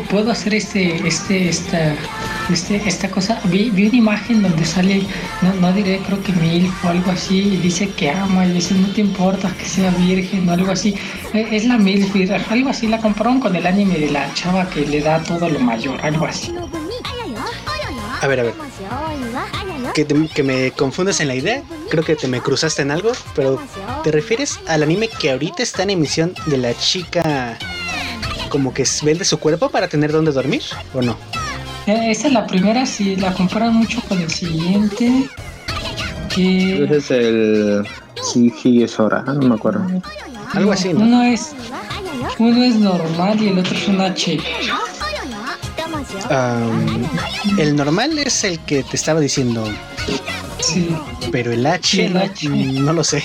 [0.00, 1.94] ¿Puedo hacer este, este, esta,
[2.50, 3.40] este, esta cosa?
[3.44, 5.02] Vi, vi una imagen donde sale,
[5.42, 8.74] no, no diré, creo que mil o algo así, y dice que ama y dice
[8.74, 10.94] no te importa que sea virgen o algo así.
[11.32, 12.08] Eh, Es la mil,
[12.50, 15.60] algo así, la compraron con el anime de la chava que le da todo lo
[15.60, 16.54] mayor, algo así.
[18.20, 18.54] A ver, a ver.
[19.94, 23.60] Que, que me confundes en la idea, creo que te me cruzaste en algo, pero
[24.02, 27.58] ¿te refieres al anime que ahorita está en emisión de la chica
[28.54, 30.62] como que vende su cuerpo para tener donde dormir
[30.94, 31.16] o no?
[31.88, 35.28] Eh, Esa es la primera, si la comparan mucho con el siguiente.
[36.32, 37.84] Que Ese es el
[38.22, 39.84] Sigi Sora, no me acuerdo.
[40.52, 41.00] Algo así, ¿no?
[41.00, 41.50] Uno es,
[42.38, 44.38] uno es normal y el otro es un H.
[47.58, 49.64] El normal es el que te estaba diciendo,
[50.60, 50.88] Sí.
[51.32, 52.48] pero el H, el no, H.
[52.48, 53.20] no lo sé.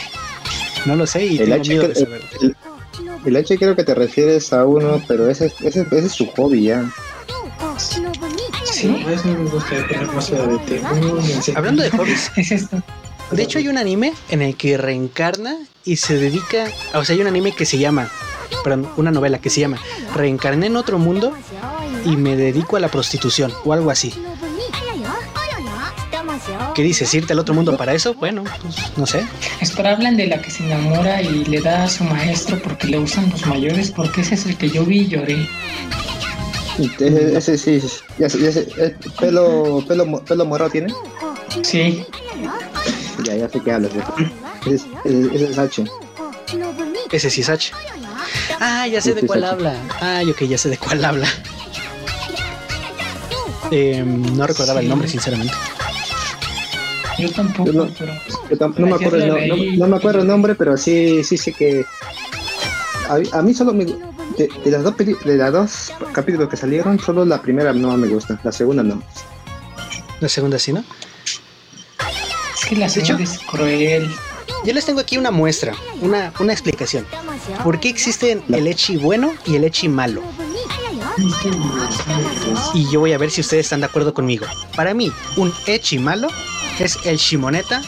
[0.85, 2.21] No lo sé y El tengo H, miedo de saber.
[2.41, 2.55] el, el
[3.25, 6.89] H creo que te refieres a uno, pero ese, ese, ese es su hobby ya.
[8.71, 9.05] Sí.
[11.55, 12.81] Hablando de hobbies, Es esto.
[13.31, 17.21] de hecho hay un anime en el que reencarna y se dedica, o sea, hay
[17.21, 18.09] un anime que se llama,
[18.63, 19.77] perdón, una novela que se llama
[20.15, 21.33] Reencarné en otro mundo
[22.05, 24.13] y me dedico a la prostitución o algo así.
[26.75, 27.13] ¿Qué dices?
[27.13, 28.13] ¿Irte al otro mundo para eso?
[28.13, 29.25] Bueno, pues no sé.
[29.61, 32.99] Espera, hablan de la que se enamora y le da a su maestro porque le
[32.99, 35.47] usan los mayores, porque ese es el que yo vi y lloré.
[36.77, 37.81] Ese, ese sí,
[38.17, 40.93] ya, sé- ya sé, eh, pelo, pelo, pelo morado tiene.
[41.63, 42.05] Sí,
[43.25, 44.75] Ya, ya sé que hablas de ese.
[44.75, 45.83] es- Ese ese es H.
[47.11, 47.71] Ese sí es H.
[48.61, 49.73] Ah, ya sé de cuál habla.
[49.99, 51.27] Ah, ok, ya sé de cuál habla.
[53.71, 55.53] Eh, no recordaba el nombre, sinceramente.
[57.19, 58.13] Yo tampoco, Yo no- pero
[58.49, 59.77] Yo tam- no, me acuerdo el lo no, no- leí.
[59.77, 61.85] no me acuerdo el nombre, pero sí, sí sé que.
[63.09, 63.85] A, a mí solo me.
[63.85, 67.95] De, de las dos peli- de las dos capítulos que salieron, solo la primera no
[67.97, 69.01] me gusta, la segunda no.
[70.21, 70.83] La segunda sí, ¿no?
[72.55, 74.09] es que la hecho- segunda es cruel.
[74.65, 77.05] Yo les tengo aquí una muestra, una, una explicación.
[77.63, 80.21] ¿Por qué existen el Echi bueno y el Echi malo?
[82.73, 84.45] Y yo voy a ver si ustedes están de acuerdo conmigo.
[84.75, 86.27] Para mí, un Echi malo
[86.85, 87.81] es el Shimoneta.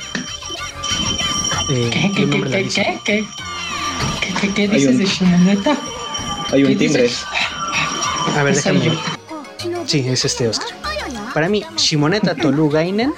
[1.69, 5.77] Eh, ¿Qué, qué, qué, qué, qué, qué, qué, qué, qué Hay dices un- de Shimoneta?
[6.51, 7.01] Hay ¿Qué un timbre.
[7.03, 7.23] dices?
[8.37, 8.85] A ver, déjame.
[8.85, 8.91] yo.
[9.85, 10.67] Sí, es este Oscar.
[11.33, 13.13] Para mí, Shimoneta Tolu Gainen,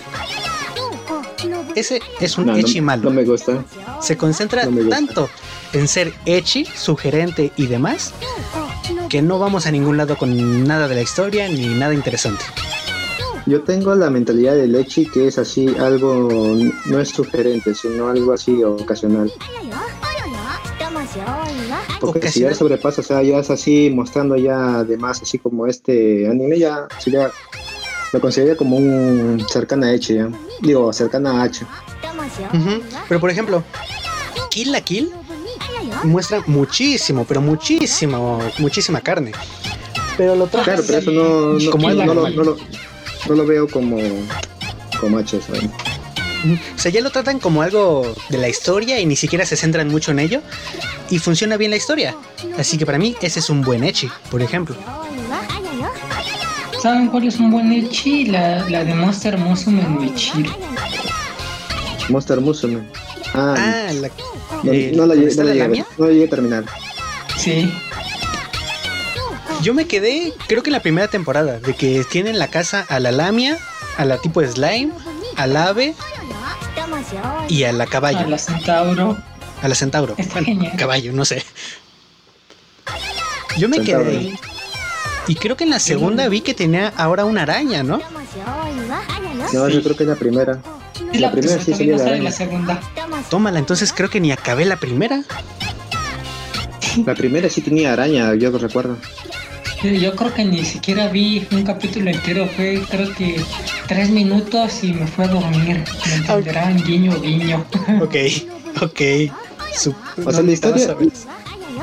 [1.75, 3.03] ese es un No, no, Echi malo.
[3.05, 3.63] no me gusta.
[4.01, 4.89] Se concentra no gusta.
[4.95, 5.29] tanto
[5.73, 8.13] en ser Echi, sugerente y demás,
[9.09, 12.43] que no vamos a ningún lado con nada de la historia ni nada interesante.
[13.45, 16.29] Yo tengo la mentalidad de Lechi que es así algo,
[16.85, 19.31] no es sugerente, sino algo así ocasional.
[21.99, 26.27] Porque si ya sobrepasa, o sea, ya es así mostrando ya además, así como este
[26.27, 26.87] anime, ya
[28.13, 30.29] lo consideraría como un cercana a H, ya.
[30.61, 31.65] Digo, cercana a H.
[33.09, 33.63] Pero por ejemplo,
[34.49, 35.11] Kill la Kill
[36.03, 39.33] muestra muchísimo, pero muchísimo, muchísima carne.
[40.17, 42.57] Pero lo trata Claro, pero eso no, no, Como no, no lo, no, lo,
[43.27, 43.97] no lo veo como,
[44.99, 45.63] como H, ¿sabes?
[46.75, 49.87] O sea, ya lo tratan como algo de la historia y ni siquiera se centran
[49.87, 50.41] mucho en ello.
[51.09, 52.15] Y funciona bien la historia.
[52.57, 54.75] Así que para mí ese es un buen Echi, por ejemplo.
[56.81, 58.25] ¿Saben cuál es un buen Echi?
[58.25, 60.51] La, la de Monster Musume en Michiru.
[62.09, 62.79] Monster Musume.
[63.33, 64.09] Ah, Ah, la,
[64.63, 66.29] no, eh, no la ¿dónde llegué, está no la la llegué no la llegué a
[66.29, 66.65] terminar.
[67.37, 67.71] Sí.
[69.63, 72.99] Yo me quedé, creo que en la primera temporada, de que tienen la casa a
[72.99, 73.57] la lamia,
[73.97, 74.91] a la tipo de slime,
[75.37, 75.95] al ave
[77.47, 79.17] y a la caballo, A la Centauro.
[79.61, 80.15] a la centauro.
[80.33, 81.43] Bueno, caballo, no sé.
[83.57, 84.05] Yo me Centauro.
[84.11, 84.33] quedé.
[85.27, 88.01] Y creo que en la segunda vi que tenía ahora una araña, ¿no?
[89.53, 90.59] No, yo creo que es la primera.
[91.13, 92.31] La la, primera sí salía la la araña.
[92.31, 92.81] segunda.
[93.29, 95.23] Tómala, entonces creo que ni acabé la primera.
[97.05, 98.97] La primera sí tenía araña, yo recuerdo.
[99.83, 103.43] Yo- Yo creo que ni siquiera vi un capítulo entero, fue creo que
[103.87, 105.83] tres minutos y me fue a dormir.
[106.07, 107.65] Me entenderán, guiño, guiño.
[108.01, 108.15] Ok,
[108.81, 109.01] ok.
[109.75, 109.91] Su-
[110.25, 110.95] O sea, no, la historia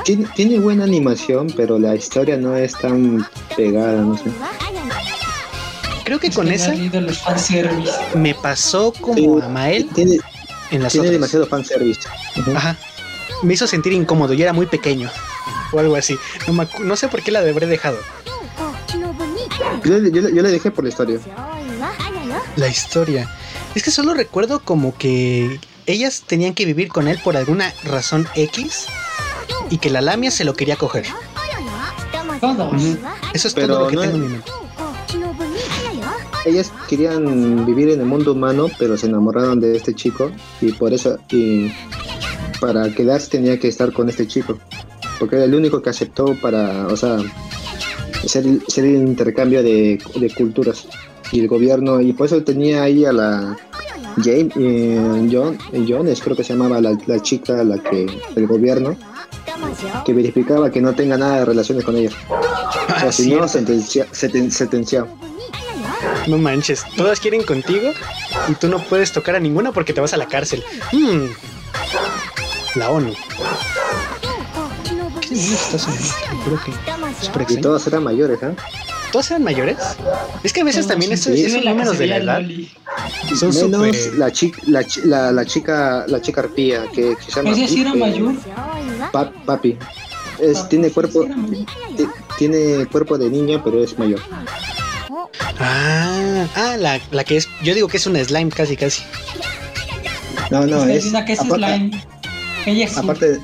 [0.04, 4.24] tiene, tiene buena animación, pero la historia no es tan pegada, no sé.
[6.04, 6.72] Creo que Es con que esa
[8.14, 10.18] me pasó como Sí, a Mael Tiene,
[10.70, 11.20] en las tiene otras.
[11.20, 12.00] demasiado fanservice.
[12.38, 12.50] Ujú.
[12.56, 12.76] Ajá.
[13.42, 15.08] Me hizo sentir incómodo y era muy pequeño.
[15.72, 16.18] O algo así.
[16.46, 17.98] No, me acu- no sé por qué la habré dejado.
[19.84, 21.18] Yo, yo- yo le dejé por la historia.
[22.56, 23.28] La historia.
[23.74, 28.26] Es que solo recuerdo como que ellas tenían que vivir con él por alguna razón
[28.34, 28.86] X
[29.70, 31.06] y que la lamia se lo quería coger.
[32.40, 32.72] Todos.
[32.72, 32.98] Ujú.
[33.34, 34.50] Eso es Pero todo lo que no tengo es- en mi mente.
[36.46, 40.30] Ellas querían vivir en el mundo humano, pero se enamoraron de este chico
[40.62, 41.70] y por eso, y
[42.60, 44.58] para quedarse tenía que estar con este chico,
[45.20, 47.18] porque era el único que aceptó para, o sea,
[48.26, 50.86] ser, ser el intercambio de, de culturas
[51.30, 53.56] y el gobierno, y por eso tenía ahí a la
[54.16, 58.46] Jane, eh, John, eh, Jones, creo que se llamaba la, la chica, la que, el
[58.48, 58.96] gobierno,
[60.04, 62.10] que verificaba que no tenga nada de relaciones con ella.
[62.88, 65.06] Ah, o si no, sentencia, senten- sentenciado.
[66.26, 67.92] No manches, todas quieren contigo
[68.48, 70.62] y tú no puedes tocar a ninguna porque te vas a la cárcel.
[70.92, 71.26] Mm.
[72.78, 73.12] La ONU.
[75.30, 75.52] Es
[77.22, 77.60] extraño.
[77.60, 78.52] todos eran mayores, ¿ah?
[79.12, 79.76] ¿Todos eran mayores?
[80.44, 81.44] Es que a veces también sí.
[81.44, 82.42] esos números se de la edad
[83.38, 84.14] son Menos súper...
[84.18, 87.68] la, chica, la, chi- la, la chica la chica arpía que, que se llama Ella
[87.68, 88.34] sí era eh, mayor.
[89.12, 89.76] Pa- papi
[90.38, 91.26] es, tiene cuerpo
[92.38, 94.20] tiene cuerpo de niña pero es mayor
[95.58, 97.48] Ah, ah la, la que es...
[97.62, 99.02] Yo digo que es una slime casi casi.
[100.50, 101.90] no no Esta es una que es slime.
[102.66, 102.94] Ella sí.
[102.96, 103.40] aparte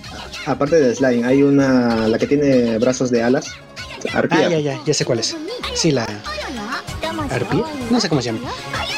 [0.47, 3.47] aparte de slime hay una la que tiene brazos de alas
[4.15, 5.37] arpía Ah, ya, ya, ya sé cuál es.
[5.75, 6.07] Sí, la
[7.31, 7.65] arpía.
[7.91, 8.39] No sé cómo se llama.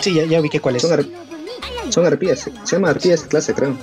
[0.00, 0.82] Sí, ya, ya ubiqué cuál es.
[0.82, 1.06] son, ar-
[1.90, 3.76] son arpías se llama arpías clase creo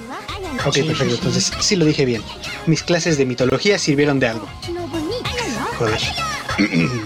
[0.66, 1.16] Ok, Sí, perfecto.
[1.16, 2.22] Entonces sí lo dije bien.
[2.68, 4.48] Mis clases de mitología sirvieron de algo.
[5.78, 6.00] Joder.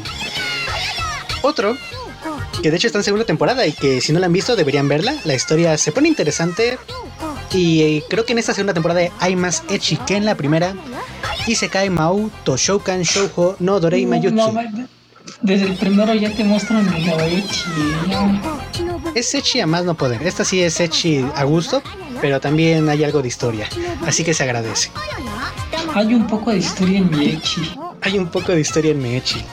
[1.41, 1.77] Otro,
[2.61, 4.87] que de hecho está en segunda temporada y que si no la han visto deberían
[4.87, 5.15] verla.
[5.23, 6.77] La historia se pone interesante
[7.51, 10.75] y eh, creo que en esta segunda temporada hay más Echi que en la primera.
[11.47, 14.35] Isekai Mau Toshoukan Shoujo no Dorei Mayutsu.
[14.35, 14.53] no,
[15.41, 17.17] desde el primero ya te muestran el ya.
[19.15, 20.21] Es Echi a más no poder.
[20.23, 21.81] Esta sí es Echi a gusto,
[22.21, 23.67] pero también hay algo de historia.
[24.05, 24.91] Así que se agradece.
[25.93, 27.73] Hay un poco de historia en mi Echi.
[28.01, 29.43] Hay un poco de historia en Mechi.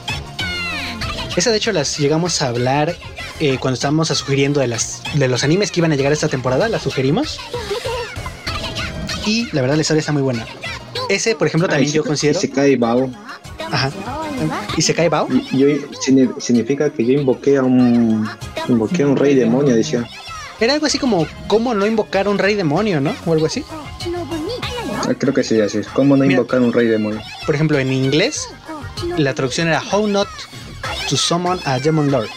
[1.37, 2.97] Esa de hecho las llegamos a hablar
[3.41, 6.69] eh, cuando estábamos sugiriendo de, las, de los animes que iban a llegar esta temporada,
[6.69, 7.39] las sugerimos.
[9.27, 10.47] Y la verdad la historia está muy buena.
[11.09, 12.41] Ese, por ejemplo, también yo considero...
[12.41, 13.11] se cae Bao
[13.71, 13.91] Ajá.
[14.77, 15.29] ¿Y se cae Bao?
[15.53, 15.67] Yo
[16.39, 18.29] significa que yo invoqué a un
[18.69, 20.09] invoqué a un rey demonio decía
[20.61, 23.15] Era algo así como cómo no invocar a un rey demonio, ¿no?
[23.25, 23.65] O algo así.
[25.09, 26.35] Ah, creo que sí así es cómo no Mira.
[26.35, 28.49] invocar a un rey demonio Por ejemplo, en inglés,
[29.17, 30.29] la traducción era How not
[31.09, 32.31] to summon a demon lord.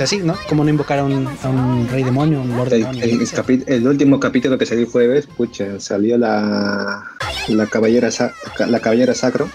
[0.00, 0.34] Sea, sí, ¿no?
[0.48, 3.04] Cómo no invocar a un, a un rey demonio, un lord El, demonio.
[3.04, 7.04] el- el capi- el último capítulo que salió el jueves, pucha, salió la
[7.48, 8.32] la caballera sa-
[8.66, 9.50] la caballera sacro,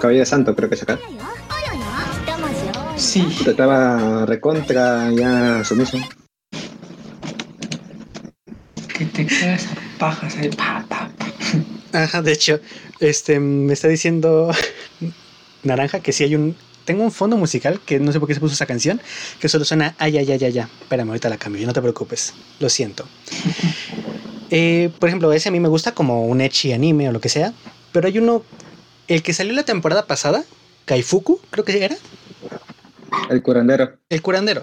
[0.00, 0.98] caballera santo creo que es acá.
[2.96, 3.20] Sí.
[3.38, 5.98] Puta, Estaba recontra ya sumiso.
[8.98, 10.48] Que te quedas a pajas ahí.
[10.50, 11.08] Pa, pa,
[11.92, 12.02] pa.
[12.02, 12.58] Ajá, de hecho,
[12.98, 14.50] este me está diciendo
[15.62, 16.56] Naranja que si hay un.
[16.84, 19.00] Tengo un fondo musical que no sé por qué se puso esa canción,
[19.40, 20.66] que solo suena ay, ay, ay, ay, ay.
[20.82, 22.34] Espérame, ahorita la cambio, no te preocupes.
[22.60, 23.06] Lo siento.
[24.50, 27.28] Eh, por ejemplo, ese a mí me gusta como un Echi anime o lo que
[27.30, 27.52] sea,
[27.92, 28.44] pero hay uno.
[29.08, 30.44] El que salió la temporada pasada,
[30.84, 31.96] Kaifuku, creo que era.
[33.30, 33.96] El curandero.
[34.10, 34.62] El curandero.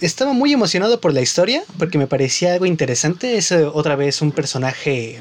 [0.00, 3.36] Estaba muy emocionado por la historia porque me parecía algo interesante.
[3.36, 5.20] Es eh, otra vez un personaje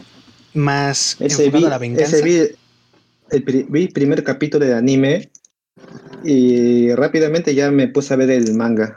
[0.53, 2.15] más Ese enfocado vi, a la venganza.
[2.15, 2.55] ese vi
[3.31, 5.31] el pri- vi primer capítulo de anime
[6.23, 8.95] y rápidamente ya me puse a ver el manga.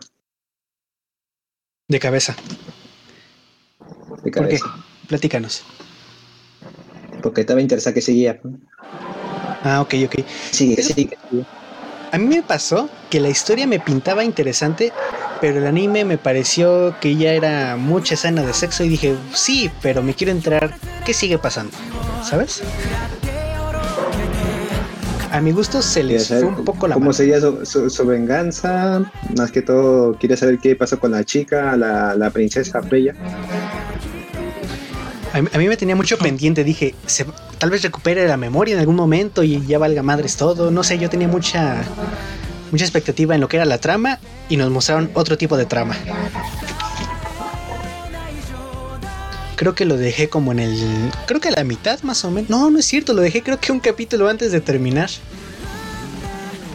[1.88, 2.36] De cabeza.
[4.12, 4.58] explicar ¿Por qué?
[5.08, 5.64] Platícanos.
[7.22, 8.40] Porque estaba interesada que seguía.
[9.64, 10.24] Ah, ok, ok.
[10.50, 10.82] Sigue.
[10.82, 11.16] sigue.
[12.12, 14.92] A mí me pasó que la historia me pintaba interesante,
[15.40, 19.70] pero el anime me pareció que ya era mucha escena de sexo y dije, sí,
[19.82, 20.74] pero me quiero enterar
[21.04, 21.72] qué sigue pasando,
[22.22, 22.62] ¿sabes?
[25.30, 27.12] A mi gusto se les fue un poco la ¿Cómo mano.
[27.12, 29.02] sería su, su- su venganza?
[29.36, 33.14] Más que todo, quiere saber qué pasó con la chica, la, la princesa Freya.
[35.34, 37.26] A mí, a mí me tenía mucho pendiente, dije, se-
[37.58, 40.98] tal vez recupere la memoria en algún momento y ya valga madres todo, no sé,
[40.98, 41.82] yo tenía mucha
[42.70, 44.18] mucha expectativa en lo que era la trama
[44.48, 45.94] y nos mostraron otro tipo de trama.
[49.58, 52.48] Creo que lo dejé como en el creo que a la mitad más o menos.
[52.48, 55.10] No, no es cierto, lo dejé creo que un capítulo antes de terminar.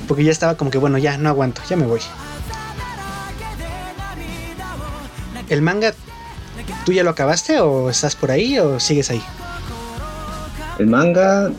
[0.07, 2.01] Porque ya estaba como que bueno, ya no aguanto, ya me voy.
[5.49, 5.93] El manga
[6.85, 9.21] ¿Tú ya lo acabaste o estás por ahí o sigues ahí?
[10.79, 11.49] El manga.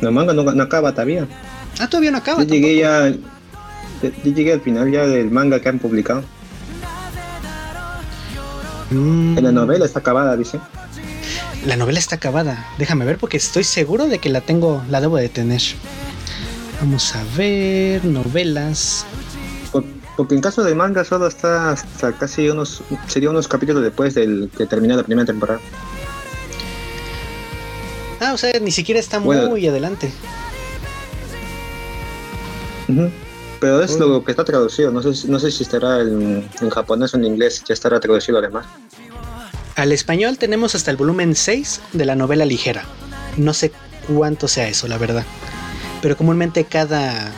[0.00, 1.26] El manga no, no acaba todavía.
[1.80, 2.44] Ah, todavía no acaba.
[2.44, 3.10] Yo llegué ya.
[3.10, 6.22] Yo llegué al final ya del manga que han publicado.
[8.90, 10.58] Mm, En la novela está acabada, dice.
[11.66, 12.66] La novela está acabada.
[12.78, 15.60] Déjame ver porque estoy seguro de que la tengo, la debo de tener.
[16.80, 19.04] Vamos a ver, novelas.
[19.72, 19.84] Por-
[20.16, 22.82] porque en caso del manga solo está hasta casi unos.
[23.08, 25.60] Sería unos capítulos después del que termina la primera temporada.
[28.20, 29.48] Ah, o sea, ni siquiera está Bueno.
[29.50, 30.10] muy adelante.
[32.88, 33.10] Ujú.
[33.60, 34.90] Pero es lo que está traducido.
[34.92, 37.62] No sé, si- no sé si estará en, en japonés o en inglés.
[37.66, 38.66] Ya estará traducido además.
[39.76, 42.84] Al español tenemos hasta el volumen 6 de la novela ligera.
[43.36, 43.72] No sé
[44.06, 45.24] cuánto sea eso, la verdad.
[46.02, 47.32] Pero comúnmente cada,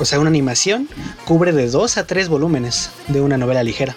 [0.00, 0.88] o sea, una animación
[1.24, 3.94] cubre de 2 a 3 volúmenes de una novela ligera.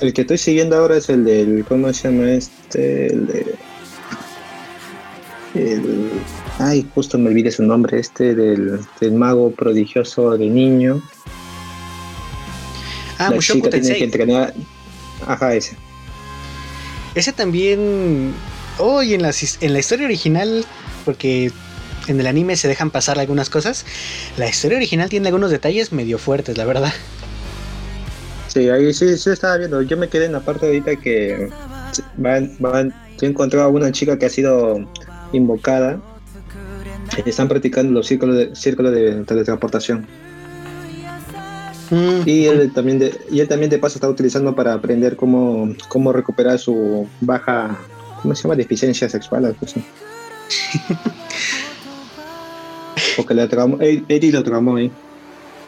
[0.00, 1.64] El que estoy siguiendo ahora es el del.
[1.68, 3.06] ¿Cómo se llama este?
[3.12, 3.54] El de.
[5.54, 6.10] El,
[6.58, 7.98] ay, justo me olvidé su nombre.
[7.98, 11.02] Este del, del mago prodigioso de niño.
[13.18, 13.98] Ah, la Mushoku chica tiene Tensei.
[13.98, 14.54] que entrenar.
[15.26, 15.76] Ajá, ese.
[17.14, 18.32] Ese también.
[18.78, 20.64] Oh, y en en la historia original,
[21.04, 21.52] porque
[22.08, 23.84] en el anime se dejan pasar algunas cosas,
[24.36, 26.92] la historia original tiene algunos detalles medio fuertes, la verdad.
[28.48, 29.82] Sí, ahí sí, sí estaba viendo.
[29.82, 31.48] Yo me quedé en la parte ahorita que
[32.16, 34.78] van, van, se encontró a una chica que ha sido
[35.32, 36.00] invocada.
[37.24, 40.06] Están practicando los círculos de, círculos de teletransportación.
[41.90, 45.74] Mm, Y él también de, y él también de paso está utilizando para aprender cómo,
[45.88, 47.78] cómo recuperar su baja,
[48.22, 48.56] ¿cómo se llama?
[48.56, 49.84] Deficiencia sexual, algo así.
[53.16, 54.90] Porque le traumó, él, él lo traumó ahí.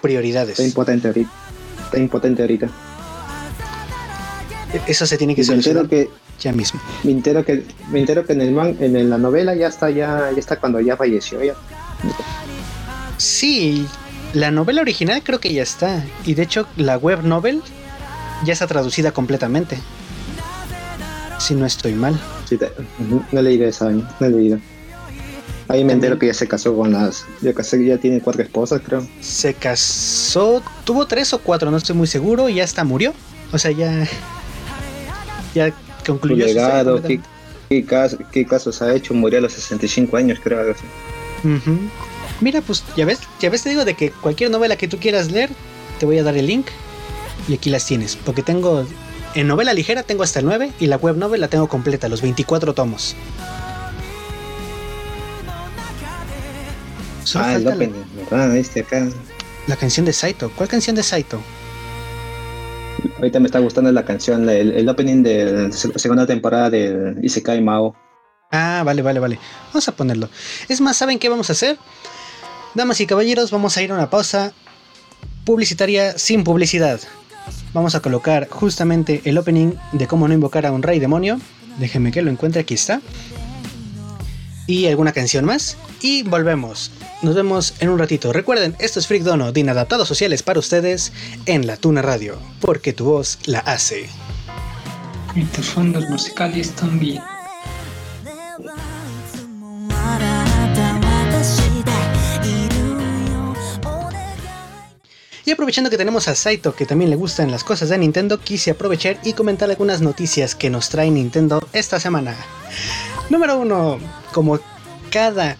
[0.00, 0.52] prioridades.
[0.52, 1.30] Está impotente ahorita.
[1.84, 2.70] Está impotente ahorita.
[4.86, 6.08] Eso se tiene que solucionar que,
[6.40, 6.80] ya mismo.
[7.02, 10.30] me entero que, me entero que en el man, en la novela ya está, ya,
[10.32, 11.54] ya está cuando ya falleció ya.
[13.16, 13.86] Sí,
[14.32, 16.04] la novela original creo que ya está.
[16.24, 17.62] Y de hecho, la web novel
[18.44, 19.78] ya está traducida completamente.
[21.38, 22.18] Si no estoy mal.
[22.48, 22.72] Sí, te-
[23.32, 24.58] no he leído esa, no he leído.
[25.68, 28.82] Ahí me entero que ya se casó con las, ya, casó, ya tiene cuatro esposas,
[28.84, 29.06] creo.
[29.20, 33.14] Se casó, tuvo tres o cuatro, no estoy muy seguro, y ya hasta murió.
[33.52, 34.06] O sea, ya.
[35.54, 35.72] Ya
[36.04, 36.44] concluyó.
[36.44, 37.20] legado, qué,
[37.68, 40.84] qué, cas- qué casos ha hecho, murió a los 65 años, creo, algo así.
[41.48, 41.78] Ujú.
[42.40, 45.30] Mira, pues ya ves, ya ves, te digo de que cualquier novela que tú quieras
[45.30, 45.50] leer,
[45.98, 46.66] te voy a dar el link
[47.48, 48.16] y aquí las tienes.
[48.16, 48.86] Porque tengo,
[49.34, 52.22] en novela ligera tengo hasta el 9 y la web novel la tengo completa, los
[52.22, 53.14] 24 tomos.
[57.24, 57.92] Solo ah, el la, opening,
[58.30, 58.56] ¿verdad?
[58.56, 59.08] Este acá.
[59.66, 60.50] la canción de Saito.
[60.54, 61.40] ¿Cuál canción de Saito?
[63.24, 67.96] Ahorita me está gustando la canción, el, opening de la segunda temporada de Isekai Mao.
[68.52, 69.38] Ah, vale, vale, vale.
[69.68, 70.28] Vamos a ponerlo.
[70.68, 71.78] Es más, ¿saben qué vamos a hacer?
[72.74, 74.52] Damas y caballeros, vamos a ir a una pausa
[75.46, 77.00] publicitaria sin publicidad.
[77.72, 81.40] Vamos a colocar justamente el opening de cómo no invocar a un rey demonio.
[81.78, 83.00] Déjenme que lo encuentre, aquí está.
[84.66, 85.78] Y alguna canción más.
[86.02, 86.90] Y volvemos.
[87.24, 88.34] Nos vemos en un ratito.
[88.34, 91.10] Recuerden, esto es Freak Dono de Inadaptados Sociales para ustedes
[91.46, 94.10] en La Tuna Radio, porque tu voz la hace.
[95.34, 97.22] Y tus fondos musicales también.
[105.46, 108.72] Y aprovechando que tenemos a Saito, que también le gustan las cosas de Nintendo, quise
[108.72, 112.36] aprovechar y comentar algunas noticias que nos trae Nintendo esta semana.
[113.30, 113.98] Número 1.
[114.30, 114.60] Como
[115.10, 115.56] cada...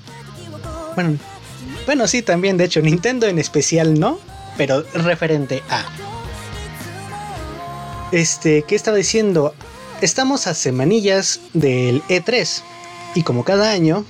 [0.95, 1.19] Bueno,
[1.86, 4.19] bueno, sí, también, de hecho, Nintendo en especial no,
[4.56, 5.85] pero referente a...
[8.12, 9.55] Este, ¿qué estaba diciendo?
[10.01, 12.62] Estamos a semanillas del E3
[13.15, 14.05] y como cada año,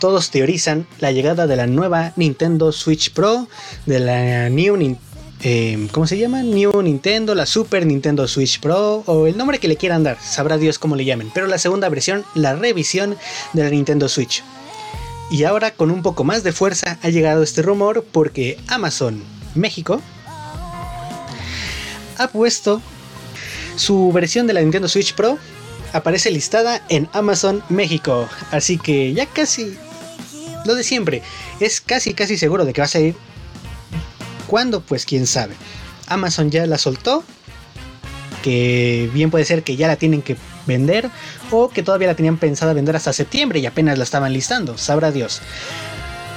[0.00, 3.48] todos teorizan la llegada de la nueva Nintendo Switch Pro,
[3.86, 4.98] de la New Nin-
[5.42, 6.42] eh, ¿cómo se llama?
[6.42, 10.56] New Nintendo, la Super Nintendo Switch Pro o el nombre que le quieran dar, sabrá
[10.56, 13.16] Dios cómo le llamen, pero la segunda versión, la revisión
[13.52, 14.42] de la Nintendo Switch.
[15.30, 19.22] Y ahora con un poco más de fuerza ha llegado este rumor porque Amazon
[19.54, 20.00] México
[22.16, 22.80] ha puesto
[23.76, 25.38] su versión de la Nintendo Switch Pro
[25.92, 28.28] aparece listada en Amazon México.
[28.50, 29.76] Así que ya casi
[30.64, 31.22] lo de siempre.
[31.60, 33.14] Es casi casi seguro de que va a salir.
[34.46, 34.80] ¿Cuándo?
[34.80, 35.54] Pues quién sabe.
[36.06, 37.22] Amazon ya la soltó.
[38.42, 40.36] Que bien puede ser que ya la tienen que
[40.68, 41.10] vender.
[41.50, 44.78] O que todavía la tenían pensada vender hasta septiembre y apenas la estaban listando.
[44.78, 45.42] Sabrá Dios.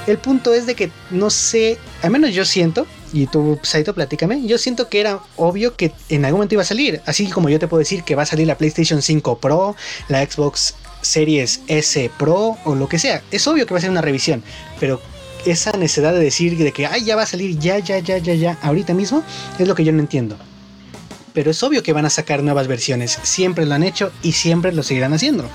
[0.08, 4.44] El punto es de que no sé, al menos yo siento, y tú, Saito, platícame,
[4.44, 7.60] yo siento que era obvio que en algún momento iba a salir, así como yo
[7.60, 9.76] te puedo decir que va a salir la PlayStation 5 Pro,
[10.08, 13.90] la Xbox Series S Pro o lo que sea, es obvio que va a ser
[13.90, 14.42] una revisión,
[14.80, 15.00] pero
[15.46, 18.34] esa necesidad de decir de que, ay, ya va a salir, ya, ya, ya, ya,
[18.34, 19.22] ya, ahorita mismo,
[19.58, 20.36] es lo que yo no entiendo.
[21.32, 24.72] Pero es obvio que van a sacar nuevas versiones, siempre lo han hecho y siempre
[24.72, 25.48] lo seguirán haciendo.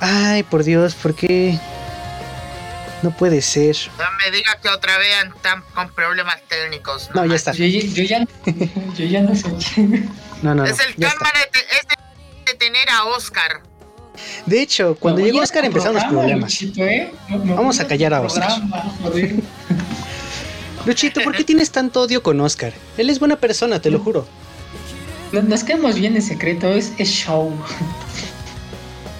[0.00, 1.58] Ay, por Dios, ¿por qué?
[3.02, 3.76] No puede ser.
[3.98, 7.10] No me digas que otra vez están con problemas técnicos.
[7.14, 7.52] No, ya está.
[7.52, 8.24] Yo, ya- yo ya,
[8.96, 9.48] yo ya no sé.
[10.42, 10.64] No, no, no.
[10.64, 13.60] Es el karma de, te- es de- de tener a Oscar.
[14.46, 16.60] De hecho, cuando No, llegó Oscar empezaron los problemas.
[16.62, 17.12] ¿eh?
[17.28, 18.46] No- no Vamos a callar a Oscar.
[18.46, 19.34] programa, joder.
[20.86, 22.72] Luchito, ¿por qué tienes tanto odio con Oscar?
[22.96, 24.26] Él es buena persona, te lo juro.
[25.32, 27.52] No- Nos quedamos bien en secreto, es, es show.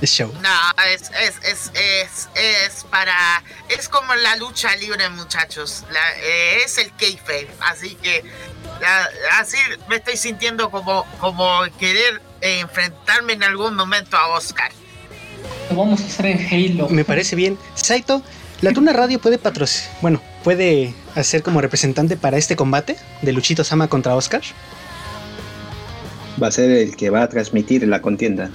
[0.01, 0.33] Es show.
[0.43, 3.43] No, es, es, es, es, es para.
[3.69, 5.85] Es como la lucha libre, muchachos.
[5.93, 7.49] La- eh, es el kayfabe.
[7.61, 8.25] Así que.
[8.81, 9.09] la-
[9.39, 9.57] así
[9.89, 14.73] me estoy sintiendo como, como querer eh, enfrentarme en algún momento a Oscar.
[15.71, 16.49] Lo vamos a hacer en
[16.79, 16.89] Halo.
[16.89, 17.57] Me parece bien.
[17.77, 18.23] Saito,
[18.61, 19.97] la Tuna Radio puede patrocinar.
[20.03, 24.43] Bueno, puede hacer como representante para este combate de Luchito Sama contra Oscar.
[26.43, 28.51] Va a ser el que va a transmitir la contienda.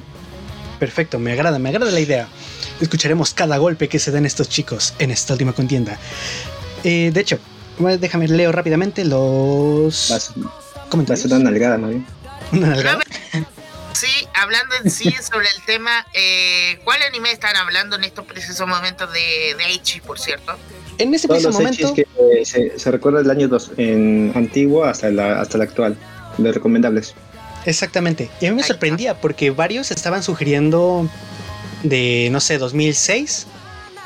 [0.79, 2.27] Perfecto, me agrada, me agrada la idea.
[2.81, 5.97] Escucharemos cada golpe que se den estos chicos en esta última contienda.
[6.83, 7.39] Eh, de hecho,
[7.99, 11.23] déjame leo rápidamente los Va a ser, va a comentarios.
[11.27, 11.87] ser una nalgada, ¿no?
[12.51, 12.99] Una nalgada.
[13.93, 18.67] Sí, hablando en sí sobre el tema, eh, ¿cuál anime están hablando en estos precisos
[18.67, 20.55] momentos de, de Eichi, por cierto?
[20.99, 23.71] En ese Todos preciso los hechis momento, que eh, se, se recuerda del año dos,
[23.77, 25.95] en antiguo hasta la, hasta el actual.
[26.37, 27.13] Los recomendables.
[27.65, 28.29] exactamente.
[28.41, 31.09] Y a mí me sorprendía porque varios estaban sugiriendo
[31.83, 33.47] de, no sé, 2006,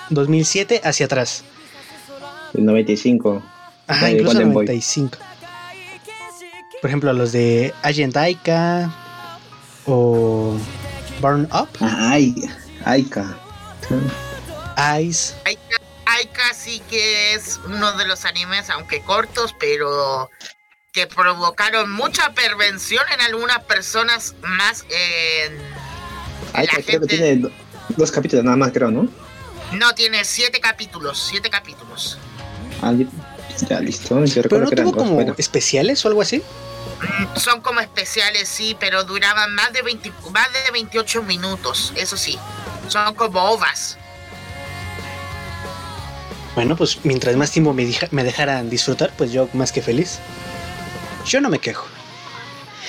[0.09, 1.43] 2007 hacia atrás.
[2.53, 3.41] El 95.
[3.87, 4.65] Ajá, de incluso Golden Boy.
[4.65, 5.17] 95.
[6.81, 8.91] Por ejemplo, los de Agent Aika
[9.85, 10.55] o
[11.21, 12.33] Burn Up, Ah, Ay,
[12.85, 13.37] Aika.
[15.01, 15.33] Ice.
[15.45, 15.77] Aika,
[16.21, 20.29] Aika sí que es uno de los animes, aunque cortos, pero
[20.93, 25.57] que provocaron mucha pervención en algunas personas más en...
[26.53, 27.51] Aika la creo que gente- tiene do-
[27.97, 29.07] dos capítulos nada más, creo, ¿no?
[29.71, 32.17] No, tiene siete capítulos, siete capítulos.
[32.81, 32.93] Ah,
[33.69, 34.23] ya- listo.
[34.25, 35.03] Yo Pero recuerdo no que eran tuvo dos.
[35.03, 35.35] como bueno.
[35.37, 36.43] especiales o algo así.
[37.01, 42.15] Mm, Son como especiales, sí, pero duraban más de 20, más de 28 minutos, eso
[42.17, 42.37] sí.
[42.89, 43.97] Son como ovas.
[46.55, 50.19] Bueno, pues mientras más tiempo me, deja- me dejaran disfrutar, pues yo más que feliz.
[51.25, 51.85] Yo no me quejo.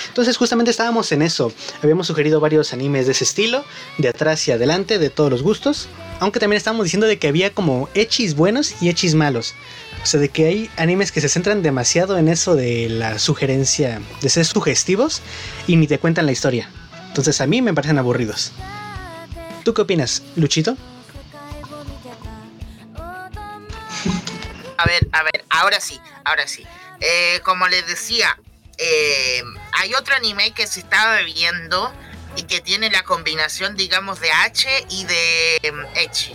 [0.08, 1.52] Entonces justamente estábamos en eso.
[1.82, 3.64] Habíamos sugerido varios animes de ese estilo,
[3.98, 5.88] de atrás y adelante, de todos los gustos.
[6.20, 9.54] Aunque también estábamos diciendo de que había como echis buenos y echis malos.
[10.02, 14.02] O sea, de que hay animes que se centran demasiado en eso de la sugerencia,
[14.20, 15.22] de ser sugestivos
[15.68, 16.68] y ni te cuentan la historia.
[17.08, 18.52] Entonces a mí me parecen aburridos.
[19.64, 20.76] ¿Tú qué opinas, Luchito?
[24.78, 26.66] A ver, a ver, ahora sí, ahora sí.
[27.00, 28.36] Eh, como les decía,
[28.78, 29.42] eh,
[29.72, 31.92] hay otro anime que se estaba viendo
[32.36, 36.32] y que tiene la combinación, digamos, de H y de em, Echi.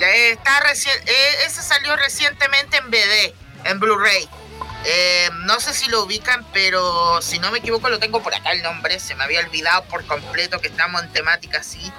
[0.00, 3.34] Eh, está reci- eh, ese salió recientemente en BD,
[3.64, 4.28] en Blu-ray.
[4.84, 8.52] Eh, no sé si lo ubican, pero si no me equivoco lo tengo por acá
[8.52, 8.98] el nombre.
[8.98, 11.92] Se me había olvidado por completo que estamos en temática así.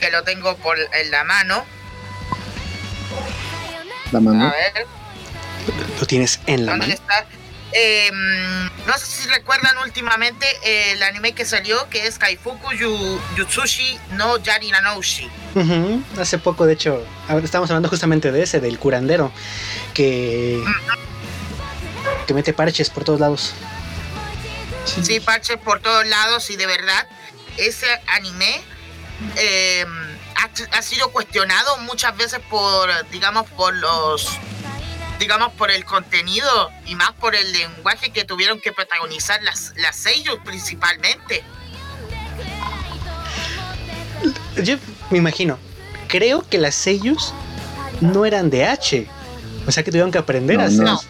[0.00, 1.64] Que lo tengo por en la mano.
[4.14, 4.46] La mano.
[4.46, 4.86] A ver.
[6.00, 6.94] Lo tienes en la ¿Dónde mano.
[6.94, 7.26] está?
[7.76, 10.46] Eh, mm, no sé si recuerdan últimamente
[10.92, 15.28] el anime que salió que es Kaifuku Yu, Yutsushi no Yarinanoushi.
[15.56, 19.32] Ujú, Hace poco, de hecho, ahora estamos hablando justamente de ese, del curandero,
[19.92, 20.62] que,
[22.28, 23.54] que mete parches por todos lados.
[24.84, 27.08] sí, parches por todos lados y de verdad
[27.56, 28.60] ese anime
[29.36, 29.84] eh,
[30.36, 34.28] ha, ha sido cuestionado muchas veces por, digamos, por los,
[35.18, 39.96] digamos, por el contenido y más por el lenguaje que tuvieron que protagonizar las, las
[39.96, 41.42] seiyuu principalmente.
[44.62, 44.76] Yo
[45.10, 45.58] me imagino,
[46.08, 47.32] creo que las seiyus
[48.00, 49.08] no eran de H.
[49.66, 51.00] O sea que tuvieron que aprender No, a hacer no.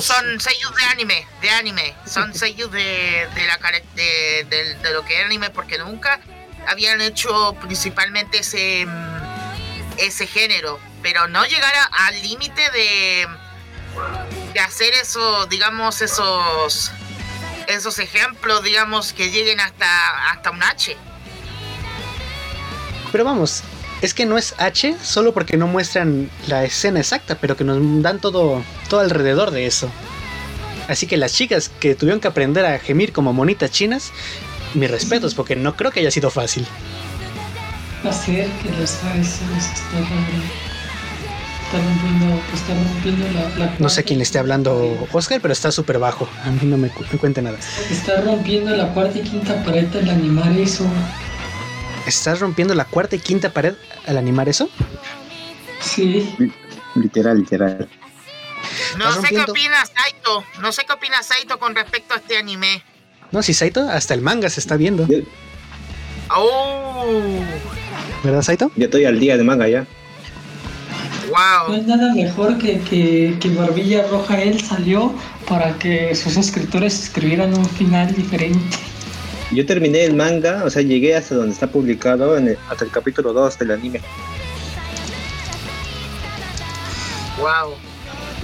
[0.00, 3.58] Son seiyuu de anime, de anime, son seiyuu de, de la
[3.94, 6.18] de, de- de lo que era anime porque nunca
[6.66, 13.26] habían hecho principalmente ese mm, ese género, pero no llegar al límite de
[14.54, 16.90] de hacer eso, digamos esos
[17.66, 20.96] esos ejemplos, digamos que lleguen hasta hasta un H.
[23.12, 23.62] Pero vamos,
[24.02, 27.78] es que no es H solo porque no muestran la escena exacta, pero que nos
[28.02, 29.90] dan todo, todo alrededor de eso.
[30.88, 34.10] Así que las chicas que tuvieron que aprender a gemir como monitas chinas,
[34.74, 36.66] mis respetos, porque no creo que haya sido fácil.
[38.08, 40.46] hacer que las AS se está rompiendo.
[41.64, 45.98] Está rompiendo, está rompiendo la, No sé quién le esté hablando Oscar, pero está súper
[46.00, 46.28] bajo.
[46.44, 47.58] A mí no me, cu- me cuenta nada.
[47.90, 50.84] Está rompiendo la cuarta y quinta pared al animar eso.
[52.06, 53.74] ¿Estás rompiendo la cuarta y quinta pared
[54.06, 54.68] al animar eso?
[55.80, 56.34] Sí.
[56.96, 57.88] Literal, literal.
[58.98, 62.82] No sé qué opina Saito, no sé qué opina Saito con respecto a este anime.
[63.32, 65.06] No, si Saito, hasta el manga se está viendo.
[65.06, 65.18] Yo,
[66.32, 67.04] Oh,
[68.22, 68.70] ¿Verdad, Saito?
[68.76, 69.86] yo estoy al día de manga ya.
[71.26, 71.74] No wow.
[71.76, 75.12] es nada mejor que, que, que Barbilla Roja él salió
[75.48, 78.76] para que sus escritores escribieran un final diferente.
[79.52, 82.90] Yo terminé el manga, o sea, llegué hasta donde está publicado, en el- hasta el
[82.92, 84.00] capítulo 2 del anime.
[87.38, 87.74] Wow.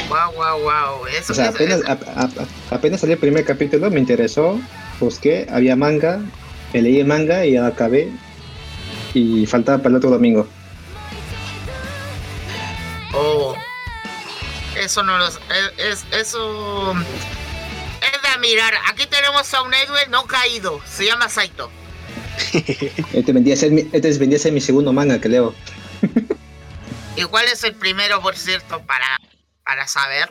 [0.08, 1.06] Wow, wow, wow.
[1.06, 4.60] Eso O sea, es- apenas, es- a- a- apenas salió el primer capítulo, me interesó,
[5.00, 6.20] busqué, había manga,
[6.72, 8.10] me leí el manga y ya acabé.
[9.14, 10.46] Y faltaba para el otro domingo.
[13.14, 13.54] Oh.
[14.78, 15.38] Eso no lo es,
[15.78, 18.74] es- eso es de mirar.
[18.90, 20.80] Aquí tenemos a un héroe no caído.
[20.86, 21.70] Se llama Saito.
[23.14, 25.54] Este vendría a ser mi, este vendría a ser mi segundo manga que leo.
[27.16, 29.06] ¿Y cuál es el primero, por cierto, para,
[29.66, 30.30] para saber?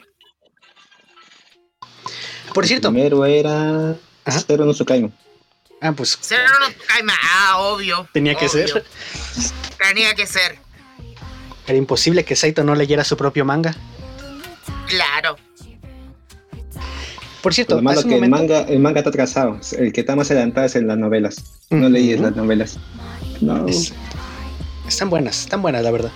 [2.54, 4.40] Por cierto, Primero era Ajá.
[4.48, 5.10] Zero no Tsukaima.
[5.82, 7.14] ah, pues Cero no Tsukaima.
[7.22, 8.08] Ah, obvio.
[8.14, 8.84] tenía que ser.
[9.78, 10.58] Tenía que ser.
[11.68, 13.76] Era imposible que Saito no leyera su propio manga.
[14.88, 15.36] Claro.
[17.42, 19.60] Por cierto, Lo malo hace que el manga, el manga está atrasado.
[19.78, 21.36] El que está más adelantado es en las novelas.
[21.70, 21.90] No Ujú.
[21.90, 22.78] leí las novelas.
[23.42, 23.68] No.
[23.68, 23.94] Es-
[24.88, 26.12] están buenas, están buenas, la verdad.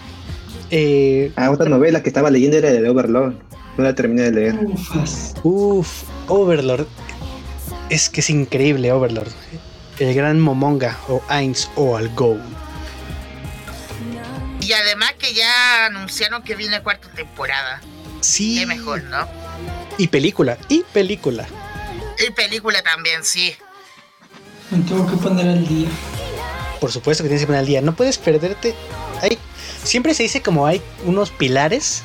[0.72, 3.34] Eh, Ah, otra novela que estaba leyendo era de Overlord.
[3.78, 4.56] No la terminé de leer.
[4.66, 5.36] Ufas.
[5.44, 6.88] Uf, Overlord.
[7.90, 9.32] Es que es increíble, Overlord.
[10.00, 12.38] El gran Momonga o Ainz o Algo.
[14.62, 17.82] Y además que ya anunciaron que viene cuarta temporada.
[18.22, 18.60] Sí.
[18.60, 19.28] Qué mejor, ¿no?
[19.98, 21.48] Y película, y película.
[22.26, 23.54] Y película también, sí.
[24.70, 25.90] Me tengo que poner al día.
[26.80, 27.82] Por supuesto que tienes que poner al día.
[27.82, 28.76] No puedes perderte.
[29.22, 29.38] Hay,
[29.84, 32.04] siempre se dice como hay unos pilares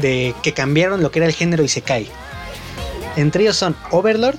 [0.00, 2.06] de que cambiaron lo que era el género y se cae.
[3.16, 4.38] Entre ellos son Overlord.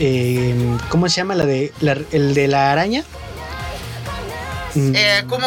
[0.00, 0.54] eh,
[0.88, 3.04] ¿Cómo se llama la de la- el de la araña?
[4.74, 5.46] Mm, Eh, como.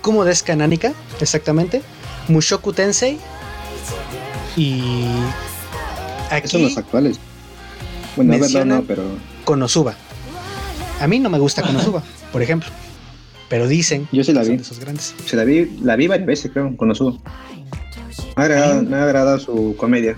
[0.00, 1.82] Kumo Desu Kananika, exactamente.
[2.28, 3.18] Mushoku Tensei.
[4.56, 5.04] Y
[6.32, 7.16] Esos son aquí los actuales.
[8.16, 9.02] Bueno, Overlord Mencionan- no, pero
[9.44, 9.94] Konosuba.
[11.00, 12.02] A mí no me gusta Konosuba,
[12.32, 12.70] por ejemplo.
[13.48, 14.56] Pero dicen yo sí la que son vi.
[14.58, 15.14] de esos grandes.
[15.24, 17.18] Se la vi, la vi varias veces, creo, con Osudo.
[18.36, 20.16] Me ha agradado, me ha agradado su comedia.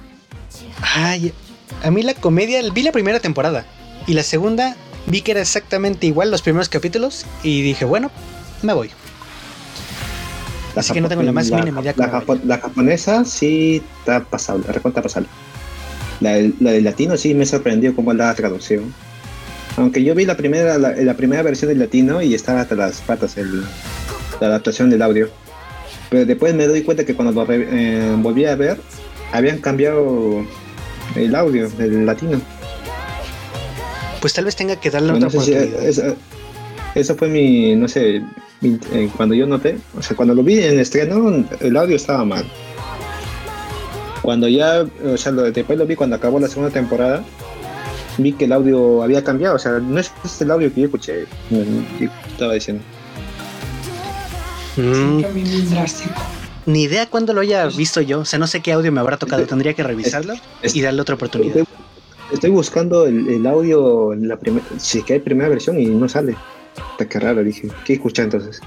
[0.83, 1.33] Ay,
[1.83, 3.65] a mí la comedia, vi la primera temporada
[4.07, 4.77] y la segunda
[5.07, 8.11] vi que era exactamente igual los primeros capítulos y dije, bueno,
[8.63, 8.91] me voy.
[10.75, 14.25] La Así que no tengo la más mínima idea La, japo- la japonesa sí está
[14.25, 15.29] pasable, recontra pasable.
[16.21, 18.93] La, la del latino sí me sorprendió cómo la traducción.
[19.77, 23.01] Aunque yo vi la primera, la, la primera versión del latino y estaba hasta las
[23.01, 23.63] patas el,
[24.41, 25.29] la adaptación del audio.
[26.11, 28.79] Pero después me doy cuenta que cuando lo re- eh, volví a ver,
[29.33, 30.45] habían cambiado
[31.15, 32.41] el audio del latino.
[34.21, 36.17] Pues tal vez tenga que darle Bueno, otra no sé oportunidad.
[36.95, 38.23] eso fue mi, no sé,
[38.61, 42.25] mi- eh, cuando yo noté, o sea, cuando lo vi en estreno, el audio estaba
[42.25, 42.45] mal.
[44.23, 47.25] Cuando ya, o sea, lo- después lo vi cuando acabó la segunda temporada,
[48.23, 50.87] vi que el audio había cambiado, o sea, no es este el audio que yo
[50.87, 51.27] escuché,
[51.99, 52.83] que estaba diciendo.
[54.77, 55.23] Mm,
[56.67, 58.21] ni idea cuándo lo haya visto yo.
[58.21, 59.45] O sea, no sé qué audio me habrá tocado.
[59.47, 61.65] Tendría que revisarlo y darle otra oportunidad.
[62.33, 64.39] estoy buscando el, el audio, la
[64.79, 66.37] si es que hay primera versión y no sale.
[66.93, 67.69] Está que raro, dije.
[67.85, 68.61] ¿Qué escucha entonces?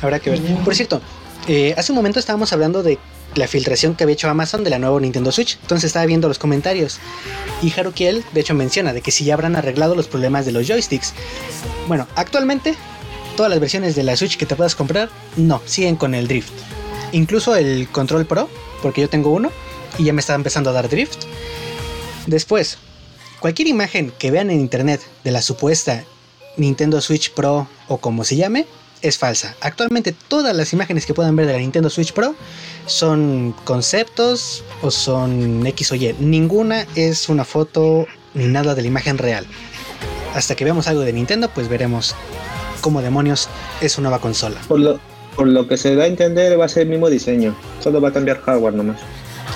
[0.00, 0.40] Habrá que ver.
[0.64, 1.00] Por cierto,
[1.48, 2.98] eh, hace un momento estábamos hablando de
[3.34, 5.58] la filtración que había hecho Amazon de la nueva Nintendo Switch.
[5.62, 6.98] Entonces estaba viendo los comentarios.
[7.62, 10.66] Y Harukiel, de hecho, menciona de que si ya habrán arreglado los problemas de los
[10.66, 11.12] joysticks.
[11.88, 12.74] Bueno, actualmente,
[13.36, 16.52] todas las versiones de la Switch que te puedas comprar, no, siguen con el drift.
[17.12, 18.48] Incluso el Control Pro,
[18.82, 19.50] porque yo tengo uno
[19.98, 21.24] y ya me está empezando a dar drift.
[22.26, 22.78] Después,
[23.40, 26.04] cualquier imagen que vean en internet de la supuesta
[26.56, 28.66] Nintendo Switch Pro o como se llame,
[29.04, 29.54] es falsa.
[29.60, 32.34] Actualmente todas las imágenes que puedan ver de la Nintendo Switch Pro
[32.86, 36.14] son conceptos o son X o Y.
[36.18, 39.46] Ninguna es una foto ni nada de la imagen real.
[40.34, 42.14] Hasta que veamos algo de Nintendo, pues veremos
[42.80, 43.48] cómo demonios
[43.80, 44.56] es su nueva consola.
[44.66, 44.98] Por lo,
[45.36, 47.54] por lo que se da a entender, va a ser el mismo diseño.
[47.80, 48.98] Solo va a cambiar hardware nomás.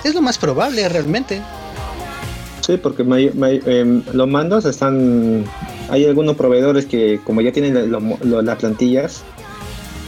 [0.05, 1.41] Es lo más probable realmente.
[2.65, 5.45] Sí, porque em, los mandos están.
[5.89, 9.23] Hay algunos proveedores que, como ya tienen lo- lo- las plantillas,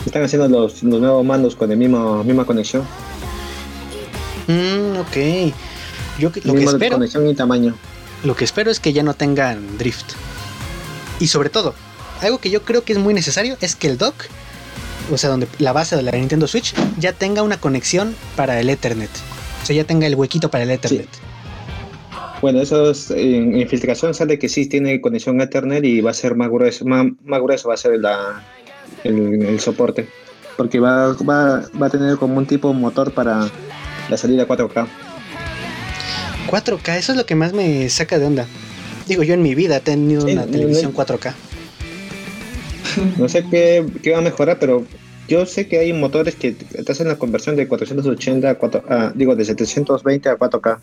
[0.06, 2.82] están haciendo los, los nuevos mandos con la misma, misma conexión.
[4.48, 5.52] Mm, ok.
[6.18, 7.74] Yo que- lo que espero conexión y tamaño.
[8.24, 10.12] Lo que espero es que ya no tengan drift.
[11.20, 11.74] Y sobre todo,
[12.20, 14.14] algo que yo creo que es muy necesario es que el dock,
[15.12, 18.68] o sea, donde la base de la Nintendo Switch, ya tenga una conexión para el
[18.70, 19.10] Ethernet.
[19.62, 21.09] O sea, ya tenga el huequito para el Ethernet.
[22.43, 26.14] Bueno, eso es, en, en filtración sale que sí tiene conexión Ethernet y va a
[26.14, 28.43] ser más grueso, más, más grueso va a ser la,
[29.05, 30.09] el, el soporte.
[30.57, 33.49] Porque va, va, va a tener como un tipo motor para
[34.09, 34.87] la salida 4K.
[36.51, 38.47] 4K, eso es lo que más me saca de onda.
[39.07, 41.05] Digo, yo en mi vida he tenido Sí, una no, televisión no.
[41.05, 41.33] 4K.
[43.19, 44.85] No sé qué, qué va a mejorar, pero
[45.29, 49.12] yo sé que hay motores que te hacen la conversión de 480 a 4, a-
[49.15, 50.79] digo, de 720 a 4K.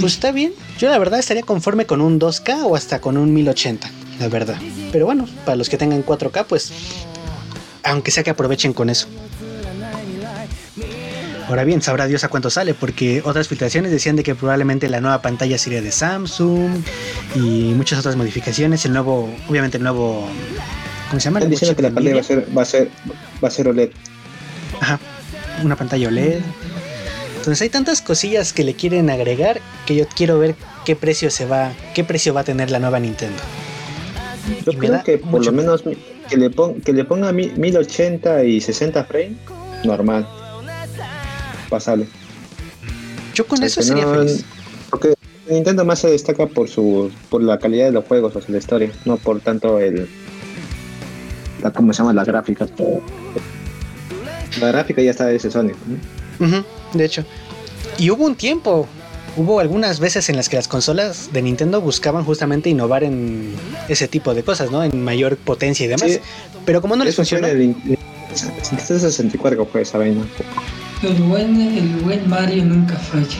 [0.00, 0.52] Pues está bien.
[0.78, 4.56] Yo la verdad estaría conforme con un 2K o hasta con un 1080, la verdad.
[4.92, 6.72] Pero bueno, para los que tengan 4K, pues
[7.84, 9.08] aunque sea que aprovechen con eso.
[11.48, 15.00] Ahora bien, sabrá Dios a cuánto sale, porque otras filtraciones decían de que probablemente la
[15.00, 16.82] nueva pantalla sería de Samsung
[17.34, 18.84] y muchas otras modificaciones.
[18.84, 20.28] El nuevo, obviamente el nuevo,
[21.08, 21.38] ¿cómo se llama?
[21.38, 22.90] Están diciendo que la pantalla va a ser, va a ser,
[23.42, 23.90] va a ser OLED.
[24.78, 25.00] Ajá,
[25.64, 26.40] una pantalla OLED.
[27.38, 30.54] Entonces hay tantas cosillas que le quieren agregar que yo quiero ver
[30.84, 33.42] qué precio se va, qué precio va a tener la nueva Nintendo.
[34.64, 35.82] Yo creo da que por mucho lo menos
[36.28, 39.32] que le, pon- que le ponga mi- 1080 y 60 frames,
[39.84, 40.26] normal.
[41.68, 42.06] Pasable.
[43.34, 44.44] Yo con O sea, eso sería no- feliz.
[44.90, 45.14] Porque
[45.48, 48.58] Nintendo más se destaca por su por la calidad de los juegos, o sea, la
[48.58, 50.08] historia, no por tanto el
[51.62, 52.66] la cómo se llama la gráfica.
[54.60, 55.72] La gráfica ya está de ese Sony.
[56.38, 56.46] ¿no?
[56.46, 56.64] Ujú,
[56.94, 57.24] de hecho.
[57.98, 58.86] Y hubo un tiempo,
[59.38, 63.54] hubo algunas veces en las que las consolas de Nintendo buscaban justamente innovar en
[63.88, 64.82] ese tipo de cosas, ¿no?
[64.82, 66.10] En mayor potencia y demás.
[66.10, 66.18] Sí,
[66.66, 70.26] Pero como no les fue funcionó, en el Nintendo 64 fue esa vaina.
[71.02, 73.38] El buen, el buen Mario nunca falla.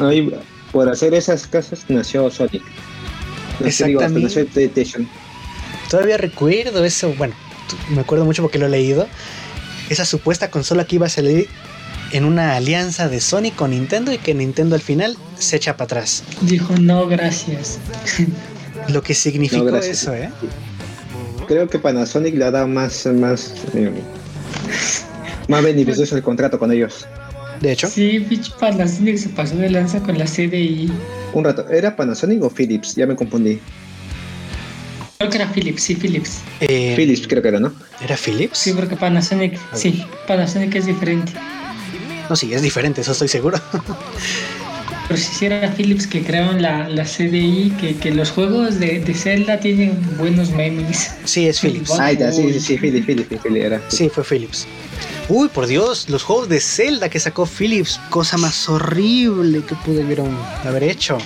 [0.00, 0.34] Ahí,
[0.72, 2.62] por hacer esas casas nació Sonic.
[3.60, 4.20] Digo, Exactamente.
[4.20, 5.08] nació PlayStation.
[5.88, 7.34] todavía recuerdo eso, bueno,
[7.90, 9.06] me acuerdo mucho porque lo he leído.
[9.90, 11.46] Esa supuesta consola que iba a salir
[12.14, 15.86] en una alianza de Sony con Nintendo y que Nintendo al final se echa para
[15.86, 16.22] atrás.
[16.42, 17.78] Dijo, no, gracias.
[18.88, 20.30] Lo que significó No, eso, ¿eh?
[21.48, 23.90] Creo que Panasonic le ha dado más, más, eh,
[25.48, 27.04] más beneficioso el contrato con ellos.
[27.60, 30.92] De hecho, Sí, bitch Panasonic se pasó de lanza con la CDI.
[31.32, 32.94] Un rato, ¿era Panasonic o Philips?
[32.94, 33.58] Ya me confundí.
[35.18, 36.38] Creo que era Philips, sí, Philips.
[36.60, 37.72] eh, Philips creo que era, ¿no?
[38.04, 38.58] ¿era Philips?
[38.58, 41.32] Sí, porque Panasonic, sí, Panasonic es diferente.
[42.28, 43.58] No, sí, es diferente, eso estoy seguro.
[45.08, 49.00] Pero si sí era Philips que crearon la, la CDI, que, que los juegos de,
[49.00, 51.10] de Zelda tienen buenos memes.
[51.24, 51.90] Sí, es Philips.
[51.98, 53.82] Ah, ya, sí, sí, sí, Philips, Philips, Philips era.
[53.88, 54.66] Sí, fue Philips.
[55.28, 60.34] Uy, por Dios, los juegos de Zelda que sacó Philips, cosa más horrible que pudieron
[60.64, 61.18] haber hecho.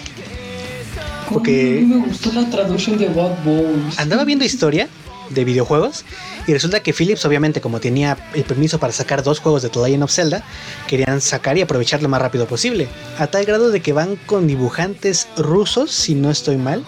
[1.30, 3.98] Porque- Uy, me gustó la traducción de What Balls.
[3.98, 4.88] Andaba viendo historia
[5.30, 6.04] de videojuegos
[6.46, 9.80] y resulta que Philips, obviamente, como tenía el permiso para sacar dos juegos de The
[9.80, 10.44] Legend of Zelda,
[10.86, 12.88] querían sacar y aprovechar lo más rápido posible.
[13.18, 16.84] A tal grado de que van con dibujantes rusos, si no estoy mal,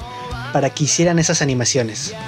[0.52, 2.14] para que hicieran esas animaciones.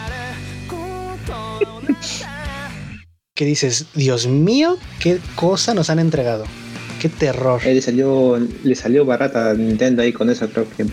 [3.35, 3.87] ¿Qué dices?
[3.95, 6.45] Dios mío, qué cosa nos han entregado.
[7.01, 7.61] Qué terror.
[7.65, 10.87] Eh, le salió, le salió barata a Nintendo ahí con eso, creo que.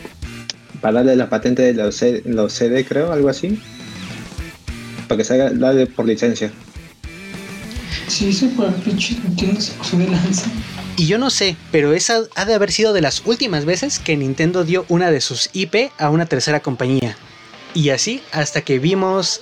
[0.82, 3.62] Para darle la patente de los, los CD, creo, algo así.
[5.10, 6.52] Para que salga darle por licencia.
[8.08, 10.50] Sí, eso por el pinche Nintendo se pasó de lanza.
[10.98, 14.16] Y yo no sé, pero esa ha de haber sido de las últimas veces que
[14.16, 17.18] Nintendo dio una de sus IP a una tercera compañía.
[17.74, 19.42] Y así hasta que vimos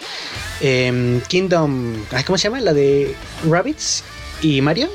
[0.61, 1.95] em, Kingdom...
[2.11, 2.59] ay, ¿Cómo se llama?
[2.61, 3.15] La de
[3.49, 4.03] Rabbits
[4.41, 4.89] y Mario.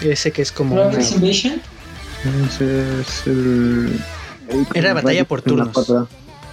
[0.00, 0.74] Ese que es como...
[0.74, 1.60] una- Invasion.
[2.48, 4.00] Ese es el.
[4.48, 5.76] el- Era batalla por turnos.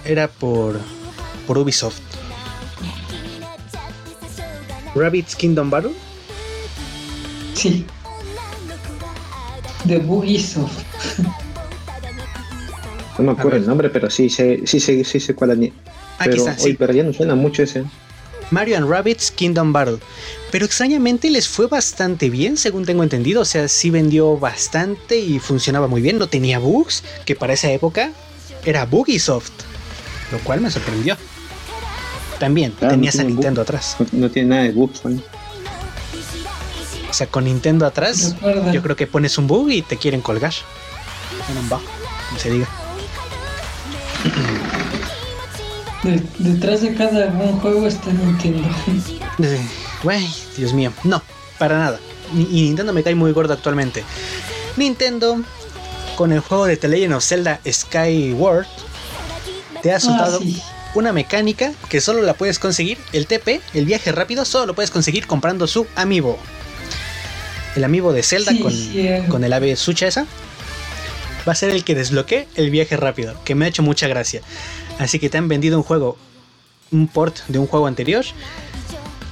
[0.04, 0.80] Era por,
[1.46, 2.00] por Ubisoft.
[4.94, 5.92] Rabbits Kingdom Battle.
[7.54, 7.84] Sí.
[9.86, 10.84] The Bugisoft.
[13.18, 15.72] No me acuerdo el nombre, pero sí sé, sí sé, sí sé cuál es.
[16.18, 16.74] Aquí Pero, sí.
[16.78, 17.84] pero ya no suena mucho ese.
[18.50, 19.98] Mario and Rabbits Kingdom Battle.
[20.50, 23.42] Pero extrañamente les fue bastante bien, según tengo entendido.
[23.42, 26.18] O sea, sí vendió bastante y funcionaba muy bien.
[26.18, 28.10] No tenía bugs, que para esa época
[28.64, 29.52] era Bugisoft.
[30.32, 31.16] Lo cual me sorprendió.
[32.40, 33.94] También Claro, tenías no a Nintendo atrás.
[34.00, 35.22] No, no tiene nada de bugs, ¿no?
[37.08, 38.34] O sea, con Nintendo atrás,
[38.72, 40.52] yo creo que pones un bug y te quieren colgar.
[41.46, 41.80] Bueno, va,
[42.28, 42.66] como se diga.
[46.02, 48.66] De- detrás de cada buen juego está Nintendo.
[50.02, 50.26] Güey,
[50.56, 50.92] Dios mío.
[51.04, 51.20] No,
[51.58, 52.00] para nada.
[52.34, 54.02] Y Nintendo me cae muy gordo actualmente.
[54.78, 55.42] Nintendo,
[56.16, 58.66] con el juego de The Legend of Zelda Skyward,
[59.82, 60.62] te ha Ah, soltado sí.
[60.94, 64.90] Una mecánica que solo la puedes conseguir, el TP, el viaje rápido, solo lo puedes
[64.90, 66.38] conseguir comprando su amiibo.
[67.76, 70.26] El amiibo de Zelda Sí, con, el ave sucha esa.
[71.48, 74.42] Va a ser el que desbloquee el viaje rápido, que me ha hecho mucha gracia.
[74.98, 76.18] Así que te han vendido un juego,
[76.90, 78.24] un port de un juego anterior.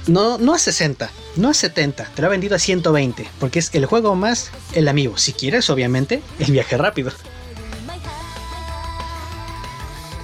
[0.07, 3.69] No, no a 60, no a 70, te lo ha vendido a 120, porque es
[3.75, 5.17] el juego más el amiibo.
[5.17, 7.11] Si quieres, obviamente, el viaje rápido.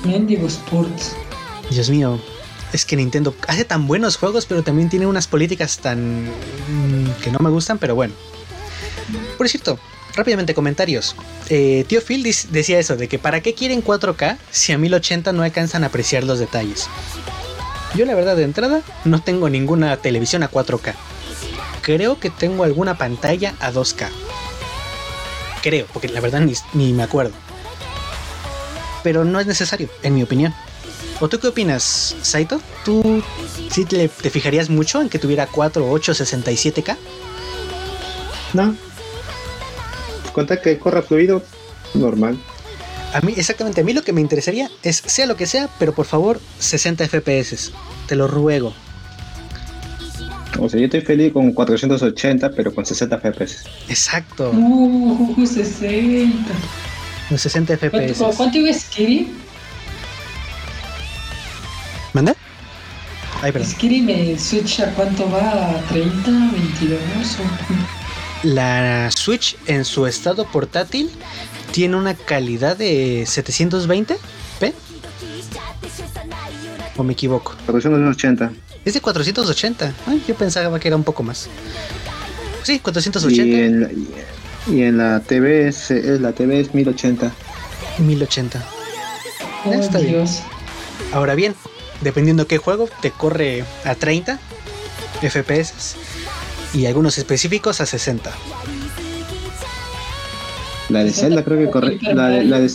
[0.04, 1.16] Mendigo Sports.
[1.70, 2.20] Dios mío,
[2.74, 7.32] es que Nintendo hace tan buenos juegos, pero también tiene unas políticas tan mm, que
[7.32, 8.14] no me gustan, pero bueno.
[9.38, 9.80] Por cierto,
[10.16, 11.16] rápidamente comentarios.
[11.50, 15.44] Eh, Tío Phil decía eso, de que para qué quieren 4K si a 1080 no
[15.44, 16.88] alcanzan a apreciar los detalles.
[17.96, 20.94] Yo la verdad de entrada no tengo ninguna televisión a 4K.
[21.82, 24.10] Creo que tengo alguna pantalla a 2K.
[25.62, 26.42] Creo, porque la verdad
[26.74, 27.34] ni me acuerdo.
[29.04, 30.54] Pero no es necesario, en mi opinión.
[31.22, 32.60] ¿O tú qué opinas, Saito?
[32.84, 33.24] ¿Tú
[33.72, 36.98] sí te, te fijarías mucho en que tuviera 4, 8, 67K?
[38.54, 38.76] No.
[40.34, 41.42] Cuenta que corra fluido,
[41.94, 42.38] normal.
[43.14, 45.94] A mí, exactamente, a mí lo que me interesaría es, sea lo que sea, pero
[45.94, 47.72] por favor, 60 FPS.
[48.08, 48.74] Te lo ruego.
[50.60, 53.64] O sea, yo estoy feliz con 480, pero con 60 FPS.
[53.88, 56.54] Exacto, Uh, 60.
[57.30, 58.36] los 60 ¿Cuánto, FPS.
[58.36, 59.34] ¿Cuánto iba Skiri?
[62.16, 62.34] ¿Manda?
[63.42, 63.70] Ay, perdón.
[64.06, 65.72] Me Switch a cuánto va?
[65.72, 66.30] ¿A 30?
[66.32, 66.96] ¿22?
[67.42, 68.48] O...
[68.48, 71.12] La Switch en su estado portátil
[71.74, 74.18] tiene una calidad de 720p.
[76.96, 77.54] ¿O me equivoco?
[77.66, 78.54] 480.
[78.86, 79.94] Es de 480.
[80.08, 81.50] Ay, yo pensaba que era un poco más.
[82.64, 83.58] Sí, Y 480.
[83.58, 83.90] en, la,
[84.72, 87.30] y en la TV es, es- la TV es 1080.
[88.00, 88.64] 1080.
[89.66, 90.12] Oh, Está bien.
[90.14, 90.40] Dios.
[91.12, 91.54] Ahora bien,
[92.02, 94.40] dependiendo qué juego, te corre a 30
[95.22, 95.96] FPS
[96.74, 98.32] y algunos específicos a 60.
[100.90, 102.72] La de 60 Zelda creo que corre, la de, la, de,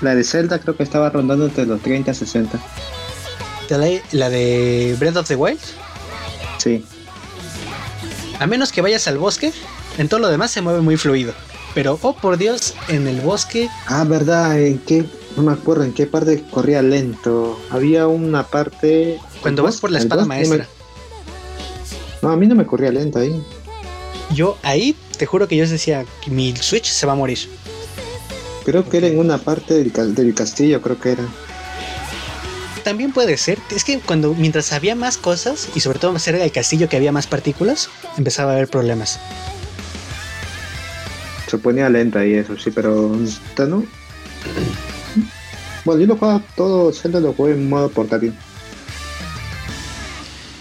[0.00, 2.58] la de Zelda creo que estaba rondando entre los 30 y 60.
[3.68, 5.60] De La la de Breath of the Wild,
[6.58, 6.84] Sí.
[8.38, 9.52] a menos que vayas al bosque,
[9.98, 11.32] en todo lo demás se mueve muy fluido.
[11.74, 15.04] Pero, oh por Dios, en el bosque, Ah, verdad, en qué,
[15.36, 17.58] no me acuerdo en qué parte corría lento.
[17.70, 19.18] Había una parte.
[19.40, 20.66] cuando vas por la espada maestra,
[22.22, 23.42] No, a mí no me corría lento ahí.
[24.34, 27.38] yo ahí te juro que yo decía que mi Switch se va a morir.
[28.64, 31.24] Creo que era en una parte del, del castillo, creo que era.
[32.84, 36.50] También puede ser, es que cuando mientras había más cosas y sobre todo cerca del
[36.52, 37.88] castillo que había más partículas,
[38.18, 39.18] empezaba a haber problemas.
[41.48, 43.14] Se ponía lenta y eso, sí, pero.
[43.68, 43.84] ¿No?
[45.84, 48.32] Bueno, yo lo jugaba todo, Zelda lo jugué en modo portátil.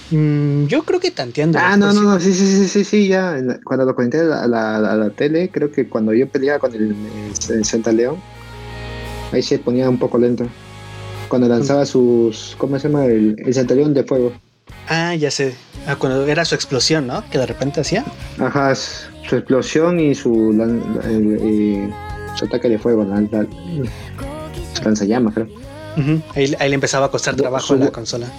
[0.10, 1.58] Mm, yo creo que tanteando.
[1.60, 3.34] Ah, no, no, no, sí, sí, sí, sí, sí, ya.
[3.38, 6.28] la- Cuando lo conecté a la, a la, a la tele, creo que cuando yo
[6.28, 6.96] peleaba con el,
[7.50, 8.18] el, Zelda León,
[9.32, 10.46] ahí se ponía un poco lento.
[11.30, 12.56] Cuando lanzaba sus.
[12.58, 13.06] ¿Cómo se llama?
[13.06, 14.34] El, el Centurión de fuego.
[14.90, 15.56] Ah, ya sé.
[15.88, 17.24] Ah, cuando era su explosión, ¿no?
[17.30, 18.04] Que de repente hacía.
[18.38, 20.52] Ajá, su explosión y su,
[21.06, 21.90] el- eh,
[22.36, 23.46] su ataque de fuego, la, la,
[24.84, 25.48] lanzallamas, creo.
[26.36, 28.32] Ahí, ahí le empezaba a costar trabajo a la consola.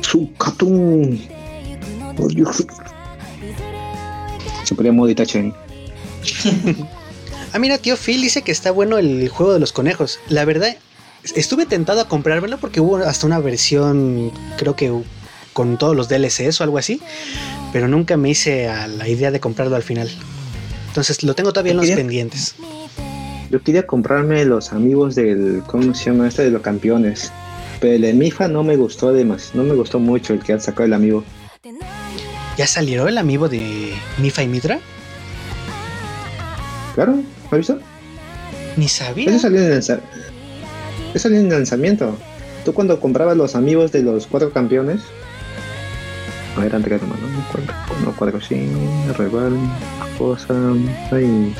[0.00, 1.20] Su Katun.
[2.18, 2.66] Oh, Dios.
[4.64, 5.54] Se ponía modo Itachi ahí.
[7.52, 10.20] Ah, mira, tío Phil dice que está bueno el juego de los conejos.
[10.28, 10.76] La verdad,
[11.34, 14.92] estuve tentado a comprármelo porque hubo hasta una versión, creo que
[15.52, 17.00] con todos los DLCs o algo así,
[17.72, 20.08] pero nunca me hice a la idea de comprarlo al final.
[20.88, 22.54] Entonces lo tengo todavía en los pendientes.
[23.50, 26.44] Yo quería comprarme los amigos del, ¿cómo se llama este?
[26.44, 27.32] De los campeones.
[27.80, 30.60] Pero el de Mifa no me gustó además, no me gustó mucho el que ha
[30.60, 31.24] sacado el amigo.
[32.56, 34.78] ¿Ya salió el amigo de Mifa y Mitra?
[36.94, 37.78] Claro, ¿lo has visto?
[38.76, 39.30] Ni sabía.
[39.30, 40.00] Eso salió en, lanza-
[41.14, 42.16] eso salió en lanzamiento.
[42.64, 45.00] Tú cuando comprabas los amigos de los cuatro campeones.
[46.56, 47.28] A ver, antes que nomás, ¿no?
[47.50, 47.74] Cuatro,
[48.04, 48.68] no, cuatro, sí,
[49.16, 49.56] rival,
[50.18, 50.54] cosa,
[51.12, 51.54] ay,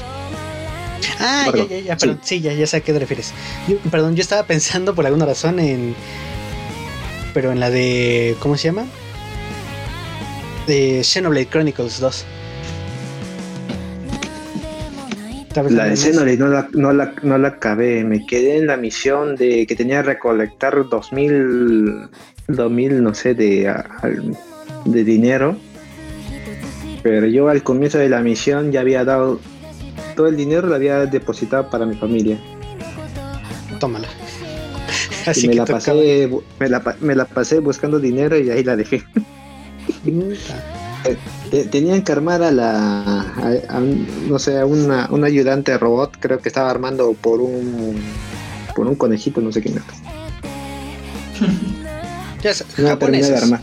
[1.18, 2.18] Ah, ya, Perdón, ya, ya, perdón.
[2.22, 3.32] Sí, ya, ya sé a qué te refieres.
[3.68, 5.94] Yo- perdón, yo estaba pensando por alguna razón en.
[7.34, 8.36] Pero en la de.
[8.40, 8.84] ¿Cómo se llama?
[10.66, 12.24] De Xenoblade Chronicles 2.
[15.48, 15.96] Estaba La de.
[15.96, 18.04] Xenoblade no la, no, la, no la acabé.
[18.04, 22.08] Me quedé en la misión de que tenía que recolectar 2000,
[22.48, 23.72] 2000 no sé, de,
[24.84, 25.56] de dinero.
[27.02, 29.40] Pero yo al comienzo de la misión ya había dado
[30.14, 32.38] todo el dinero, lo había depositado para mi familia.
[33.78, 34.08] Tómala.
[35.26, 38.50] Y Así me, que la pasé, me, la, pa- me la pasé buscando dinero y
[38.50, 39.04] ahí la dejé.
[41.50, 45.76] Te- Tenían que armar a la, a, a un- no sé, a una, un ayudante
[45.78, 47.96] robot, creo que estaba armando por un,
[48.74, 49.72] por un conejito, no sé qué.
[52.42, 53.42] Ya de japoneses.
[53.42, 53.60] armar.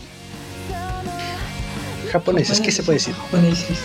[2.12, 3.16] Japoneses, ¿qué se puede decir?
[3.16, 3.78] Japoneses.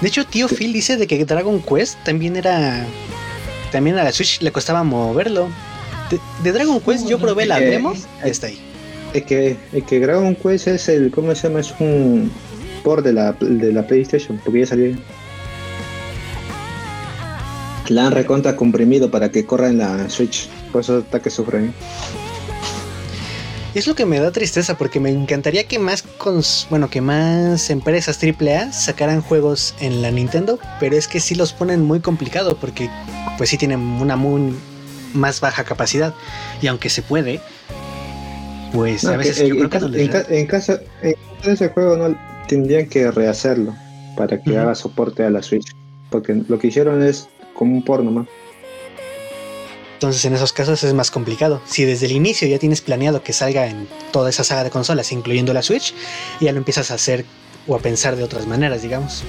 [0.00, 2.84] De hecho, tío Phil dice de que Dragon Quest también era.
[3.72, 5.48] También a la Switch le costaba moverlo.
[6.10, 7.94] De, de Dragon Quest yo probé la Eh, demo
[8.24, 8.58] y está ahí.
[9.14, 11.60] Es que, es que Dragon Quest es el, ¿cómo se llama?
[11.60, 12.30] Es un
[12.84, 14.96] port de la, de la PlayStation, porque ya salió.
[17.88, 21.70] La han recontra comprimido para que corra en la Switch, por eso está que sufre.
[23.76, 27.68] Es lo que me da tristeza porque me encantaría que más cons- bueno, que más
[27.68, 32.56] empresas AAA sacaran juegos en la Nintendo, pero es que sí los ponen muy complicado
[32.56, 32.88] porque
[33.36, 34.54] pues sí tienen una muy
[35.12, 36.14] más baja capacidad
[36.62, 37.38] y aunque se puede,
[38.72, 41.12] pues No, a veces que yo en, creo que no en ca- en caso en
[41.12, 42.16] caso de ese juego no
[42.48, 43.74] tendrían que rehacerlo
[44.16, 45.70] para que haga soporte a la Switch,
[46.08, 48.26] porque lo que hicieron es como un porno más.
[49.96, 51.62] Entonces en esos casos es más complicado.
[51.66, 55.10] Si desde el inicio ya tienes planeado que salga en toda esa saga de consolas,
[55.10, 55.94] incluyendo la Switch,
[56.38, 57.24] ya lo empiezas a hacer
[57.66, 59.24] o a pensar de otras maneras, digamos.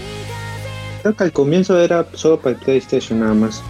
[1.04, 3.62] Creo que al comienzo era solo para el PlayStation nada más.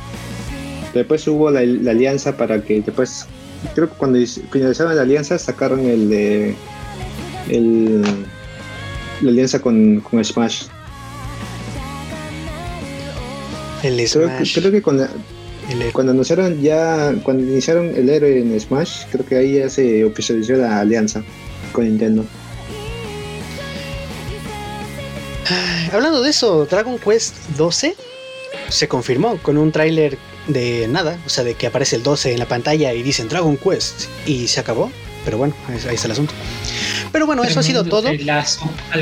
[0.95, 3.27] Después hubo la, la alianza para que después,
[3.75, 4.17] creo que cuando
[4.51, 6.55] finalizaron la alianza sacaron el de
[7.49, 8.01] el
[9.21, 10.63] la alianza con, con Smash.
[13.83, 15.09] El Creo, que- Smash, creo que con la-
[15.69, 20.03] el- cuando anunciaron ya, cuando iniciaron el héroe en Smash, creo que ahí ya se
[20.05, 21.23] oficializó la alianza
[21.71, 22.25] con Nintendo.
[25.93, 27.95] Hablando de eso, Dragon Quest 12
[28.69, 30.17] se confirmó con un tráiler
[30.47, 33.55] de nada, o sea, de que aparece el 12 en la pantalla y dicen Dragon
[33.57, 34.91] Quest y se acabó.
[35.23, 36.33] Pero bueno, ahí está el asunto.
[37.11, 38.09] Pero bueno, eso ha sido todo.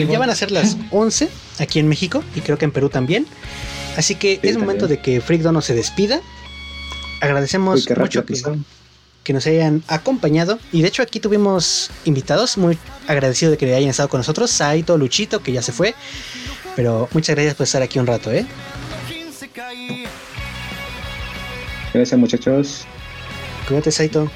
[0.07, 1.29] Ya van a ser las 11
[1.59, 3.25] aquí en México y creo que en Perú también.
[3.97, 6.21] Así que Sí, es momento de que Freak Dono se despida.
[7.21, 8.25] Agradecemos Uy, mucho
[9.23, 10.59] que, nos hayan acompañado.
[10.71, 12.77] Y de hecho aquí tuvimos invitados, muy
[13.07, 14.51] agradecido de que hayan estado con nosotros.
[14.51, 15.95] Saito, Luchito, que ya se fue.
[16.75, 18.45] Pero muchas gracias por estar aquí un rato, ¿eh?
[21.93, 22.85] Gracias muchachos.
[23.67, 24.29] Cuídate, Saito.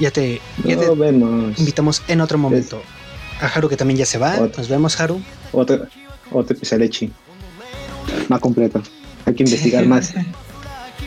[0.00, 1.58] Ya te, ya te Nos vemos.
[1.58, 2.82] invitamos en otro momento.
[3.40, 4.34] A Haru que también ya se va.
[4.40, 4.58] Otro.
[4.58, 5.22] Nos vemos, Haru.
[5.52, 5.86] Otro,
[6.32, 7.12] otro pisalechi.
[8.28, 8.82] Más completo.
[9.24, 10.12] Hay que investigar más.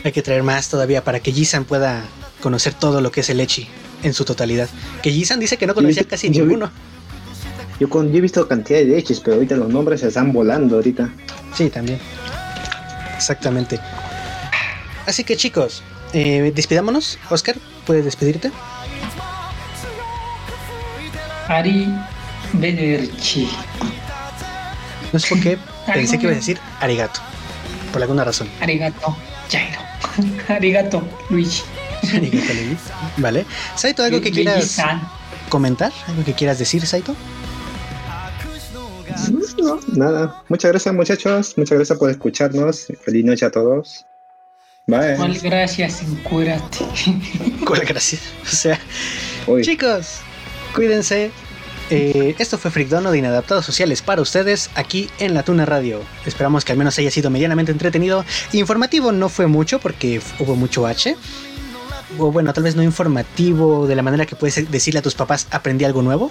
[0.04, 2.04] Hay que traer más todavía para que Jisan pueda
[2.40, 3.68] conocer todo lo que es el Echi
[4.02, 4.68] en su totalidad.
[5.02, 6.70] Que Jisan dice que no conocía casi yo ninguno.
[7.78, 10.76] Yo, con, yo he visto cantidad de leches, pero ahorita los nombres se están volando
[10.76, 11.10] ahorita.
[11.54, 11.98] Sí, también.
[13.16, 13.80] Exactamente.
[15.06, 15.82] Así que chicos,
[16.12, 17.18] eh, despidámonos.
[17.30, 17.56] Oscar,
[17.86, 18.50] ¿puedes despedirte?
[21.48, 21.88] Ari
[22.52, 23.48] Bederchi.
[25.12, 25.58] No sé por qué
[25.92, 27.20] pensé que iba a decir arigato.
[27.92, 28.48] Por alguna razón.
[28.60, 29.16] Arigato,
[29.50, 29.89] Jairo.
[30.48, 31.62] Arigato, Luigi.
[32.14, 32.76] Arigato, Levi.
[33.18, 33.46] Vale.
[33.76, 34.78] Saito, ¿algo que quieras
[35.48, 35.92] comentar?
[36.06, 37.14] ¿Algo que quieras decir, Saito?
[39.58, 40.42] No, nada.
[40.48, 41.58] Muchas gracias muchachos.
[41.58, 42.86] Muchas gracias por escucharnos.
[43.04, 44.06] Feliz noche a todos.
[44.86, 45.16] Bye.
[45.16, 46.02] ¿Cuál gracias?
[46.02, 46.84] Encuérate.
[47.66, 48.22] ¿Cuál gracias?
[48.42, 48.78] O sea,
[49.46, 50.20] Uy, chicos,
[50.74, 51.30] cuídense.
[51.90, 56.00] Eh, esto fue Frigdono de Inadaptados Sociales para ustedes aquí en La Tuna Radio.
[56.24, 58.24] Esperamos que al menos haya sido medianamente entretenido.
[58.52, 61.16] Informativo no fue mucho porque hubo mucho H.
[62.18, 65.46] O bueno, tal vez no informativo de la manera que puedes decirle a tus papás
[65.50, 66.30] aprendí algo nuevo.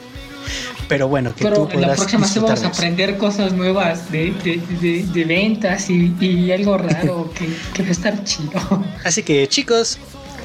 [0.87, 4.31] Pero bueno, que Pero tú en la próxima sí vamos a aprender cosas nuevas de,
[4.43, 8.59] de, de, de ventas y, y algo raro que, que va a estar chido.
[9.03, 9.99] Así que chicos,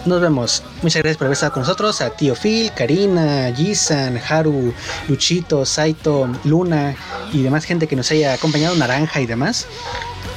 [0.05, 0.63] nos vemos.
[0.81, 2.01] Muchas gracias por haber estado con nosotros.
[2.01, 4.73] A Tío Phil, Karina, Gisan, Haru,
[5.07, 6.95] Luchito, Saito, Luna
[7.33, 9.67] y demás gente que nos haya acompañado, Naranja y demás.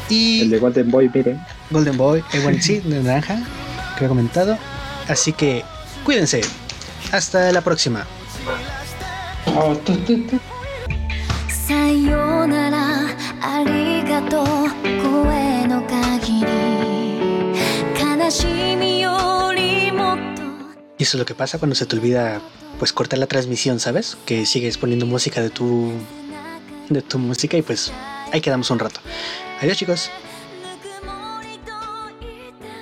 [0.09, 1.41] Y El de Golden Boy, miren.
[1.71, 3.43] Golden Boy, eh, bueno, sí, de Naranja,
[3.99, 4.59] que he comentado.
[5.09, 5.65] Así que
[6.05, 6.43] cuídense.
[7.13, 8.07] Hasta la próxima.
[9.47, 10.41] Oh, tu, tu, tu.
[11.73, 13.07] さよなら
[13.41, 14.47] ありがとう
[15.01, 16.47] 声の限り
[17.99, 18.47] 悲し
[18.77, 19.46] みよりもっと
[20.98, 22.42] Y eso es lo que pasa cuando se te olvida
[22.80, 24.18] pues cortar la transmisión, ¿sabes?
[24.26, 25.92] Que sigues poniendo música de tu
[26.90, 27.92] de tu música y pues
[28.32, 29.00] ahí quedamos un rato.
[29.62, 30.10] Adiós chicos.